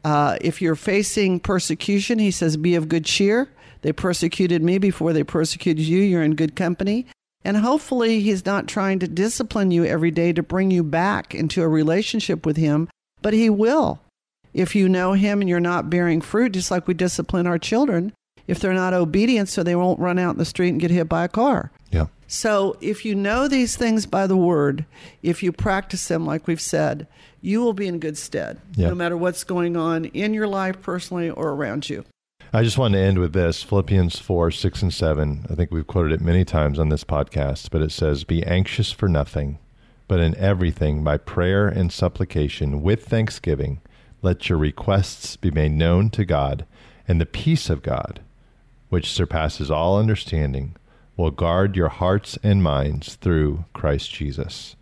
uh, 0.05 0.37
if 0.39 0.61
you're 0.61 0.75
facing 0.75 1.39
persecution, 1.39 2.19
he 2.19 2.29
says, 2.29 2.57
be 2.57 2.75
of 2.75 2.87
good 2.87 3.05
cheer. 3.05 3.49
They 3.81 3.91
persecuted 3.91 4.61
me 4.61 4.77
before 4.77 5.13
they 5.13 5.23
persecuted 5.23 5.83
you. 5.83 5.99
You're 5.99 6.21
in 6.21 6.35
good 6.35 6.55
company. 6.55 7.07
And 7.43 7.57
hopefully, 7.57 8.21
he's 8.21 8.45
not 8.45 8.67
trying 8.67 8.99
to 8.99 9.07
discipline 9.07 9.71
you 9.71 9.83
every 9.83 10.11
day 10.11 10.31
to 10.33 10.43
bring 10.43 10.69
you 10.69 10.83
back 10.83 11.33
into 11.33 11.63
a 11.63 11.67
relationship 11.67 12.45
with 12.45 12.55
him, 12.55 12.87
but 13.23 13.33
he 13.33 13.49
will. 13.49 13.99
If 14.53 14.75
you 14.75 14.87
know 14.87 15.13
him 15.13 15.41
and 15.41 15.49
you're 15.49 15.59
not 15.59 15.89
bearing 15.89 16.21
fruit, 16.21 16.51
just 16.51 16.69
like 16.69 16.87
we 16.87 16.93
discipline 16.93 17.47
our 17.47 17.57
children, 17.57 18.13
if 18.47 18.59
they're 18.59 18.73
not 18.73 18.93
obedient, 18.93 19.49
so 19.49 19.63
they 19.63 19.75
won't 19.75 19.99
run 19.99 20.19
out 20.19 20.35
in 20.35 20.37
the 20.37 20.45
street 20.45 20.69
and 20.69 20.79
get 20.79 20.91
hit 20.91 21.09
by 21.09 21.23
a 21.23 21.29
car. 21.29 21.71
Yeah. 21.89 22.07
So 22.27 22.77
if 22.79 23.05
you 23.05 23.15
know 23.15 23.47
these 23.47 23.75
things 23.75 24.05
by 24.05 24.27
the 24.27 24.37
word, 24.37 24.85
if 25.23 25.41
you 25.41 25.51
practice 25.51 26.07
them, 26.07 26.27
like 26.27 26.45
we've 26.45 26.61
said, 26.61 27.07
you 27.45 27.61
will 27.61 27.73
be 27.73 27.87
in 27.87 27.99
good 27.99 28.17
stead, 28.17 28.59
yeah. 28.75 28.89
no 28.89 28.95
matter 28.95 29.15
what's 29.15 29.43
going 29.43 29.77
on 29.77 30.05
in 30.05 30.33
your 30.33 30.47
life 30.47 30.81
personally 30.81 31.29
or 31.29 31.51
around 31.51 31.87
you. 31.89 32.03
I 32.51 32.63
just 32.63 32.77
wanted 32.77 32.97
to 32.97 33.03
end 33.03 33.19
with 33.19 33.33
this 33.33 33.61
Philippians 33.61 34.17
4 34.17 34.49
6 34.49 34.81
and 34.81 34.93
7. 34.93 35.45
I 35.49 35.55
think 35.55 35.71
we've 35.71 35.85
quoted 35.85 36.13
it 36.13 36.21
many 36.21 36.43
times 36.43 36.79
on 36.79 36.89
this 36.89 37.03
podcast, 37.03 37.69
but 37.69 37.81
it 37.81 37.91
says, 37.91 38.23
Be 38.23 38.43
anxious 38.43 38.91
for 38.91 39.07
nothing, 39.07 39.59
but 40.07 40.19
in 40.19 40.35
everything 40.37 41.03
by 41.03 41.17
prayer 41.17 41.67
and 41.67 41.91
supplication 41.91 42.81
with 42.81 43.05
thanksgiving, 43.05 43.81
let 44.21 44.49
your 44.49 44.57
requests 44.57 45.35
be 45.35 45.51
made 45.51 45.73
known 45.73 46.09
to 46.11 46.25
God, 46.25 46.65
and 47.07 47.21
the 47.21 47.25
peace 47.25 47.69
of 47.69 47.83
God, 47.83 48.21
which 48.89 49.11
surpasses 49.11 49.69
all 49.69 49.99
understanding, 49.99 50.75
will 51.15 51.31
guard 51.31 51.75
your 51.75 51.89
hearts 51.89 52.39
and 52.41 52.63
minds 52.63 53.15
through 53.15 53.65
Christ 53.73 54.11
Jesus 54.11 54.75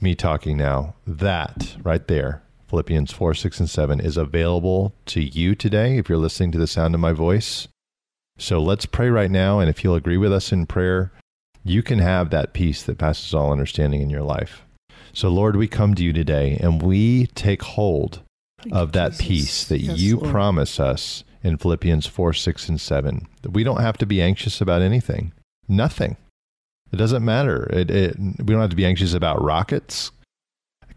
me 0.00 0.14
talking 0.14 0.56
now, 0.56 0.94
that 1.06 1.76
right 1.82 2.06
there, 2.06 2.42
Philippians 2.68 3.12
4, 3.12 3.34
6, 3.34 3.60
and 3.60 3.70
7, 3.70 4.00
is 4.00 4.16
available 4.16 4.94
to 5.06 5.20
you 5.20 5.54
today 5.54 5.98
if 5.98 6.08
you're 6.08 6.18
listening 6.18 6.52
to 6.52 6.58
the 6.58 6.66
sound 6.66 6.94
of 6.94 7.00
my 7.00 7.12
voice. 7.12 7.68
So 8.38 8.60
let's 8.60 8.86
pray 8.86 9.10
right 9.10 9.30
now. 9.30 9.58
And 9.58 9.68
if 9.68 9.82
you'll 9.82 9.94
agree 9.94 10.16
with 10.16 10.32
us 10.32 10.52
in 10.52 10.66
prayer, 10.66 11.12
you 11.64 11.82
can 11.82 11.98
have 11.98 12.30
that 12.30 12.52
peace 12.52 12.82
that 12.84 12.98
passes 12.98 13.34
all 13.34 13.52
understanding 13.52 14.00
in 14.00 14.10
your 14.10 14.22
life. 14.22 14.62
So, 15.12 15.28
Lord, 15.28 15.56
we 15.56 15.66
come 15.66 15.94
to 15.94 16.04
you 16.04 16.12
today 16.12 16.58
and 16.60 16.80
we 16.80 17.26
take 17.28 17.62
hold 17.62 18.20
Thank 18.62 18.74
of 18.74 18.92
that 18.92 19.12
Jesus. 19.12 19.26
peace 19.26 19.64
that 19.64 19.80
yes, 19.80 19.98
you 19.98 20.18
Lord. 20.18 20.30
promise 20.30 20.78
us 20.78 21.24
in 21.42 21.56
Philippians 21.56 22.06
4, 22.06 22.32
6, 22.32 22.68
and 22.68 22.80
7. 22.80 23.26
That 23.42 23.50
we 23.50 23.64
don't 23.64 23.80
have 23.80 23.96
to 23.98 24.06
be 24.06 24.22
anxious 24.22 24.60
about 24.60 24.82
anything, 24.82 25.32
nothing. 25.66 26.16
It 26.92 26.96
doesn't 26.96 27.24
matter. 27.24 27.68
It, 27.72 27.90
it, 27.90 28.16
we 28.18 28.52
don't 28.52 28.60
have 28.60 28.70
to 28.70 28.76
be 28.76 28.86
anxious 28.86 29.12
about 29.12 29.42
rockets 29.42 30.10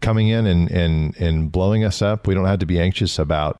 coming 0.00 0.28
in 0.28 0.46
and, 0.46 0.70
and, 0.70 1.16
and 1.16 1.52
blowing 1.52 1.84
us 1.84 2.02
up. 2.02 2.26
We 2.26 2.34
don't 2.34 2.46
have 2.46 2.58
to 2.60 2.66
be 2.66 2.80
anxious 2.80 3.18
about 3.18 3.56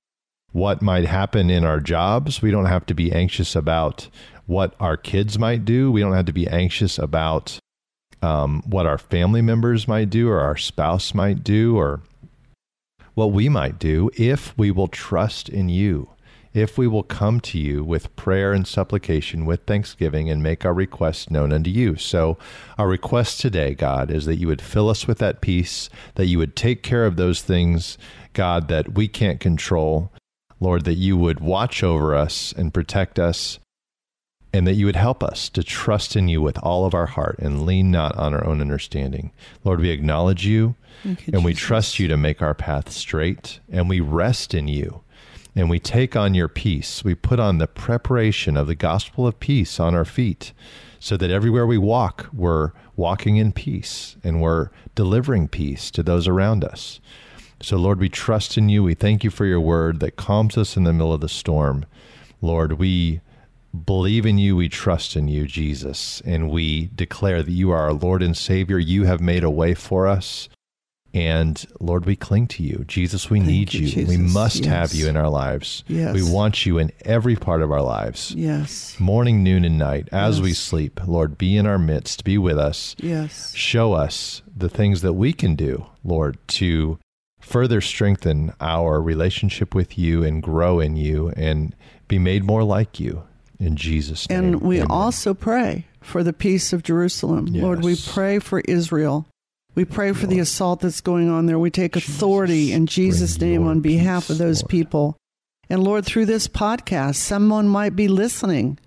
what 0.53 0.83
might 0.83 1.05
happen 1.05 1.51
in 1.51 1.65
our 1.65 1.81
jobs. 1.81 2.43
We 2.43 2.51
don't 2.51 2.67
have 2.67 2.87
to 2.87 2.95
be 2.95 3.13
anxious 3.13 3.55
about 3.55 4.09
what 4.47 4.75
our 4.81 4.97
kids 4.97 5.39
might 5.39 5.65
do. 5.65 5.91
We 5.93 6.01
don't 6.01 6.15
have 6.15 6.27
to 6.27 6.33
be 6.33 6.49
anxious 6.49 6.99
about 6.99 7.59
um, 8.23 8.63
what 8.67 8.87
our 8.87 8.99
family 8.99 9.43
members 9.43 9.89
might 9.89 10.11
do 10.11 10.29
or 10.29 10.41
our 10.41 10.57
spouse 10.57 11.15
might 11.15 11.43
do 11.43 11.77
or 11.77 12.03
what 13.15 13.33
we 13.33 13.49
might 13.49 13.79
do 13.79 14.11
if 14.17 14.57
we 14.57 14.71
will 14.71 14.89
trust 14.89 15.49
in 15.49 15.69
you 15.69 16.12
if 16.55 16.77
we 16.77 16.87
will 16.87 17.03
come 17.03 17.41
to 17.41 17.59
you 17.59 17.83
with 17.83 18.15
prayer 18.17 18.53
and 18.53 18.67
supplication, 18.67 19.47
with 19.47 19.65
thanksgiving, 19.65 20.29
and 20.29 20.43
make 20.43 20.65
our 20.65 20.75
requests 20.75 21.31
known 21.31 21.53
unto 21.53 21.71
you. 21.71 21.97
So, 21.97 22.37
our 22.79 22.89
request 22.89 23.41
today, 23.41 23.75
God, 23.75 24.11
is 24.11 24.27
that 24.27 24.37
you 24.37 24.49
would 24.49 24.61
fill 24.61 24.89
us 24.89 25.07
with 25.07 25.19
that 25.19 25.41
peace, 25.41 25.89
that 26.17 26.27
you 26.27 26.39
would 26.39 26.55
take 26.55 26.83
care 26.83 27.07
of 27.07 27.17
those 27.17 27.43
things, 27.43 27.97
God, 28.35 28.69
that 28.69 28.95
we 28.95 29.09
can't 29.09 29.41
control. 29.41 30.13
Lord, 30.61 30.85
that 30.85 30.95
you 30.95 31.17
would 31.17 31.41
watch 31.41 31.83
over 31.83 32.15
us 32.15 32.53
and 32.57 32.73
protect 32.73 33.19
us, 33.19 33.59
and 34.53 34.67
that 34.67 34.75
you 34.75 34.87
would 34.87 34.97
help 34.97 35.25
us 35.25 35.49
to 35.49 35.65
trust 35.65 36.15
in 36.15 36.29
you 36.29 36.41
with 36.41 36.59
all 36.59 36.85
of 36.85 36.95
our 36.95 37.07
heart 37.07 37.39
and 37.41 37.67
lean 37.67 37.91
not 37.91 38.15
on 38.17 38.35
our 38.35 38.47
own 38.47 38.61
understanding. 38.61 39.33
Lord, 39.65 39.81
we 39.81 39.91
acknowledge 39.91 40.47
you, 40.47 40.77
you, 41.03 41.17
and 41.33 41.45
we 41.45 41.55
trust 41.55 41.99
you 41.99 42.07
to 42.09 42.17
make 42.17 42.43
our 42.43 42.55
path 42.55 42.93
straight, 42.93 43.59
and 43.71 43.89
we 43.89 44.01
rest 44.01 44.55
in 44.55 44.69
you. 44.69 45.03
And 45.55 45.69
we 45.69 45.79
take 45.79 46.17
on 46.17 46.35
your 46.35 46.49
peace. 46.49 47.05
We 47.05 47.15
put 47.15 47.39
on 47.39 47.59
the 47.59 47.67
preparation 47.67 48.57
of 48.57 48.67
the 48.67 48.75
gospel 48.75 49.27
of 49.27 49.39
peace 49.39 49.79
on 49.79 49.95
our 49.95 50.05
feet 50.05 50.53
so 50.99 51.17
that 51.17 51.31
everywhere 51.31 51.67
we 51.67 51.79
walk, 51.79 52.29
we're 52.33 52.73
walking 52.97 53.37
in 53.37 53.53
peace 53.53 54.17
and 54.25 54.41
we're 54.41 54.71
delivering 54.95 55.49
peace 55.49 55.91
to 55.91 56.03
those 56.03 56.27
around 56.27 56.65
us. 56.65 57.01
So, 57.61 57.77
Lord, 57.77 58.01
we 58.01 58.09
trust 58.09 58.57
in 58.57 58.69
you. 58.69 58.83
We 58.83 58.95
thank 58.95 59.23
you 59.23 59.31
for 59.31 59.45
your 59.45 59.61
word 59.61 60.01
that 60.01 60.17
calms 60.17 60.57
us 60.57 60.77
in 60.77 60.85
the 60.85 60.93
middle 60.93 61.13
of 61.13 61.21
the 61.21 61.29
storm. 61.29 61.85
Lord, 62.41 62.75
we 62.75 63.21
believe 63.85 64.27
in 64.27 64.39
you. 64.39 64.57
We 64.57 64.69
trust 64.69 65.17
in 65.17 65.29
you, 65.29 65.47
Jesus. 65.47 66.21
And 66.25 66.51
we 66.51 66.91
declare 66.95 67.43
that 67.43 67.53
you 67.53 67.71
are 67.71 67.79
our 67.79 67.93
Lord 67.93 68.23
and 68.23 68.37
Savior. 68.37 68.79
You 68.79 69.05
have 69.05 69.21
made 69.21 69.45
a 69.45 69.51
way 69.51 69.75
for 69.75 70.07
us. 70.07 70.49
And 71.15 71.63
Lord, 71.79 72.07
we 72.07 72.17
cling 72.17 72.47
to 72.49 72.63
you. 72.63 72.85
Jesus, 72.89 73.29
we 73.29 73.39
Thank 73.39 73.51
need 73.51 73.75
you. 73.75 74.07
We 74.07 74.17
must 74.17 74.61
Yes. 74.65 74.67
have 74.67 74.95
you 74.95 75.09
in 75.09 75.17
our 75.17 75.29
lives. 75.29 75.85
Yes. 75.87 76.15
We 76.15 76.23
want 76.23 76.65
you 76.65 76.79
in 76.79 76.91
every 77.05 77.37
part 77.37 77.61
of 77.61 77.71
our 77.71 77.83
lives 77.83 78.33
Yes. 78.37 78.97
morning, 78.99 79.43
noon, 79.43 79.65
and 79.65 79.77
night, 79.77 80.09
as 80.11 80.41
we 80.41 80.55
sleep. 80.55 81.01
Lord, 81.07 81.37
be 81.37 81.57
in 81.57 81.67
our 81.67 81.79
midst, 81.79 82.25
be 82.25 82.39
with 82.39 82.59
us. 82.59 82.97
Yes. 82.99 83.53
Show 83.55 83.93
us 83.93 84.41
the 84.57 84.71
things 84.71 85.03
that 85.03 85.13
we 85.13 85.33
can 85.35 85.55
do, 85.55 85.85
Lord, 86.03 86.39
to 86.49 86.99
further 87.41 87.81
strengthen 87.83 88.53
our 88.61 89.03
relationship 89.03 89.75
with 89.75 89.99
you 89.99 90.23
and 90.25 90.43
grow 90.43 90.81
in 90.81 90.97
you 90.97 91.29
and 91.37 91.75
be 92.09 92.19
made 92.19 92.45
more 92.45 92.65
like 92.65 92.99
you. 92.99 93.25
In 93.59 93.77
Jesus' 93.77 94.29
name. 94.29 94.39
And 94.39 94.61
we 94.63 94.79
Amen. 94.79 94.87
also 94.91 95.35
pray 95.35 95.87
for 96.01 96.25
the 96.25 96.33
peace 96.33 96.73
of 96.73 96.83
Jerusalem. 96.83 97.47
Lord, 97.47 97.85
we 97.85 97.97
pray 97.97 98.39
for 98.41 98.61
Israel. 98.61 99.27
We 99.75 99.85
pray 99.87 100.13
for 100.13 100.27
the 100.27 100.39
assault 100.39 100.81
that's 100.81 101.01
going 101.01 101.31
on 101.31 101.47
there. 101.47 101.59
We 101.59 101.71
take 101.71 101.97
authority 101.97 102.73
in 102.73 102.87
Jesus' 102.87 103.41
name 103.41 103.67
on 103.67 103.81
behalf 103.81 104.29
of 104.29 104.39
those 104.39 104.63
people. 104.63 105.17
And 105.71 105.83
Lord, 105.83 106.05
through 106.05 106.27
this 106.27 106.47
podcast, 106.47 107.15
someone 107.15 107.69
might 107.69 107.97
be 107.97 108.09
listening 108.09 108.79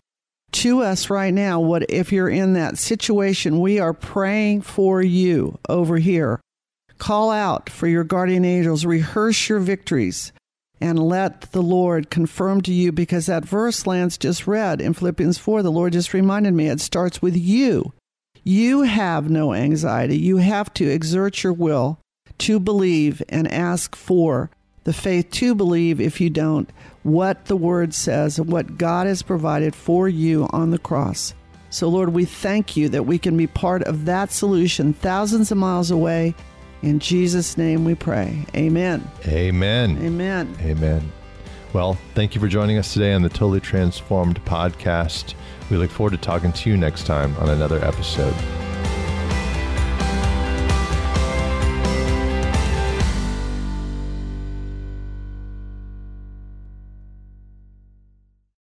to 0.51 0.83
us 0.83 1.09
right 1.09 1.33
now. 1.33 1.59
What 1.59 1.89
if 1.89 2.11
you're 2.11 2.29
in 2.29 2.53
that 2.53 2.77
situation? 2.77 3.59
We 3.59 3.79
are 3.79 3.93
praying 3.93 4.61
for 4.61 5.01
you 5.01 5.57
over 5.67 5.97
here. 5.97 6.39
Call 6.99 7.31
out 7.31 7.69
for 7.69 7.87
your 7.87 8.03
guardian 8.03 8.45
angels, 8.45 8.85
rehearse 8.85 9.49
your 9.49 9.59
victories, 9.59 10.31
and 10.79 10.99
let 10.99 11.51
the 11.51 11.63
Lord 11.63 12.09
confirm 12.11 12.61
to 12.61 12.71
you 12.71 12.91
because 12.91 13.25
that 13.25 13.43
verse 13.43 13.87
Lance 13.87 14.17
just 14.17 14.45
read 14.45 14.81
in 14.81 14.93
Philippians 14.93 15.37
4, 15.39 15.63
the 15.63 15.71
Lord 15.71 15.93
just 15.93 16.13
reminded 16.13 16.53
me 16.53 16.67
it 16.67 16.79
starts 16.79 17.21
with 17.21 17.35
you. 17.35 17.91
You 18.47 18.83
have 18.83 19.27
no 19.27 19.55
anxiety. 19.55 20.19
You 20.19 20.37
have 20.37 20.71
to 20.75 20.87
exert 20.87 21.43
your 21.43 21.51
will 21.51 21.97
to 22.37 22.59
believe 22.59 23.23
and 23.27 23.51
ask 23.51 23.95
for 23.95 24.51
the 24.83 24.93
faith 24.93 25.31
to 25.31 25.55
believe 25.55 25.99
if 25.99 26.21
you 26.21 26.29
don't 26.29 26.69
what 27.01 27.45
the 27.45 27.55
word 27.55 27.91
says 27.91 28.37
and 28.37 28.51
what 28.51 28.77
God 28.77 29.07
has 29.07 29.23
provided 29.23 29.73
for 29.73 30.07
you 30.07 30.47
on 30.51 30.69
the 30.69 30.77
cross. 30.77 31.33
So, 31.71 31.87
Lord, 31.89 32.09
we 32.09 32.23
thank 32.23 32.77
you 32.77 32.87
that 32.89 33.07
we 33.07 33.17
can 33.17 33.35
be 33.35 33.47
part 33.47 33.81
of 33.81 34.05
that 34.05 34.31
solution 34.31 34.93
thousands 34.93 35.51
of 35.51 35.57
miles 35.57 35.89
away. 35.89 36.35
In 36.83 36.99
Jesus' 36.99 37.57
name 37.57 37.83
we 37.83 37.95
pray. 37.95 38.45
Amen. 38.55 39.09
Amen. 39.25 39.97
Amen. 40.03 40.55
Amen. 40.61 41.11
Well, 41.73 41.97
thank 42.13 42.35
you 42.35 42.41
for 42.41 42.47
joining 42.47 42.77
us 42.77 42.93
today 42.93 43.11
on 43.13 43.23
the 43.23 43.29
Totally 43.29 43.59
Transformed 43.59 44.43
podcast. 44.45 45.33
We 45.69 45.77
look 45.77 45.89
forward 45.89 46.11
to 46.11 46.17
talking 46.17 46.51
to 46.53 46.69
you 46.69 46.77
next 46.77 47.05
time 47.05 47.35
on 47.37 47.49
another 47.49 47.83
episode. 47.83 48.35